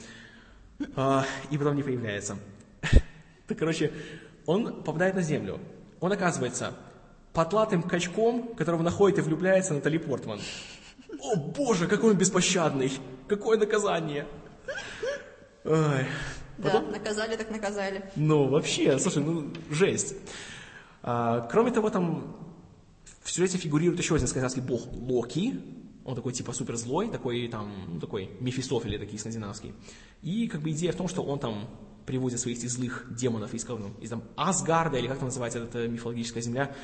А, 0.96 1.24
и 1.50 1.58
потом 1.58 1.76
не 1.76 1.82
появляется. 1.82 2.36
Так, 3.46 3.58
короче, 3.58 3.92
он 4.46 4.84
попадает 4.84 5.16
на 5.16 5.22
землю. 5.22 5.58
Он 5.98 6.12
оказывается 6.12 6.72
потлатым 7.32 7.82
качком, 7.82 8.54
которого 8.54 8.82
находит 8.82 9.18
и 9.18 9.22
влюбляется 9.22 9.74
Натали 9.74 9.98
Портман. 9.98 10.40
О 11.20 11.36
боже, 11.36 11.88
какой 11.88 12.12
он 12.12 12.16
беспощадный! 12.16 12.92
Какое 13.28 13.58
наказание! 13.58 14.26
Ой. 15.64 16.06
Да, 16.58 16.80
наказали 16.80 17.36
так 17.36 17.50
наказали. 17.50 18.04
Ну, 18.16 18.48
вообще, 18.48 18.98
слушай, 18.98 19.22
ну, 19.22 19.50
жесть. 19.70 20.14
А, 21.02 21.48
кроме 21.50 21.70
того, 21.70 21.90
там 21.90 22.36
в 23.22 23.30
сюжете 23.30 23.58
фигурирует 23.58 23.98
еще 23.98 24.14
один 24.14 24.26
скандинавский 24.26 24.62
бог 24.62 24.86
Локи. 24.92 25.60
Он 26.04 26.14
такой 26.16 26.32
типа 26.32 26.52
супер 26.52 26.76
злой, 26.76 27.08
такой 27.10 27.48
там, 27.48 27.72
ну, 27.88 28.00
такой 28.00 28.30
Мефистофели 28.40 28.98
такие 28.98 29.18
скандинавский. 29.18 29.74
И 30.22 30.48
как 30.48 30.60
бы 30.60 30.70
идея 30.70 30.92
в 30.92 30.96
том, 30.96 31.08
что 31.08 31.22
он 31.22 31.38
там 31.38 31.68
приводит 32.06 32.40
своих 32.40 32.58
этих 32.58 32.70
злых 32.70 33.06
демонов 33.10 33.54
из, 33.54 33.66
ну, 33.68 33.90
из 34.00 34.10
там 34.10 34.24
Асгарда, 34.36 34.98
или 34.98 35.06
как 35.06 35.18
там 35.18 35.26
называется 35.26 35.60
эта 35.60 35.86
мифологическая 35.86 36.42
земля, 36.42 36.74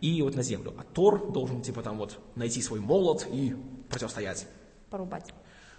и 0.00 0.20
вот 0.22 0.34
на 0.34 0.42
землю. 0.42 0.74
А 0.78 0.82
Тор 0.82 1.30
должен 1.32 1.62
типа 1.62 1.82
там 1.82 1.98
вот 1.98 2.18
найти 2.34 2.60
свой 2.60 2.80
молот 2.80 3.26
и 3.30 3.54
противостоять. 3.88 4.48
Порубать. 4.90 5.32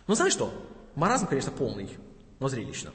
Ну, 0.07 0.15
знаешь 0.15 0.33
что? 0.33 0.53
Маразм, 0.95 1.27
конечно, 1.27 1.51
полный, 1.51 1.89
но 2.39 2.47
зрелищно. 2.47 2.91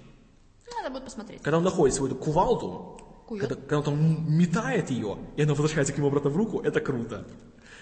Надо 0.77 0.91
будет 0.91 1.05
посмотреть. 1.05 1.43
Когда 1.43 1.59
он 1.59 1.65
находит 1.65 1.95
свою 1.95 2.13
эту 2.13 2.21
кувалду, 2.21 3.01
Кует. 3.27 3.43
когда, 3.43 3.55
когда 3.57 3.79
он 3.79 3.85
там 3.85 4.39
метает 4.39 4.91
ее, 4.91 5.19
и 5.37 5.43
она 5.43 5.53
возвращается 5.53 5.93
к 5.93 5.99
нему 5.99 6.09
обратно 6.09 6.31
в 6.31 6.37
руку, 6.37 6.61
это 6.61 6.81
круто. 6.81 7.27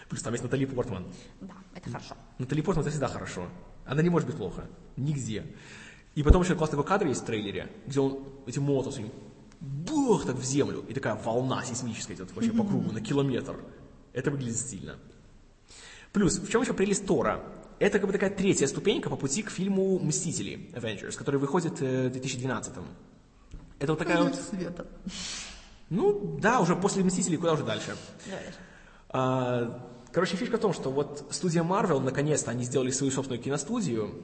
Плюс 0.09 0.23
там 0.23 0.33
есть 0.35 0.45
Натали 0.45 0.64
Портман. 0.66 1.07
Да, 1.40 1.55
это 1.75 1.90
хорошо. 1.90 2.14
Натали 2.38 2.61
Портман 2.61 2.83
это 2.83 2.90
всегда 2.90 3.09
хорошо. 3.09 3.49
Она 3.85 4.03
не 4.03 4.09
может 4.09 4.29
быть 4.29 4.37
плохо. 4.37 4.66
Нигде. 4.97 5.45
И 6.14 6.23
потом 6.23 6.42
еще 6.42 6.55
классный 6.55 6.77
такой 6.77 6.88
кадр 6.88 7.07
есть 7.07 7.23
в 7.23 7.27
трейлере, 7.27 7.71
где 7.87 8.01
он 8.01 8.25
этим 8.47 8.62
молотом 8.62 8.92
своим 8.92 9.11
бух 9.61 10.27
так 10.27 10.37
в 10.37 10.45
землю, 10.45 10.85
и 10.88 10.95
такая 10.95 11.14
волна 11.14 11.64
сейсмическая 11.64 12.16
идет 12.16 12.35
вообще 12.35 12.53
по 12.53 12.64
кругу 12.64 12.92
на 12.92 13.01
километр. 13.01 13.57
Это 14.12 14.31
выглядит 14.31 14.57
стильно. 14.57 14.97
Плюс, 16.12 16.38
в 16.38 16.51
чем 16.51 16.62
еще 16.62 16.73
прелесть 16.73 17.07
Тора? 17.07 17.42
Это 17.79 17.99
как 17.99 18.07
бы 18.07 18.12
такая 18.12 18.31
третья 18.31 18.67
ступенька 18.67 19.11
по 19.11 19.17
пути 19.17 19.43
к 19.43 19.51
фильму 19.51 19.99
«Мстители» 19.99 20.71
Avengers, 20.73 21.17
который 21.17 21.39
выходит 21.39 21.83
э, 21.83 22.09
в 22.09 22.12
2012 22.12 22.73
Это 23.81 23.93
вот 23.93 23.99
такая 23.99 24.23
вот... 24.23 24.35
света. 24.35 24.87
Ну, 25.91 26.39
да, 26.41 26.61
уже 26.61 26.75
после 26.75 27.05
«Мстителей» 27.05 27.37
куда 27.37 27.53
уже 27.53 27.65
дальше? 27.65 27.97
Давай. 28.27 28.45
А, 29.11 29.87
Короче, 30.17 30.39
фишка 30.39 30.57
в 30.57 30.61
том, 30.61 30.73
что 30.73 30.91
вот 30.91 31.27
студия 31.31 31.62
Marvel, 31.62 32.01
наконец-то, 32.01 32.51
они 32.51 32.65
сделали 32.65 32.91
свою 32.91 33.12
собственную 33.12 33.43
киностудию, 33.43 34.15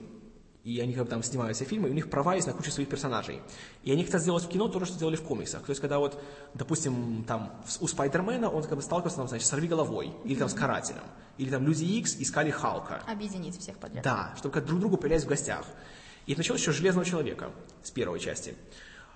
и 0.65 0.81
они 0.81 0.95
как 0.95 1.05
бы 1.05 1.11
там 1.11 1.23
снимают 1.23 1.57
все 1.57 1.65
фильмы, 1.65 1.89
и 1.89 1.91
у 1.91 1.95
них 1.95 2.09
права 2.09 2.37
есть 2.37 2.47
на 2.47 2.53
кучу 2.53 2.71
своих 2.71 2.89
персонажей. 2.89 3.43
И 3.83 3.91
они 3.91 4.05
хотят 4.05 4.23
сделать 4.23 4.45
в 4.45 4.49
кино 4.49 4.69
то 4.69 4.79
же, 4.79 4.87
что 4.87 4.99
делали 4.99 5.17
в 5.17 5.23
комиксах. 5.23 5.63
То 5.63 5.71
есть, 5.71 5.81
когда 5.81 5.99
вот, 5.99 6.23
допустим, 6.55 7.25
там 7.25 7.61
у 7.81 7.89
Спайдермена 7.89 8.49
он 8.49 8.63
как 8.63 8.77
бы 8.77 8.83
сталкивался 8.83 9.17
там, 9.17 9.29
значит, 9.29 9.47
с 9.47 9.53
головой 9.53 10.13
или 10.25 10.37
там 10.37 10.49
с 10.49 10.55
Карателем, 10.55 11.03
или 11.37 11.51
там 11.51 11.67
Люди 11.67 11.85
Икс 11.85 12.17
искали 12.17 12.51
Халка. 12.51 13.03
Объединить 13.09 13.59
всех 13.59 13.79
подряд. 13.79 14.05
Да, 14.05 14.35
чтобы 14.37 14.55
как 14.55 14.67
друг 14.67 14.79
другу 14.79 14.97
появлялись 14.97 15.25
в 15.25 15.29
гостях. 15.29 15.67
И 16.27 16.37
началось 16.37 16.61
еще 16.61 16.71
Железного 16.71 17.05
Человека, 17.05 17.51
с 17.83 17.91
первой 17.91 18.21
части. 18.21 18.55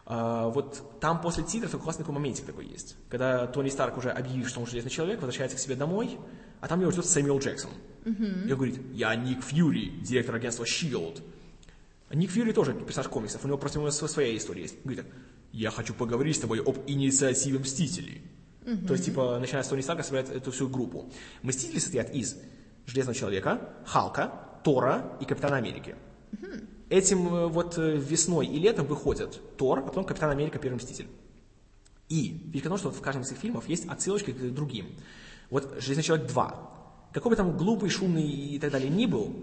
А, 0.04 0.48
вот 0.48 0.98
там 1.00 1.20
после 1.20 1.44
титров 1.44 1.70
такой 1.70 1.84
классный 1.84 2.02
такой 2.02 2.14
моментик 2.14 2.46
такой 2.46 2.66
есть. 2.66 2.96
Когда 3.08 3.46
Тони 3.46 3.68
Старк 3.68 3.96
уже 3.98 4.10
объявив, 4.10 4.48
что 4.48 4.60
он 4.60 4.66
Железный 4.66 4.90
Человек, 4.90 5.20
возвращается 5.20 5.56
к 5.56 5.60
себе 5.60 5.76
домой, 5.76 6.18
а 6.60 6.66
там 6.66 6.80
его 6.80 6.90
ждет 6.90 7.06
Сэмюэл 7.06 7.38
Джексон. 7.38 7.70
И 8.04 8.08
он 8.08 8.48
говорит, 8.48 8.80
я 8.92 9.14
Ник 9.14 9.42
Фьюри, 9.42 10.00
директор 10.00 10.36
агентства 10.36 10.64
S.H.I.E.L.D. 10.64 11.22
Ник 12.10 12.30
Фьюри 12.30 12.52
тоже 12.52 12.72
персонаж 12.74 13.08
комиксов, 13.08 13.44
у 13.44 13.48
него 13.48 13.58
просто 13.58 13.78
у 13.78 13.82
него 13.82 13.90
св- 13.90 14.10
своя 14.10 14.36
история 14.36 14.62
есть. 14.62 14.76
Говорит, 14.84 15.06
я 15.52 15.70
хочу 15.70 15.92
поговорить 15.94 16.36
с 16.36 16.40
тобой 16.40 16.60
об 16.60 16.78
инициативе 16.86 17.58
Мстителей. 17.58 18.22
То 18.86 18.94
есть, 18.94 19.04
типа, 19.04 19.38
начиная 19.38 19.62
с 19.62 19.68
Тони 19.68 19.80
Старка, 19.80 20.02
собирает 20.02 20.28
эту 20.28 20.50
всю 20.50 20.68
группу. 20.68 21.08
Мстители 21.42 21.78
состоят 21.78 22.12
из 22.12 22.36
Железного 22.86 23.14
Человека, 23.14 23.60
Халка, 23.84 24.32
Тора 24.64 25.16
и 25.20 25.24
Капитана 25.24 25.56
Америки. 25.56 25.94
Этим 26.88 27.26
э, 27.32 27.46
вот 27.46 27.78
э, 27.78 27.96
весной 27.96 28.46
и 28.46 28.58
летом 28.58 28.86
выходят 28.86 29.40
Тор, 29.56 29.80
а 29.80 29.82
потом 29.82 30.04
Капитан 30.04 30.30
Америка, 30.30 30.58
Первый 30.58 30.76
Мститель. 30.76 31.08
И 32.08 32.50
фишка 32.52 32.66
в 32.66 32.70
том, 32.70 32.78
что 32.78 32.88
вот 32.90 32.98
в 32.98 33.00
каждом 33.00 33.22
из 33.22 33.30
этих 33.30 33.40
фильмов 33.40 33.68
есть 33.68 33.86
отсылочки 33.88 34.30
к 34.32 34.54
другим. 34.54 34.86
Вот 35.50 35.80
«Железный 35.80 36.04
человек 36.04 36.30
2». 36.30 36.54
Какой 37.12 37.30
бы 37.30 37.36
там 37.36 37.56
глупый, 37.56 37.88
шумный 37.88 38.28
и 38.28 38.58
так 38.58 38.70
далее 38.70 38.90
ни 38.90 39.06
был, 39.06 39.34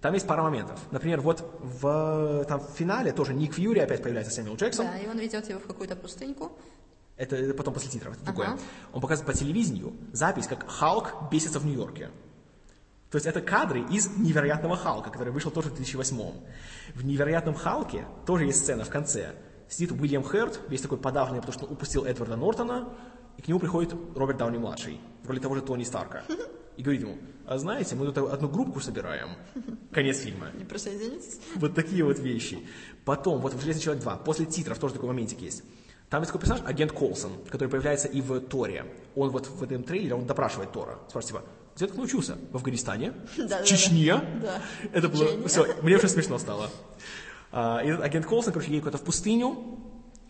там 0.00 0.14
есть 0.14 0.26
пара 0.26 0.42
моментов. 0.42 0.80
Например, 0.90 1.20
вот 1.20 1.44
в, 1.60 2.44
там, 2.48 2.60
в 2.60 2.70
финале 2.70 3.12
тоже 3.12 3.34
Ник 3.34 3.54
Фьюри 3.54 3.80
опять 3.80 4.02
появляется 4.02 4.32
Сэмюэл 4.32 4.56
Джексон. 4.56 4.86
Да, 4.86 4.98
и 4.98 5.06
он 5.06 5.18
ведет 5.18 5.48
его 5.48 5.60
в 5.60 5.66
какую-то 5.66 5.94
пустыньку. 5.94 6.52
Это, 7.16 7.52
потом 7.52 7.74
после 7.74 7.90
титров, 7.90 8.14
это 8.14 8.24
другое. 8.24 8.46
Ага. 8.48 8.58
Он 8.94 9.02
показывает 9.02 9.30
по 9.30 9.38
телевидению 9.38 9.92
запись, 10.12 10.46
как 10.46 10.66
Халк 10.70 11.30
бесится 11.30 11.58
в 11.58 11.66
Нью-Йорке. 11.66 12.10
То 13.10 13.16
есть 13.16 13.26
это 13.26 13.42
кадры 13.42 13.82
из 13.90 14.16
«Невероятного 14.16 14.76
Халка», 14.76 15.10
который 15.10 15.32
вышел 15.32 15.50
тоже 15.50 15.68
в 15.68 15.74
2008 15.74 16.32
В 16.94 17.04
«Невероятном 17.04 17.54
Халке» 17.54 18.06
тоже 18.24 18.46
есть 18.46 18.60
сцена 18.60 18.84
в 18.84 18.88
конце. 18.88 19.34
Сидит 19.68 19.92
Уильям 19.92 20.24
Херт, 20.24 20.60
весь 20.68 20.80
такой 20.80 20.96
подавленный, 20.96 21.40
потому 21.40 21.52
что 21.52 21.66
он 21.66 21.72
упустил 21.72 22.06
Эдварда 22.06 22.36
Нортона, 22.36 22.88
и 23.36 23.42
к 23.42 23.48
нему 23.48 23.60
приходит 23.60 23.94
Роберт 24.14 24.38
Дауни-младший, 24.38 25.00
в 25.22 25.28
роли 25.28 25.40
того 25.40 25.56
же 25.56 25.60
Тони 25.60 25.84
Старка. 25.84 26.22
И 26.80 26.82
говорит 26.82 27.02
ему, 27.02 27.18
а 27.44 27.58
знаете, 27.58 27.94
мы 27.94 28.06
тут 28.10 28.16
одну 28.32 28.48
группку 28.48 28.80
собираем. 28.80 29.36
Конец 29.92 30.20
фильма. 30.20 30.46
Не 30.54 30.64
присоединитесь? 30.64 31.38
Вот 31.56 31.74
такие 31.74 32.02
вот 32.02 32.18
вещи. 32.18 32.66
Потом, 33.04 33.42
вот 33.42 33.52
в 33.52 33.60
«Железный 33.60 33.82
человек 33.82 34.02
2», 34.02 34.24
после 34.24 34.46
титров 34.46 34.78
тоже 34.78 34.94
такой 34.94 35.08
моментик 35.10 35.42
есть. 35.42 35.62
Там 36.08 36.22
есть 36.22 36.32
такой 36.32 36.40
персонаж, 36.40 36.62
агент 36.66 36.92
Колсон, 36.92 37.32
который 37.50 37.68
появляется 37.68 38.08
и 38.08 38.22
в 38.22 38.40
Торе. 38.40 38.86
Он 39.14 39.28
вот 39.28 39.46
в 39.46 39.62
этом 39.62 39.82
трейлере, 39.82 40.14
он 40.14 40.24
допрашивает 40.24 40.72
Тора. 40.72 41.00
Спрашивает, 41.10 41.44
типа, 41.44 41.54
где 41.76 41.86
ты 41.86 41.98
научился? 41.98 42.38
В 42.50 42.56
Афганистане? 42.56 43.12
Да-да-да. 43.36 43.62
В 43.62 43.66
Чечне? 43.66 44.14
Да. 44.40 44.62
Это 44.94 45.10
было, 45.10 45.46
все, 45.48 45.66
мне 45.82 45.98
уже 45.98 46.08
смешно 46.08 46.38
стало. 46.38 46.70
А, 47.52 47.82
и 47.84 47.88
этот 47.88 48.02
агент 48.02 48.24
Колсон, 48.24 48.54
короче, 48.54 48.70
едет 48.70 48.84
куда-то 48.84 49.02
в 49.02 49.04
пустыню, 49.04 49.78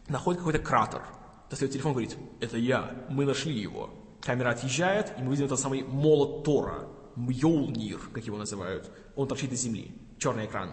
находит 0.09 0.41
какой-то 0.41 0.59
кратер. 0.59 1.03
Достает 1.49 1.73
телефон, 1.73 1.93
говорит, 1.93 2.17
это 2.41 2.59
я, 2.59 3.07
мы 3.09 3.25
нашли 3.25 3.57
его. 3.57 3.91
Камера 4.23 4.51
отъезжает, 4.51 5.13
и 5.19 5.23
мы 5.23 5.33
видим 5.33 5.47
этот 5.47 5.61
самый 5.61 5.83
молот 5.83 6.45
Тора, 6.45 6.89
Мьолнир, 7.17 7.99
как 8.13 8.25
его 8.25 8.37
называют. 8.37 8.91
Он 9.17 9.27
торчит 9.27 9.53
из 9.53 9.61
земли, 9.61 9.95
черный 10.19 10.47
экран. 10.47 10.73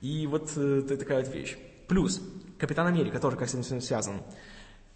И 0.00 0.26
вот 0.26 0.52
э, 0.56 0.82
такая 0.82 1.24
вот 1.24 1.34
вещь. 1.34 1.56
Плюс, 1.88 2.20
Капитан 2.58 2.86
Америка 2.86 3.18
тоже 3.18 3.36
как 3.36 3.48
с 3.48 3.54
этим 3.54 3.80
связан. 3.80 4.22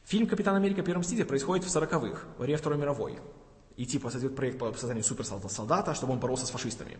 Фильм 0.04 0.26
«Капитан 0.26 0.54
Америка. 0.54 0.82
Первый 0.82 1.00
мститель» 1.00 1.24
происходит 1.24 1.64
в 1.64 1.74
40-х, 1.74 2.20
во 2.36 2.42
время 2.42 2.58
Второй 2.58 2.78
мировой. 2.78 3.18
И 3.76 3.86
типа 3.86 4.10
создает 4.10 4.36
проект 4.36 4.58
по 4.58 4.70
созданию 4.74 5.02
суперсолдата, 5.02 5.94
чтобы 5.94 6.12
он 6.12 6.20
боролся 6.20 6.44
с 6.46 6.50
фашистами. 6.50 6.98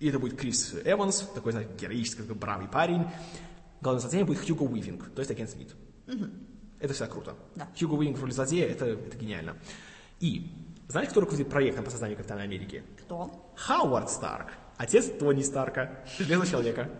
И 0.00 0.08
это 0.08 0.18
будет 0.18 0.36
Крис 0.36 0.74
Эванс, 0.84 1.20
такой, 1.34 1.52
знаете, 1.52 1.72
героический, 1.78 2.22
такой 2.22 2.36
бравый 2.36 2.68
парень. 2.68 3.04
главным 3.80 4.00
злодеем 4.00 4.26
будет 4.26 4.40
Хьюго 4.40 4.64
Уивинг, 4.64 5.10
то 5.14 5.20
есть 5.20 5.30
агент 5.30 5.50
Смит. 5.50 5.74
Это 6.80 6.94
всегда 6.94 7.10
круто. 7.10 7.36
Да. 7.56 7.68
Хьюго 7.78 7.94
Уивинг 7.94 8.18
в 8.18 8.22
роли 8.22 8.32
злодея, 8.32 8.68
это, 8.68 8.86
это 8.86 9.16
гениально. 9.16 9.56
И 10.20 10.52
знаете, 10.88 11.10
кто 11.10 11.20
руководит 11.20 11.50
проектом 11.50 11.84
по 11.84 11.90
созданию 11.90 12.16
Капитана 12.16 12.42
Америки? 12.42 12.82
Кто? 13.00 13.52
Хауард 13.56 14.10
Старк, 14.10 14.48
отец 14.76 15.06
Тони 15.18 15.42
Старка, 15.42 16.04
Железного 16.18 16.46
человека. 16.46 16.90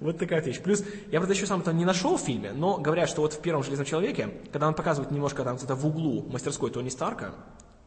Вот 0.00 0.16
такая 0.16 0.40
вещь. 0.40 0.60
Плюс, 0.60 0.84
я, 1.10 1.18
правда, 1.18 1.34
еще 1.34 1.44
сам 1.46 1.60
это 1.60 1.72
не 1.72 1.84
нашел 1.84 2.16
в 2.16 2.20
фильме, 2.20 2.52
но 2.52 2.78
говорят, 2.78 3.08
что 3.08 3.22
вот 3.22 3.32
в 3.32 3.40
первом 3.40 3.64
«Железном 3.64 3.84
человеке», 3.84 4.32
когда 4.52 4.68
он 4.68 4.74
показывает 4.74 5.10
немножко 5.10 5.42
там 5.42 5.56
где-то 5.56 5.74
в 5.74 5.84
углу 5.86 6.22
мастерской 6.30 6.70
Тони 6.70 6.88
Старка, 6.88 7.34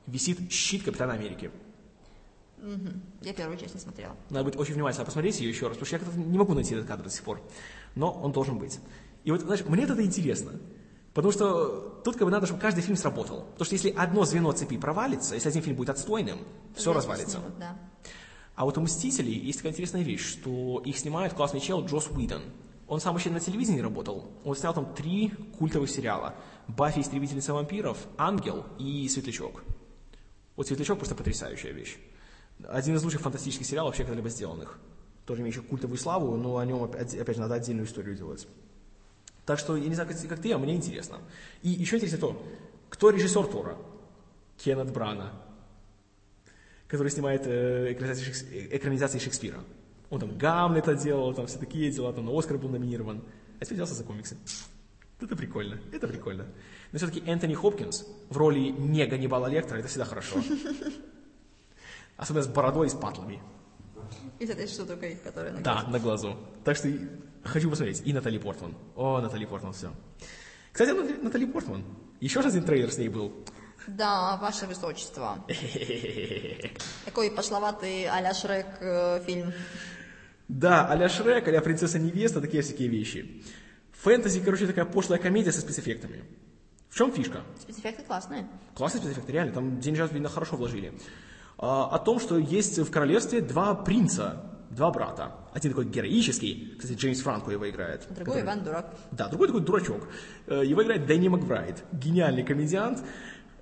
висит 0.08 0.52
щит 0.52 0.84
Капитана 0.84 1.14
Америки. 1.14 1.52
Я 3.22 3.34
первую 3.34 3.58
часть 3.58 3.74
не 3.74 3.80
смотрела. 3.80 4.16
Надо 4.30 4.46
быть 4.46 4.58
очень 4.58 4.74
внимательно 4.74 5.06
посмотреть 5.06 5.40
ее 5.40 5.50
еще 5.50 5.68
раз, 5.68 5.78
потому 5.78 5.88
что 5.88 5.96
я 5.96 6.00
как-то 6.00 6.20
не 6.20 6.38
могу 6.38 6.54
найти 6.54 6.76
этот 6.76 6.88
кадр 6.88 7.04
до 7.04 7.10
сих 7.10 7.24
пор. 7.24 7.42
Но 7.96 8.12
он 8.12 8.34
должен 8.34 8.60
быть. 8.60 8.80
И 9.24 9.32
вот, 9.32 9.42
знаешь, 9.42 9.64
мне 9.66 9.84
это 9.84 10.00
интересно. 10.04 10.52
Потому 11.14 11.32
что 11.32 12.02
тут 12.04 12.16
как 12.16 12.26
бы 12.26 12.32
надо, 12.32 12.46
чтобы 12.46 12.62
каждый 12.62 12.82
фильм 12.82 12.96
сработал. 12.96 13.42
Потому 13.52 13.66
что 13.66 13.76
если 13.76 13.90
одно 13.90 14.24
звено 14.24 14.52
цепи 14.54 14.78
провалится, 14.78 15.36
если 15.36 15.50
один 15.50 15.62
фильм 15.62 15.76
будет 15.76 15.90
отстойным, 15.90 16.40
все 16.74 16.92
Вместе 16.92 17.10
развалится. 17.10 17.38
снимут, 17.38 17.60
да. 17.60 17.78
А 18.56 18.66
вот 18.66 18.78
у 18.78 18.82
«Мстителей» 18.82 19.34
есть 19.34 19.60
такая 19.60 19.72
интересная 19.72 20.04
вещь, 20.04 20.26
что 20.26 20.82
их 20.86 20.98
снимает 20.98 21.34
классный 21.34 21.60
чел 21.60 21.86
Джос 21.86 22.08
Уидон. 22.12 22.44
Он 22.88 23.00
сам 23.00 23.14
вообще 23.14 23.30
на 23.30 23.40
телевидении 23.40 23.80
работал. 23.80 24.32
Он 24.44 24.56
снял 24.56 24.74
там 24.74 24.94
три 24.94 25.30
культовых 25.58 25.90
сериала. 25.90 26.36
«Баффи. 26.68 27.00
Истребительница 27.00 27.54
вампиров», 27.54 27.98
«Ангел» 28.18 28.66
и 28.78 29.08
«Светлячок». 29.10 29.64
Вот 30.56 30.68
«Светлячок» 30.68 30.98
просто 30.98 31.16
потрясающая 31.16 31.72
вещь. 31.72 31.98
Один 32.68 32.96
из 32.96 33.04
лучших 33.04 33.22
фантастических 33.22 33.66
сериалов 33.66 33.92
вообще 33.92 34.04
когда-либо 34.04 34.30
сделанных. 34.30 34.78
Тоже 35.26 35.42
имеющий 35.42 35.62
культовую 35.62 35.98
славу, 35.98 36.36
но 36.36 36.58
о 36.58 36.66
нем, 36.66 36.84
опять 36.84 37.36
же, 37.36 37.42
надо 37.42 37.56
отдельную 37.56 37.88
историю 37.88 38.16
делать. 38.16 38.48
Так 39.46 39.60
что, 39.60 39.76
я 39.76 39.88
не 39.88 39.96
знаю, 39.96 40.10
как, 40.10 40.18
как 40.30 40.40
ты, 40.40 40.52
а 40.54 40.58
мне 40.58 40.76
интересно. 40.76 41.18
И 41.64 41.70
еще 41.70 41.96
интересно 41.98 42.20
то, 42.20 42.46
кто 42.90 43.10
режиссер 43.10 43.48
Тора? 43.48 43.78
Кеннет 44.58 44.92
Брана, 44.92 45.34
который 46.88 47.10
снимает 47.10 47.44
э, 47.48 47.94
экранизации, 47.94 48.26
Шекс- 48.32 48.46
э, 48.52 48.78
экранизации 48.78 49.18
Шекспира. 49.20 49.64
Он 50.12 50.20
там 50.20 50.38
Гамлета 50.38 50.94
делал, 50.94 51.34
там 51.34 51.48
все 51.48 51.58
такие 51.58 51.90
дела, 51.92 52.14
там 52.14 52.26
на 52.26 52.38
Оскар 52.38 52.58
был 52.58 52.70
номинирован. 52.70 53.24
А 53.60 53.66
теперь 53.66 53.76
взялся 53.78 53.96
за 53.96 54.04
комиксы. 54.04 54.38
Это 55.20 55.36
прикольно, 55.36 55.80
это 55.92 56.08
прикольно. 56.08 56.46
Но 56.92 56.98
все-таки 56.98 57.24
Энтони 57.26 57.54
Хопкинс 57.54 58.06
в 58.30 58.38
роли 58.38 58.60
не 58.70 59.06
Ганнибала 59.06 59.48
Лектора, 59.48 59.80
это 59.80 59.88
всегда 59.88 60.06
хорошо. 60.06 60.42
Особенно 62.18 62.44
с 62.44 62.48
бородой 62.48 62.88
и 62.88 62.90
с 62.90 62.94
патлами. 62.94 63.42
И 64.40 64.46
с 64.46 64.50
этой 64.50 64.68
штукой, 64.68 65.16
которая 65.24 65.54
на 65.54 65.62
Да, 65.62 65.84
на 65.88 66.00
глазу. 66.00 66.36
Так 66.64 66.76
что 66.76 66.90
хочу 67.44 67.70
посмотреть. 67.70 68.02
И 68.06 68.14
Натали 68.14 68.38
Портман. 68.38 68.76
О, 68.96 69.20
Натали 69.22 69.46
Портман, 69.46 69.74
все. 69.74 69.92
Кстати, 70.72 70.92
Натали, 71.22 71.46
Портман. 71.46 71.84
Еще 72.20 72.42
же 72.42 72.48
один 72.48 72.64
трейлер 72.64 72.92
с 72.92 72.98
ней 72.98 73.10
был. 73.10 73.34
Да, 73.88 74.38
ваше 74.38 74.68
высочество. 74.68 75.44
Такой 77.06 77.32
пошловатый 77.32 78.06
а-ля 78.06 78.34
Шрек 78.34 78.68
э, 78.80 79.22
фильм. 79.26 79.54
Да, 80.48 80.88
а-ля 80.88 81.10
Шрек, 81.10 81.48
а-ля 81.48 81.62
Принцесса 81.62 81.98
Невеста, 81.98 82.42
такие 82.42 82.62
всякие 82.62 82.90
вещи. 82.90 83.44
Фэнтези, 83.94 84.40
короче, 84.42 84.68
такая 84.68 84.86
пошлая 84.86 85.20
комедия 85.20 85.52
со 85.52 85.62
спецэффектами. 85.62 86.24
В 86.90 86.96
чем 86.96 87.12
фишка? 87.12 87.42
Спецэффекты 87.60 88.04
классные. 88.04 88.48
Классные 88.76 89.02
спецэффекты, 89.02 89.32
реально, 89.32 89.54
там 89.54 89.80
деньжат, 89.80 90.12
видно, 90.12 90.30
хорошо 90.30 90.58
вложили. 90.58 90.94
А, 91.58 91.86
о 91.86 92.00
том, 92.00 92.20
что 92.20 92.38
есть 92.38 92.78
в 92.80 92.92
королевстве 92.92 93.42
два 93.42 93.74
принца, 93.76 94.51
два 94.72 94.92
брата. 94.92 95.36
Один 95.54 95.72
такой 95.72 95.86
героический, 95.86 96.76
кстати, 96.80 96.98
Джеймс 96.98 97.22
Франко 97.22 97.52
его 97.52 97.70
играет. 97.70 98.06
Другой 98.10 98.26
который- 98.26 98.44
Иван 98.44 98.64
Дурак. 98.64 98.96
Да, 99.12 99.28
другой 99.28 99.48
такой 99.48 99.62
дурачок. 99.62 100.08
Э, 100.48 100.64
Его 100.66 100.82
играет 100.84 101.06
Дэнни 101.06 101.28
Макбрайт, 101.28 101.84
гениальный 101.92 102.44
комедиант. 102.44 103.04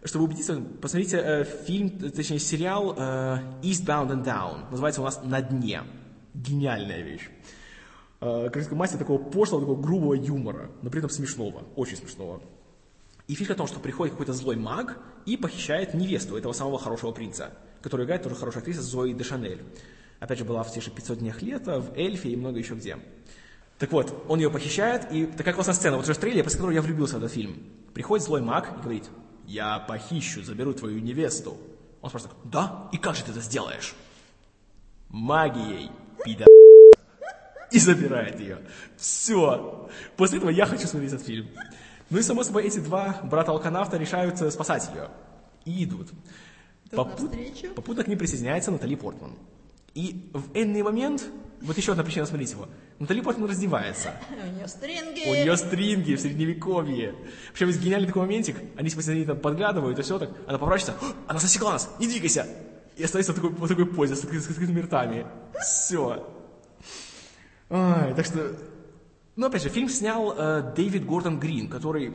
Чтобы 0.06 0.26
убедиться, 0.26 0.62
посмотрите 0.82 1.18
э, 1.18 1.44
фильм, 1.44 1.90
точнее 1.90 2.40
сериал 2.40 2.94
э, 2.98 3.40
Eastbound 3.64 4.12
and 4.12 4.24
Down. 4.24 4.70
Называется 4.72 5.02
у 5.02 5.04
нас 5.04 5.22
«На 5.24 5.42
дне». 5.42 5.82
Гениальная 6.34 7.02
вещь. 7.02 7.30
Э, 8.22 8.50
Как 8.50 8.72
мастер 8.72 8.98
такого 9.00 9.18
пошлого, 9.22 9.62
такого 9.64 9.82
грубого 9.82 10.14
юмора, 10.14 10.70
но 10.82 10.90
при 10.90 11.00
этом 11.00 11.10
смешного, 11.10 11.64
очень 11.76 11.98
смешного. 11.98 12.42
И 13.28 13.36
фишка 13.36 13.54
в 13.54 13.58
том, 13.58 13.68
что 13.68 13.80
приходит 13.80 14.14
какой-то 14.14 14.34
злой 14.34 14.56
маг 14.56 14.98
и 15.26 15.36
похищает 15.38 15.94
невесту 15.94 16.38
этого 16.38 16.54
самого 16.54 16.80
хорошего 16.80 17.12
принца, 17.12 17.52
которую 17.82 18.06
играет 18.06 18.24
тоже 18.24 18.36
хорошая 18.36 18.62
актриса 18.62 18.82
Зои 18.82 19.14
де 19.14 19.24
Шанель. 19.24 19.64
Опять 20.20 20.38
же, 20.38 20.46
была 20.46 20.64
в 20.64 20.72
те 20.72 20.82
же 20.82 20.92
500 20.92 21.20
днях 21.20 21.42
лета, 21.42 21.80
в 21.80 21.98
Эльфе 21.98 22.30
и 22.30 22.36
много 22.36 22.60
еще 22.60 22.76
где. 22.76 22.98
Так 23.78 23.92
вот, 23.94 24.26
он 24.28 24.40
ее 24.40 24.50
похищает, 24.50 25.12
и 25.12 25.26
такая 25.26 25.54
классная 25.54 25.74
сцена, 25.74 25.96
вот 25.96 26.04
уже 26.04 26.14
в 26.14 26.18
трейлере, 26.18 26.44
после 26.44 26.60
которой 26.60 26.76
я 26.76 26.82
влюбился 26.82 27.16
в 27.16 27.20
этот 27.20 27.32
фильм. 27.32 27.64
Приходит 27.94 28.26
злой 28.26 28.42
маг 28.42 28.70
и 28.78 28.82
говорит, 28.82 29.10
я 29.46 29.80
похищу, 29.80 30.44
заберу 30.44 30.74
твою 30.74 31.00
невесту. 31.00 31.58
Он 32.02 32.10
спрашивает, 32.10 32.38
да? 32.44 32.90
И 32.92 32.98
как 32.98 33.16
же 33.16 33.24
ты 33.24 33.32
это 33.32 33.40
сделаешь? 33.40 33.96
Магией, 35.08 35.90
пидор. 36.24 36.48
И 37.72 37.80
забирает 37.80 38.40
ее. 38.40 38.60
Все. 38.98 39.90
После 40.18 40.38
этого 40.38 40.50
я 40.50 40.66
хочу 40.66 40.88
смотреть 40.88 41.14
этот 41.14 41.26
фильм. 41.26 41.48
Ну 42.10 42.18
и, 42.18 42.22
само 42.22 42.44
собой, 42.44 42.66
эти 42.66 42.80
два 42.80 43.20
брата-алканавта 43.24 43.98
решают 43.98 44.42
э, 44.42 44.50
спасать 44.52 44.90
ее. 44.94 45.10
И 45.66 45.84
идут. 45.84 46.10
Попут-. 46.92 47.32
Попутно 47.76 48.04
к 48.04 48.08
ним 48.08 48.18
присоединяется 48.18 48.72
Натали 48.72 48.96
Портман. 48.96 49.36
И 49.94 50.30
в 50.34 50.56
энный 50.56 50.82
момент, 50.82 51.24
вот 51.62 51.78
еще 51.78 51.92
одна 51.92 52.04
причина 52.04 52.26
смотреть 52.26 52.52
его, 52.52 52.68
Натали 53.00 53.22
Портман 53.22 53.50
раздевается. 53.50 54.14
У 54.44 54.56
нее 54.56 54.68
стринги. 54.68 55.30
У 55.30 55.34
нее 55.34 55.58
стринги 55.58 56.16
в 56.16 56.20
средневековье. 56.20 57.16
Причем 57.54 57.68
есть 57.68 57.82
гениальный 57.82 58.08
такой 58.08 58.24
моментик, 58.24 58.58
они 58.76 58.90
после 58.90 59.16
ней 59.16 59.26
там 59.26 59.40
подглядывают 59.40 59.98
и 60.00 60.02
все 60.02 60.20
так, 60.20 60.32
она 60.48 60.58
поворачивается, 60.58 61.06
«О, 61.06 61.14
она 61.28 61.40
засекла 61.40 61.74
нас, 61.74 61.90
не 62.00 62.08
двигайся! 62.08 62.46
И 62.98 63.04
остается 63.04 63.32
в 63.32 63.36
такой, 63.36 63.52
в 63.52 63.68
такой 63.68 63.86
позе, 63.86 64.16
с, 64.16 64.20
с 64.20 64.50
открытыми 64.50 64.82
ртами. 64.82 65.26
Все. 65.62 66.28
Ай, 67.70 68.14
так 68.14 68.26
что... 68.26 68.58
Ну, 69.38 69.48
опять 69.48 69.64
же, 69.64 69.70
фильм 69.70 69.88
снял 69.88 70.34
э, 70.38 70.74
Дэвид 70.76 71.06
Гордон 71.06 71.40
Грин, 71.40 71.70
который 71.70 72.14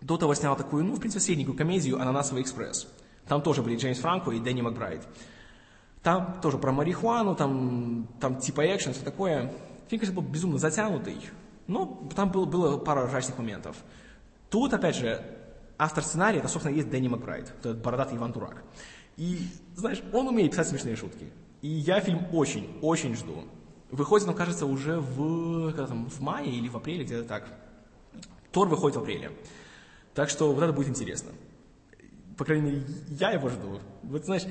до 0.00 0.16
того 0.16 0.34
снял 0.34 0.56
такую, 0.56 0.84
ну, 0.84 0.94
в 0.94 1.00
принципе, 1.00 1.22
средненькую 1.22 1.58
комедию 1.58 2.00
«Ананасовый 2.00 2.42
экспресс». 2.42 2.86
Там 3.26 3.42
тоже 3.42 3.62
были 3.62 3.76
Джеймс 3.76 3.98
Франко 3.98 4.30
и 4.30 4.40
Дэнни 4.40 4.62
Макбрайт. 4.62 5.02
Там 6.08 6.40
тоже 6.40 6.56
про 6.56 6.72
марихуану, 6.72 7.34
там, 7.34 8.08
там 8.18 8.38
типа 8.38 8.62
экшен, 8.74 8.94
все 8.94 9.04
такое. 9.04 9.52
Фильм, 9.88 10.00
конечно, 10.00 10.14
был 10.14 10.22
безумно 10.22 10.56
затянутый, 10.56 11.20
но 11.66 12.08
там 12.16 12.30
было, 12.30 12.46
было 12.46 12.78
пара 12.78 13.06
ржачных 13.06 13.36
моментов. 13.36 13.76
Тут, 14.48 14.72
опять 14.72 14.96
же, 14.96 15.22
автор 15.76 16.02
сценария, 16.02 16.38
это, 16.38 16.48
собственно, 16.48 16.74
есть 16.74 16.88
Дэнни 16.88 17.08
Макбрайт, 17.08 17.52
этот 17.60 17.82
бородатый 17.82 18.16
Иван 18.16 18.32
Дурак. 18.32 18.64
И, 19.18 19.50
знаешь, 19.76 20.02
он 20.14 20.28
умеет 20.28 20.52
писать 20.52 20.68
смешные 20.68 20.96
шутки. 20.96 21.30
И 21.60 21.68
я 21.68 22.00
фильм 22.00 22.26
очень, 22.32 22.78
очень 22.80 23.14
жду. 23.14 23.44
Выходит 23.90 24.26
он, 24.28 24.34
кажется, 24.34 24.64
уже 24.64 25.00
в, 25.00 25.72
когда 25.72 25.88
там, 25.88 26.08
в 26.08 26.20
мае 26.22 26.48
или 26.48 26.70
в 26.70 26.76
апреле, 26.78 27.04
где-то 27.04 27.28
так. 27.28 27.52
Тор 28.50 28.66
выходит 28.66 28.96
в 28.96 29.00
апреле. 29.00 29.30
Так 30.14 30.30
что 30.30 30.54
вот 30.54 30.62
это 30.62 30.72
будет 30.72 30.88
интересно. 30.88 31.32
По 32.38 32.46
крайней 32.46 32.64
мере, 32.70 32.86
я 33.10 33.32
его 33.32 33.50
жду. 33.50 33.80
Вот 34.04 34.24
знаешь, 34.24 34.44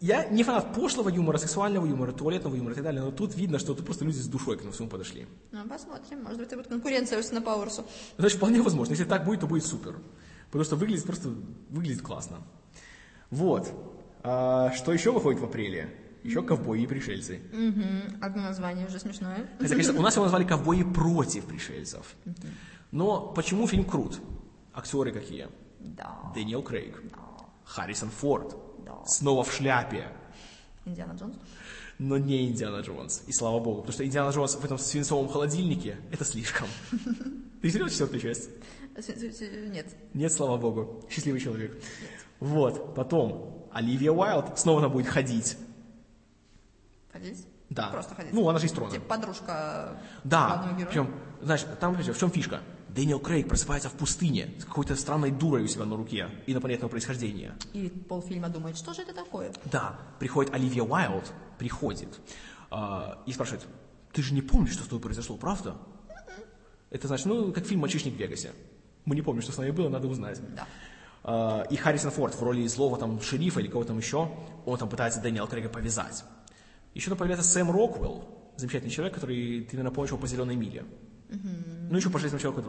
я 0.00 0.24
не 0.28 0.42
фанат 0.42 0.74
пошлого 0.74 1.10
юмора, 1.10 1.36
сексуального 1.36 1.86
юмора, 1.86 2.12
туалетного 2.12 2.56
юмора 2.56 2.72
и 2.72 2.74
так 2.74 2.84
далее, 2.84 3.02
но 3.02 3.10
тут 3.10 3.36
видно, 3.36 3.58
что 3.58 3.74
тут 3.74 3.84
просто 3.84 4.04
люди 4.04 4.16
с 4.16 4.26
душой 4.26 4.56
к 4.56 4.60
этому 4.60 4.72
всему 4.72 4.88
подошли. 4.88 5.26
Ну, 5.52 5.68
посмотрим. 5.68 6.22
Может 6.22 6.38
быть, 6.38 6.46
это 6.46 6.56
будет 6.56 6.68
конкуренция 6.68 7.22
с 7.22 7.40
Пауэрсу. 7.40 7.84
Значит, 8.16 8.38
вполне 8.38 8.62
возможно. 8.62 8.92
Если 8.92 9.04
так 9.04 9.24
будет, 9.24 9.40
то 9.40 9.46
будет 9.46 9.64
супер. 9.64 9.96
Потому 10.46 10.64
что 10.64 10.76
выглядит 10.76 11.04
просто 11.04 11.28
выглядит 11.68 12.02
классно. 12.02 12.38
Вот. 13.30 13.72
А, 14.22 14.72
что 14.72 14.92
еще 14.92 15.12
выходит 15.12 15.40
в 15.40 15.44
апреле? 15.44 15.94
Еще 16.22 16.42
ковбои 16.42 16.82
и 16.82 16.86
пришельцы. 16.86 17.40
Одно 18.20 18.42
название 18.42 18.86
уже 18.86 18.98
смешное. 18.98 19.50
Хотя, 19.58 19.70
конечно, 19.70 19.98
у 19.98 20.02
нас 20.02 20.14
его 20.14 20.24
назвали 20.24 20.44
ковбои 20.44 20.82
против 20.82 21.44
пришельцев. 21.44 22.14
Но 22.90 23.32
почему 23.34 23.66
фильм 23.66 23.84
крут? 23.84 24.18
Актеры 24.72 25.12
какие? 25.12 25.48
Да. 25.78 26.32
Дэниел 26.34 26.62
Крейг, 26.62 27.02
Харрисон 27.64 28.10
Форд, 28.10 28.56
Да. 28.98 29.04
снова 29.06 29.42
в 29.44 29.52
шляпе, 29.52 30.08
Индиана 30.84 31.12
Джонс. 31.12 31.36
но 31.98 32.18
не 32.18 32.48
Индиана 32.48 32.80
Джонс. 32.80 33.22
И 33.26 33.32
слава 33.32 33.60
богу, 33.60 33.78
потому 33.82 33.92
что 33.92 34.04
Индиана 34.04 34.30
Джонс 34.30 34.54
в 34.56 34.64
этом 34.64 34.78
свинцовом 34.78 35.28
холодильнике– 35.28 35.98
это 36.12 36.24
слишком. 36.24 36.66
Ты 37.62 37.70
серьезно 37.70 37.90
четвертую 37.90 38.20
часть? 38.20 38.50
Нет. 39.70 39.86
Нет, 40.14 40.32
слава 40.32 40.56
богу. 40.56 41.04
Счастливый 41.10 41.40
человек. 41.40 41.82
Вот, 42.40 42.94
потом 42.94 43.68
Оливия 43.72 44.10
Уайлд 44.12 44.58
снова 44.58 44.80
она 44.80 44.88
будет 44.88 45.06
ходить. 45.06 45.56
Ходить? 47.12 47.46
Да. 47.68 47.88
Просто 47.90 48.14
ходить. 48.14 48.32
Ну, 48.32 48.48
она 48.48 48.58
же 48.58 48.66
из 48.66 48.72
трона. 48.72 48.90
Типа 48.90 49.04
подружка 49.16 50.00
Да, 50.24 50.48
главного 50.48 50.72
героя. 50.78 50.86
причем, 50.86 51.14
знаешь, 51.42 51.64
там, 51.78 51.94
в 51.94 52.18
чем 52.18 52.30
фишка? 52.30 52.60
Дэниел 52.94 53.20
Крейг 53.20 53.48
просыпается 53.48 53.88
в 53.88 53.92
пустыне 53.92 54.50
с 54.58 54.64
какой-то 54.64 54.96
странной 54.96 55.30
дурой 55.30 55.62
у 55.62 55.66
себя 55.68 55.84
на 55.84 55.96
руке 55.96 56.28
инопланетного 56.46 56.90
происхождения. 56.90 57.56
И 57.72 57.88
полфильма 57.88 58.48
думает, 58.48 58.76
что 58.76 58.92
же 58.92 59.02
это 59.02 59.14
такое? 59.14 59.52
Да, 59.64 59.98
приходит 60.18 60.52
Оливия 60.52 60.82
Уайлд, 60.82 61.32
приходит, 61.58 62.20
а, 62.70 63.22
и 63.26 63.32
спрашивает, 63.32 63.66
Ты 64.12 64.22
же 64.22 64.34
не 64.34 64.42
помнишь, 64.42 64.72
что 64.72 64.82
с 64.82 64.86
тобой 64.86 65.00
произошло, 65.00 65.36
правда? 65.36 65.76
Это 66.90 67.06
значит, 67.06 67.26
ну, 67.26 67.52
как 67.52 67.64
фильм 67.64 67.80
«Мальчишник 67.80 68.14
в 68.14 68.16
Вегасе». 68.16 68.50
Мы 69.04 69.14
не 69.14 69.22
помним, 69.22 69.42
что 69.42 69.52
с 69.52 69.58
нами 69.58 69.70
было, 69.70 69.88
надо 69.88 70.08
узнать. 70.08 70.40
Да. 70.56 70.66
А, 71.22 71.62
И 71.70 71.76
Харрисон 71.76 72.10
Форд 72.10 72.34
в 72.34 72.42
роли 72.42 72.66
злого 72.66 72.98
там 72.98 73.20
шерифа 73.20 73.60
или 73.60 73.68
кого 73.68 73.84
там 73.84 73.98
еще, 73.98 74.30
он 74.66 74.78
там 74.78 74.88
пытается 74.88 75.20
Дэниела 75.20 75.46
Крейга 75.46 75.68
повязать. 75.68 76.24
Еще 76.94 77.08
там 77.08 77.18
появляется 77.18 77.48
Сэм 77.48 77.70
Роквелл, 77.70 78.24
замечательный 78.56 78.90
человек, 78.90 79.14
который, 79.14 79.60
ты, 79.60 79.76
наверное, 79.76 79.94
помнишь 79.94 80.10
его 80.10 80.20
по 80.20 80.26
«Зеленой 80.26 80.56
миле». 80.56 80.84
Ну, 81.30 81.96
еще 81.96 82.10
по 82.10 82.18
«Железному 82.18 82.40
человеку 82.40 82.68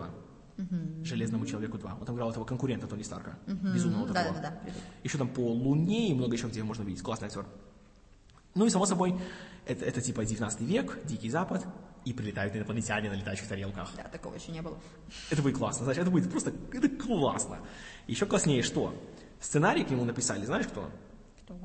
2». 0.57 1.03
«Железному 1.03 1.45
человеку 1.45 1.77
2». 1.77 1.99
Он 1.99 2.05
там 2.05 2.15
играл 2.15 2.29
этого 2.31 2.45
конкурента 2.45 2.87
Тони 2.87 3.03
Старка, 3.03 3.37
безумного 3.47 4.07
Да, 4.07 4.13
такого. 4.13 4.41
да, 4.41 4.49
да, 4.49 4.61
да. 4.65 4.71
Еще 5.03 5.17
там 5.17 5.27
по 5.27 5.39
Луне 5.51 6.09
и 6.09 6.13
много 6.13 6.35
еще 6.35 6.47
где 6.47 6.63
можно 6.63 6.83
видеть. 6.83 7.01
Классный 7.01 7.27
актер. 7.27 7.45
Ну 8.53 8.65
и, 8.65 8.69
само 8.69 8.85
собой, 8.85 9.19
это, 9.65 9.85
это 9.85 10.01
типа 10.01 10.25
19 10.25 10.61
век, 10.61 10.99
Дикий 11.05 11.29
Запад, 11.29 11.65
и 12.03 12.13
прилетают 12.13 12.55
инопланетяне 12.55 13.09
на 13.09 13.13
летающих 13.13 13.47
тарелках. 13.47 13.91
Да, 13.95 14.03
такого 14.03 14.35
еще 14.35 14.51
не 14.51 14.61
было. 14.61 14.77
Это 15.29 15.41
будет 15.41 15.57
классно, 15.57 15.85
знаешь, 15.85 15.99
это 15.99 16.11
будет 16.11 16.29
просто, 16.29 16.51
это 16.73 16.89
классно. 16.89 17.59
Еще 18.07 18.25
класснее 18.25 18.61
что? 18.61 18.93
Сценарий 19.39 19.83
к 19.83 19.89
нему 19.89 20.03
написали, 20.03 20.45
знаешь 20.45 20.67
кто? 20.67 20.89
Кто? 21.43 21.55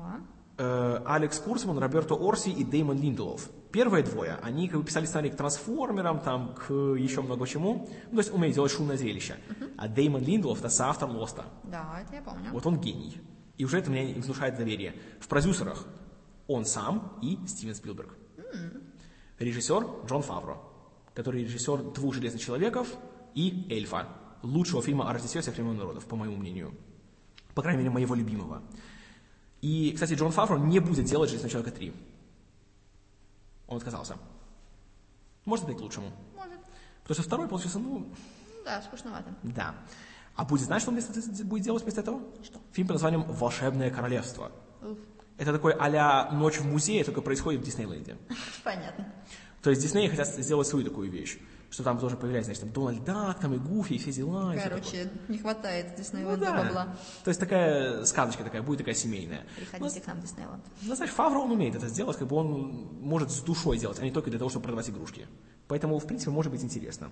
Э, 0.57 1.03
Алекс 1.05 1.39
Курсман, 1.39 1.77
Роберто 1.77 2.15
Орси 2.15 2.49
и 2.49 2.63
Деймон 2.63 2.99
Линделов. 2.99 3.47
Первые 3.71 4.03
двое, 4.03 4.39
они 4.41 4.67
как 4.67 4.79
бы 4.79 4.85
писали 4.85 5.05
сценарий 5.05 5.29
к 5.29 5.35
трансформерам, 5.35 6.19
там, 6.19 6.55
к 6.55 6.73
еще 6.73 7.21
много 7.21 7.45
чему. 7.45 7.87
Ну, 8.05 8.11
то 8.11 8.17
есть 8.17 8.33
умеют 8.33 8.55
делать 8.55 8.71
шумное 8.71 8.97
зрелище. 8.97 9.35
А 9.77 9.87
Деймон 9.87 10.23
Линделов 10.23 10.59
это 10.59 10.69
соавтор 10.69 11.11
Лоста. 11.11 11.45
Да, 11.63 12.01
это 12.01 12.15
я 12.15 12.21
помню. 12.23 12.49
Вот 12.51 12.65
он 12.65 12.79
гений. 12.79 13.21
И 13.57 13.65
уже 13.65 13.77
это 13.77 13.91
мне 13.91 14.15
внушает 14.15 14.55
доверие. 14.55 14.95
В 15.19 15.27
продюсерах 15.27 15.85
он 16.47 16.65
сам 16.65 17.19
и 17.21 17.37
Стивен 17.47 17.75
Спилберг. 17.75 18.15
Режиссер 19.37 19.85
Джон 20.07 20.23
Фавро, 20.23 20.57
который 21.13 21.43
режиссер 21.43 21.93
«Двух 21.93 22.15
железных 22.15 22.41
человеков» 22.41 22.87
и 23.35 23.67
«Эльфа», 23.69 24.07
лучшего 24.41 24.81
фильма 24.81 25.07
о 25.07 25.13
Рождестве 25.13 25.41
всех 25.41 25.55
времен 25.55 25.77
народов, 25.77 26.05
по 26.05 26.15
моему 26.15 26.37
мнению. 26.37 26.73
По 27.53 27.61
крайней 27.61 27.79
мере, 27.79 27.91
моего 27.91 28.15
любимого. 28.15 28.63
И, 29.61 29.91
кстати, 29.93 30.13
Джон 30.13 30.31
Фавро 30.31 30.57
не 30.57 30.79
будет 30.79 31.05
делать 31.05 31.29
«Железного 31.29 31.51
человека 31.51 31.77
3». 31.79 31.93
Он 33.67 33.77
отказался. 33.77 34.17
Может, 35.45 35.65
это 35.65 35.73
и 35.73 35.75
к 35.75 35.81
лучшему. 35.81 36.11
Может. 36.35 36.59
Потому 37.03 37.15
что 37.15 37.23
второй 37.23 37.47
получился, 37.47 37.79
ну, 37.79 37.99
Ну 37.99 38.63
Да, 38.65 38.81
скучновато. 38.81 39.33
да. 39.43 39.75
А 40.35 40.45
будет, 40.45 40.65
знаешь, 40.65 40.83
что 40.83 40.91
он 40.91 40.97
вместо- 40.99 41.43
будет 41.45 41.63
делать 41.63 41.83
вместо 41.83 42.01
этого? 42.01 42.21
Что? 42.43 42.59
Фильм 42.73 42.87
под 42.87 42.95
названием 42.95 43.23
«Волшебное 43.23 43.89
королевство». 43.89 44.51
Уф, 44.81 44.97
Это 45.37 45.51
такой 45.53 45.73
а 45.73 46.31
«Ночь 46.31 46.59
в 46.59 46.65
музее», 46.65 47.03
только 47.03 47.21
происходит 47.21 47.61
в 47.61 47.63
Диснейленде. 47.63 48.17
понятно. 48.63 49.11
То 49.63 49.69
есть 49.71 49.81
Дисней 49.81 50.07
хотят 50.09 50.27
сделать 50.27 50.67
свою 50.67 50.85
такую 50.85 51.09
вещь, 51.11 51.37
что 51.69 51.83
там 51.83 51.99
тоже 51.99 52.15
появляется, 52.15 52.47
значит, 52.53 52.63
там 52.63 52.71
Дональд 52.71 53.03
Дак, 53.03 53.39
там 53.39 53.53
и 53.53 53.57
Гуфи, 53.57 53.93
и 53.93 53.97
все 53.97 54.11
дела. 54.11 54.55
и. 54.55 54.59
Короче, 54.59 55.09
не 55.27 55.37
хватает 55.37 55.87
Ну 55.91 56.03
Диснейленда 56.03 56.45
да. 56.45 56.63
бабла. 56.63 56.97
То 57.23 57.29
есть 57.29 57.39
такая 57.39 58.05
сказочка 58.05 58.43
такая, 58.43 58.61
будет 58.61 58.79
такая 58.79 58.95
семейная. 58.95 59.45
Приходите 59.55 60.01
к 60.01 60.07
нам 60.07 60.19
в 60.19 60.21
Диснейленд. 60.21 60.63
Ну, 60.81 60.95
знаешь, 60.95 61.11
Фавро, 61.13 61.39
он 61.39 61.51
умеет 61.51 61.75
это 61.75 61.87
сделать, 61.87 62.17
как 62.17 62.27
бы 62.27 62.35
он 62.37 62.87
может 63.01 63.31
с 63.31 63.41
душой 63.41 63.77
делать, 63.77 63.99
а 63.99 64.03
не 64.03 64.11
только 64.11 64.29
для 64.29 64.39
того, 64.39 64.49
чтобы 64.49 64.63
продавать 64.63 64.89
игрушки. 64.89 65.27
Поэтому, 65.67 65.99
в 65.99 66.05
принципе, 66.07 66.31
может 66.31 66.51
быть 66.51 66.63
интересно. 66.63 67.11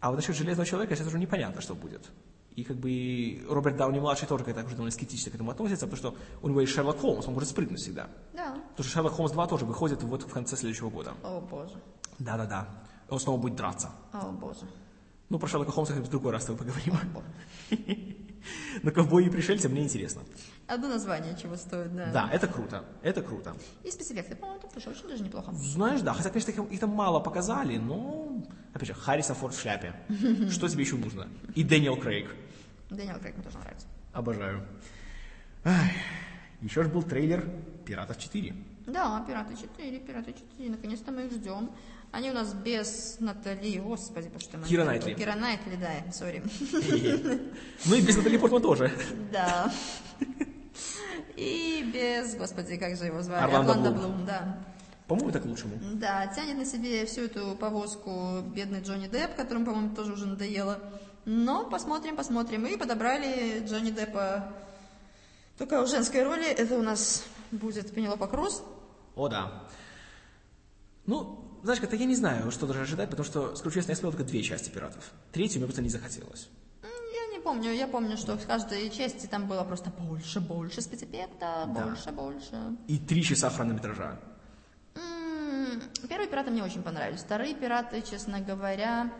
А 0.00 0.10
вот 0.10 0.16
насчет 0.16 0.34
Железного 0.36 0.66
Человека 0.66 0.94
сейчас 0.94 1.08
уже 1.08 1.18
непонятно, 1.18 1.60
что 1.60 1.74
будет. 1.74 2.10
И 2.56 2.64
как 2.64 2.76
бы 2.76 3.44
Роберт 3.48 3.76
Дауни-младший 3.76 4.26
тоже 4.26 4.44
как-то 4.44 4.64
уже 4.64 4.74
довольно 4.74 4.90
скептически 4.90 5.30
к 5.30 5.34
этому 5.34 5.50
относится, 5.50 5.86
потому 5.86 5.96
что 5.96 6.18
у 6.42 6.48
него 6.48 6.60
есть 6.60 6.72
Шерлок 6.72 6.98
Холмс, 6.98 7.26
он 7.28 7.34
может 7.34 7.48
спрыгнуть 7.48 7.80
всегда. 7.80 8.08
Да. 8.32 8.52
Потому 8.70 8.84
что 8.84 8.84
Шерлок 8.84 9.12
Холмс 9.12 9.32
2 9.32 9.46
тоже 9.46 9.64
выходит 9.66 10.02
вот 10.02 10.22
в 10.22 10.32
конце 10.32 10.56
следующего 10.56 10.90
года. 10.90 11.12
О 11.22 11.40
боже. 11.40 11.74
Да-да-да. 12.18 12.68
Он 13.10 13.18
снова 13.18 13.40
будет 13.40 13.56
драться. 13.56 13.90
О 14.12 14.30
боже. 14.30 14.66
Ну, 15.28 15.38
про 15.38 15.46
Шерлока 15.48 15.70
Холмса 15.70 15.94
в 15.94 16.08
другой 16.08 16.32
раз 16.32 16.42
с 16.42 16.46
тобой 16.46 16.66
поговорим. 16.66 16.94
Но 18.82 18.90
ковбои 18.92 19.26
и 19.26 19.30
пришельцы 19.30 19.68
мне 19.68 19.82
интересно. 19.82 20.22
Одно 20.66 20.88
название 20.88 21.36
чего 21.40 21.56
стоит, 21.56 21.94
да. 21.94 22.10
Да, 22.12 22.30
это 22.32 22.48
круто. 22.48 22.84
Это 23.02 23.22
круто. 23.22 23.54
И 23.84 23.90
спецэффекты, 23.90 24.34
по-моему, 24.34 24.60
тут 24.60 24.72
тоже 24.72 24.90
очень 24.90 25.08
даже 25.08 25.22
неплохо. 25.22 25.52
Знаешь, 25.52 26.00
да, 26.00 26.14
хотя, 26.14 26.30
конечно, 26.30 26.50
их, 26.50 26.58
их 26.72 26.80
там 26.80 26.90
мало 26.90 27.20
показали, 27.20 27.76
но, 27.78 28.42
опять 28.72 28.88
же, 28.88 28.94
Харрисон 28.94 29.36
Форд 29.36 29.54
в 29.54 29.60
шляпе. 29.60 29.94
Что 30.50 30.68
тебе 30.68 30.82
еще 30.82 30.96
нужно? 30.96 31.28
И 31.54 31.62
Дэниел 31.62 31.96
Крейг. 31.96 32.34
Дэниел 32.90 33.18
Крейг 33.20 33.36
мне 33.36 33.44
тоже 33.44 33.58
нравится. 33.58 33.86
Обожаю. 34.12 34.66
Ай, 35.64 35.92
еще 36.60 36.82
же 36.82 36.88
был 36.88 37.02
трейлер 37.02 37.48
«Пиратов 37.84 38.16
4». 38.18 38.54
Да, 38.86 39.24
«Пираты 39.26 39.54
4», 39.54 40.06
«Пираты 40.06 40.34
4», 40.58 40.70
наконец-то 40.70 41.12
мы 41.12 41.26
их 41.26 41.32
ждем. 41.32 41.70
Они 42.12 42.30
у 42.30 42.34
нас 42.34 42.52
без 42.54 43.18
Натали, 43.20 43.78
господи, 43.78 44.28
по 44.28 44.40
что 44.40 44.58
мы... 44.58 44.66
Кира 44.66 44.84
Найтли. 44.84 45.14
Кира 45.14 45.36
Найтли, 45.36 45.76
да, 45.76 46.12
сори. 46.12 46.42
Ну 47.84 47.94
и 47.94 48.00
без 48.00 48.16
Натали 48.16 48.36
Портман 48.36 48.62
тоже. 48.62 48.92
Да. 49.32 49.72
И 51.36 51.88
без, 51.94 52.34
господи, 52.34 52.76
как 52.76 52.96
же 52.96 53.04
его 53.04 53.22
звали? 53.22 53.44
Орландо 53.44 53.90
Блум. 53.90 54.12
Блум, 54.12 54.26
да. 54.26 54.58
По-моему, 55.06 55.30
это 55.30 55.40
к 55.40 55.44
лучшему. 55.44 55.78
Да, 55.94 56.26
тянет 56.28 56.56
на 56.56 56.64
себе 56.64 57.06
всю 57.06 57.22
эту 57.22 57.56
повозку 57.56 58.42
бедный 58.42 58.80
Джонни 58.80 59.08
Депп, 59.08 59.34
которому, 59.36 59.66
по-моему, 59.66 59.94
тоже 59.94 60.12
уже 60.12 60.26
надоело. 60.26 60.78
Но 61.24 61.68
посмотрим, 61.68 62.16
посмотрим. 62.16 62.66
И 62.66 62.76
подобрали 62.76 63.64
Джонни 63.66 63.90
Деппа 63.90 64.52
только 65.58 65.82
в 65.82 65.88
женской 65.88 66.22
роли. 66.22 66.46
Это 66.46 66.76
у 66.76 66.82
нас 66.82 67.24
будет 67.50 67.92
Пенелопа 67.92 68.26
Круз. 68.26 68.62
О, 69.16 69.28
да. 69.28 69.64
Ну, 71.06 71.49
знаешь, 71.62 71.80
как-то 71.80 71.96
я 71.96 72.06
не 72.06 72.14
знаю, 72.14 72.50
что 72.50 72.66
даже 72.66 72.80
ожидать, 72.80 73.10
потому 73.10 73.24
что, 73.26 73.54
скажу 73.56 73.74
честно, 73.74 73.92
я 73.92 73.96
смотрел 73.96 74.12
только 74.18 74.24
две 74.30 74.42
части 74.42 74.70
«Пиратов». 74.70 75.12
Третью 75.32 75.58
мне 75.58 75.66
просто 75.66 75.82
не 75.82 75.88
захотелось. 75.88 76.48
Я 76.82 77.36
не 77.36 77.42
помню, 77.42 77.72
я 77.72 77.86
помню, 77.86 78.16
что 78.16 78.36
в 78.36 78.46
каждой 78.46 78.90
части 78.90 79.26
там 79.26 79.46
было 79.46 79.64
просто 79.64 79.90
больше, 79.90 80.40
больше 80.40 80.80
спецэффекта, 80.80 81.64
Да. 81.66 81.84
больше, 81.86 82.10
больше. 82.12 82.76
И 82.88 82.98
три 82.98 83.22
часа 83.22 83.50
хронометража. 83.50 84.18
Первые 86.08 86.28
пираты 86.28 86.50
мне 86.50 86.64
очень 86.64 86.82
понравились. 86.82 87.20
Вторые 87.20 87.54
пираты, 87.54 88.02
честно 88.02 88.40
говоря, 88.40 89.10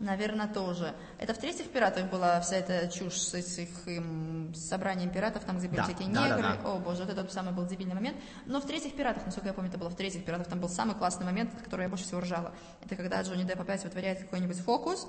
наверное, 0.00 0.48
тоже. 0.48 0.94
Это 1.18 1.34
в 1.34 1.38
третьих 1.38 1.68
пиратах 1.70 2.10
была 2.10 2.40
вся 2.40 2.56
эта 2.56 2.88
чушь 2.88 3.14
с, 3.18 3.34
с 3.34 3.58
их 3.58 3.86
им, 3.86 4.52
собранием 4.54 5.10
пиратов, 5.10 5.44
там, 5.44 5.58
где 5.58 5.68
были 5.68 5.78
Да, 5.78 5.84
всякие 5.84 6.08
да, 6.08 6.14
да, 6.14 6.28
негры. 6.28 6.42
да. 6.62 6.70
О 6.70 6.78
боже, 6.78 7.04
вот 7.04 7.10
это 7.16 7.32
самый 7.32 7.52
был 7.52 7.66
дебильный 7.66 7.94
момент. 7.94 8.16
Но 8.46 8.60
в 8.60 8.66
третьих 8.66 8.94
пиратах, 8.94 9.24
насколько 9.26 9.48
я 9.48 9.54
помню, 9.54 9.70
это 9.70 9.78
было 9.78 9.88
в 9.90 9.96
третьих 9.96 10.24
пиратах, 10.24 10.48
там 10.48 10.60
был 10.60 10.68
самый 10.68 10.94
классный 10.94 11.26
момент, 11.26 11.52
от 11.54 11.62
которого 11.62 11.82
я 11.82 11.88
больше 11.88 12.04
всего 12.04 12.20
ржала. 12.20 12.54
Это 12.84 12.96
когда 12.96 13.20
Джонни 13.22 13.44
Депп 13.44 13.60
опять 13.60 13.82
вытворяет 13.84 14.20
какой-нибудь 14.20 14.58
фокус, 14.58 15.06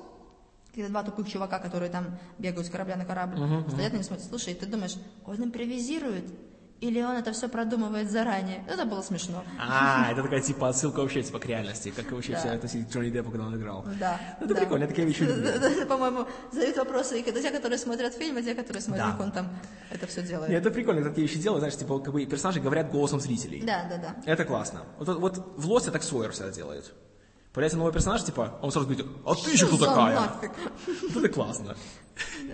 когда 0.73 0.89
два 0.89 1.03
тупых 1.03 1.29
чувака, 1.29 1.59
которые 1.59 1.89
там 1.91 2.17
бегают 2.37 2.67
с 2.67 2.69
корабля 2.69 2.95
на 2.95 3.05
корабль, 3.05 3.37
стоят 3.69 3.91
на 3.91 3.97
него 3.97 4.01
и 4.01 4.03
смотрят. 4.03 4.27
Слушай, 4.27 4.53
ты 4.55 4.65
думаешь, 4.65 4.95
он 5.25 5.43
импровизирует? 5.43 6.25
Или 6.81 7.01
он 7.01 7.17
это 7.17 7.33
все 7.33 7.49
продумывает 7.49 8.09
заранее? 8.09 8.63
Это 8.67 8.85
было 8.85 9.01
смешно. 9.01 9.43
А, 9.59 10.11
это 10.11 10.23
такая 10.23 10.39
типа 10.39 10.69
отсылка 10.69 11.01
вообще 11.01 11.21
типа 11.21 11.39
к 11.39 11.45
реальности, 11.45 11.91
как 11.93 12.09
вообще 12.11 12.33
Да. 12.33 12.39
все 12.67 12.83
к 12.85 12.89
Джонни 12.89 13.09
Деппу, 13.09 13.31
когда 13.31 13.47
он 13.47 13.55
играл. 13.57 13.85
Да. 13.99 14.17
Ну, 14.39 14.45
это 14.45 14.53
да. 14.55 14.61
прикольно, 14.61 14.83
я 14.83 14.87
такие 14.87 15.05
вещи 15.05 15.23
люблю. 15.23 15.85
По-моему, 15.87 16.25
задают 16.51 16.77
вопросы 16.77 17.19
и 17.19 17.23
те, 17.23 17.51
которые 17.51 17.77
смотрят 17.77 18.13
фильм, 18.13 18.37
и 18.37 18.43
те, 18.43 18.55
которые 18.55 18.81
смотрят, 18.81 19.05
Да. 19.07 19.11
как 19.11 19.19
он 19.21 19.31
там 19.31 19.49
это 19.91 20.07
все 20.07 20.21
делает. 20.23 20.49
Нет, 20.49 20.61
это 20.61 20.71
прикольно, 20.71 21.03
такие 21.03 21.27
вещи 21.27 21.37
делают, 21.39 21.59
знаешь, 21.61 21.75
типа, 21.75 21.99
как 21.99 22.13
бы 22.13 22.25
персонажи 22.25 22.61
говорят 22.61 22.91
голосом 22.91 23.19
зрителей. 23.19 23.61
Да, 23.65 23.85
да, 23.89 23.97
да. 23.97 24.15
Это 24.25 24.45
классно. 24.45 24.83
Вот, 24.99 25.19
вот 25.19 25.53
в 25.57 25.67
Лосе 25.67 25.91
так 25.91 26.03
Сойер 26.03 26.31
всегда 26.31 26.51
делает. 26.51 26.93
Появляется 27.53 27.77
новый 27.79 27.91
персонаж, 27.91 28.23
типа, 28.23 28.59
он 28.61 28.71
сразу 28.71 28.87
говорит, 28.87 29.07
а 29.25 29.33
ты 29.33 29.51
еще 29.51 29.65
кто 29.65 29.77
такая? 29.77 30.19
нафиг. 30.19 30.51
Вот 31.13 31.23
это 31.23 31.33
классно. 31.33 31.75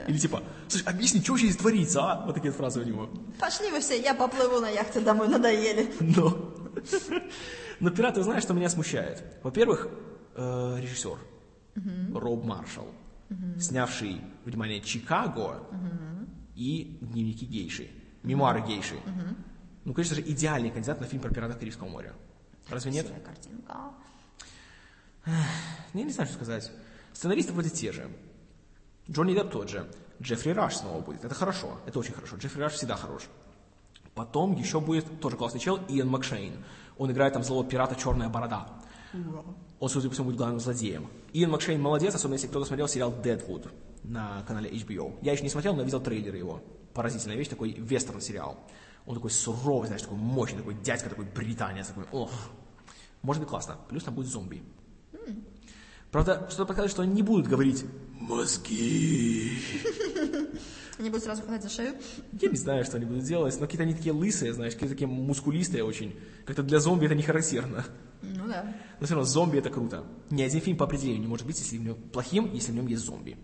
Или 0.07 0.17
типа, 0.17 0.41
слушай, 0.69 0.87
объясни, 0.87 1.21
что 1.21 1.37
здесь 1.37 1.57
творится, 1.57 1.99
а? 2.01 2.25
Вот 2.25 2.35
такие 2.35 2.53
фразы 2.53 2.79
у 2.79 2.83
него. 2.83 3.09
Пошли 3.39 3.71
вы 3.71 3.81
все, 3.81 4.01
я 4.01 4.13
поплыву 4.13 4.61
на 4.61 4.69
яхте 4.69 5.01
домой, 5.01 5.27
надоели. 5.27 5.91
Но, 5.99 6.53
но 7.79 7.89
пираты, 7.89 8.21
знаешь, 8.23 8.43
что 8.43 8.53
меня 8.53 8.69
смущает? 8.69 9.23
Во-первых, 9.43 9.87
э, 10.35 10.77
режиссер 10.79 11.17
Роб 12.13 12.45
Маршалл, 12.45 12.87
снявший, 13.59 14.21
внимание, 14.45 14.81
Чикаго 14.81 15.59
и 16.55 16.97
дневники 17.01 17.45
гейши, 17.45 17.89
мемуары 18.23 18.61
гейши. 18.61 18.95
Ну, 19.83 19.93
конечно 19.93 20.15
же, 20.15 20.21
идеальный 20.21 20.71
кандидат 20.71 21.01
на 21.01 21.07
фильм 21.07 21.21
про 21.21 21.33
пиратов 21.33 21.59
Карибского 21.59 21.87
моря. 21.89 22.13
Разве 22.69 22.91
нет? 22.91 23.05
Красивая 23.07 23.25
картинка. 23.25 23.77
Я 25.25 26.03
не 26.03 26.11
знаю, 26.11 26.27
что 26.27 26.35
сказать. 26.35 26.71
Сценаристы 27.13 27.53
вроде 27.53 27.69
те 27.69 27.91
же. 27.91 28.09
Джонни 29.09 29.33
Депп 29.33 29.51
тот 29.51 29.69
же. 29.69 29.89
Джеффри 30.21 30.51
Раш 30.51 30.77
снова 30.77 31.01
будет. 31.01 31.23
Это 31.23 31.35
хорошо. 31.35 31.79
Это 31.85 31.99
очень 31.99 32.13
хорошо. 32.13 32.37
Джеффри 32.37 32.61
Раш 32.61 32.73
всегда 32.73 32.95
хорош. 32.95 33.23
Потом 34.13 34.55
еще 34.55 34.79
будет 34.79 35.19
тоже 35.19 35.35
классный 35.35 35.59
чел 35.59 35.79
Иэн 35.89 36.07
Макшейн. 36.07 36.63
Он 36.97 37.11
играет 37.11 37.33
там 37.33 37.43
злого 37.43 37.67
пирата 37.67 37.95
«Черная 37.95 38.29
борода». 38.29 38.69
Он, 39.79 39.89
судя 39.89 40.07
по 40.07 40.13
всему, 40.13 40.27
будет 40.27 40.37
главным 40.37 40.59
злодеем. 40.59 41.09
Иэн 41.33 41.49
Макшейн 41.49 41.81
молодец, 41.81 42.15
особенно 42.15 42.35
если 42.35 42.47
кто-то 42.47 42.65
смотрел 42.65 42.87
сериал 42.87 43.13
«Дедвуд» 43.21 43.67
на 44.03 44.43
канале 44.47 44.69
HBO. 44.69 45.17
Я 45.21 45.33
еще 45.33 45.43
не 45.43 45.49
смотрел, 45.49 45.75
но 45.75 45.83
видел 45.83 45.99
трейлеры 45.99 46.37
его. 46.37 46.61
Поразительная 46.93 47.35
вещь, 47.35 47.49
такой 47.49 47.71
вестерн-сериал. 47.73 48.57
Он 49.05 49.15
такой 49.15 49.31
суровый, 49.31 49.87
знаешь, 49.87 50.01
такой 50.01 50.17
мощный, 50.17 50.59
такой 50.59 50.75
дядька, 50.75 51.09
такой 51.09 51.25
британец, 51.25 51.87
такой, 51.87 52.05
ох, 52.11 52.31
Может 53.21 53.41
быть 53.41 53.49
классно. 53.49 53.77
Плюс 53.89 54.03
там 54.03 54.15
будет 54.15 54.27
зомби. 54.27 54.63
Правда, 56.15 56.47
что-то 56.47 56.67
показывает, 56.67 56.91
что 56.91 57.01
они 57.01 57.11
не 57.11 57.23
будут 57.23 57.45
говорить 57.45 57.83
«мозги». 58.21 59.59
Они 60.97 61.09
будут 61.09 61.25
сразу 61.25 61.41
хватать 61.41 61.63
за 61.63 61.69
шею. 61.69 61.95
Я 62.39 62.47
не 62.47 62.55
знаю, 62.55 62.85
что 62.85 62.95
они 62.95 63.05
будут 63.05 63.25
делать, 63.25 63.53
но 63.59 63.65
какие-то 63.65 63.83
они 63.83 63.93
такие 63.93 64.13
лысые, 64.13 64.53
знаешь, 64.53 64.75
какие-то 64.75 64.95
такие 64.95 65.07
мускулистые 65.07 65.83
очень. 65.83 66.17
Как-то 66.45 66.63
для 66.63 66.79
зомби 66.79 67.07
это 67.07 67.15
не 67.15 67.21
характерно. 67.21 67.83
Ну 68.21 68.47
да. 68.47 68.73
Но 69.01 69.05
все 69.05 69.15
равно 69.15 69.27
зомби 69.29 69.57
это 69.57 69.69
круто. 69.69 70.05
Ни 70.29 70.41
один 70.41 70.61
фильм 70.61 70.77
по 70.77 70.85
определению 70.85 71.19
не 71.19 71.27
может 71.27 71.45
быть 71.45 71.59
если 71.59 71.77
в 71.77 71.81
нем 71.81 71.95
плохим, 71.95 72.49
если 72.53 72.71
в 72.71 72.75
нем 72.75 72.87
есть 72.87 73.03
зомби. 73.03 73.35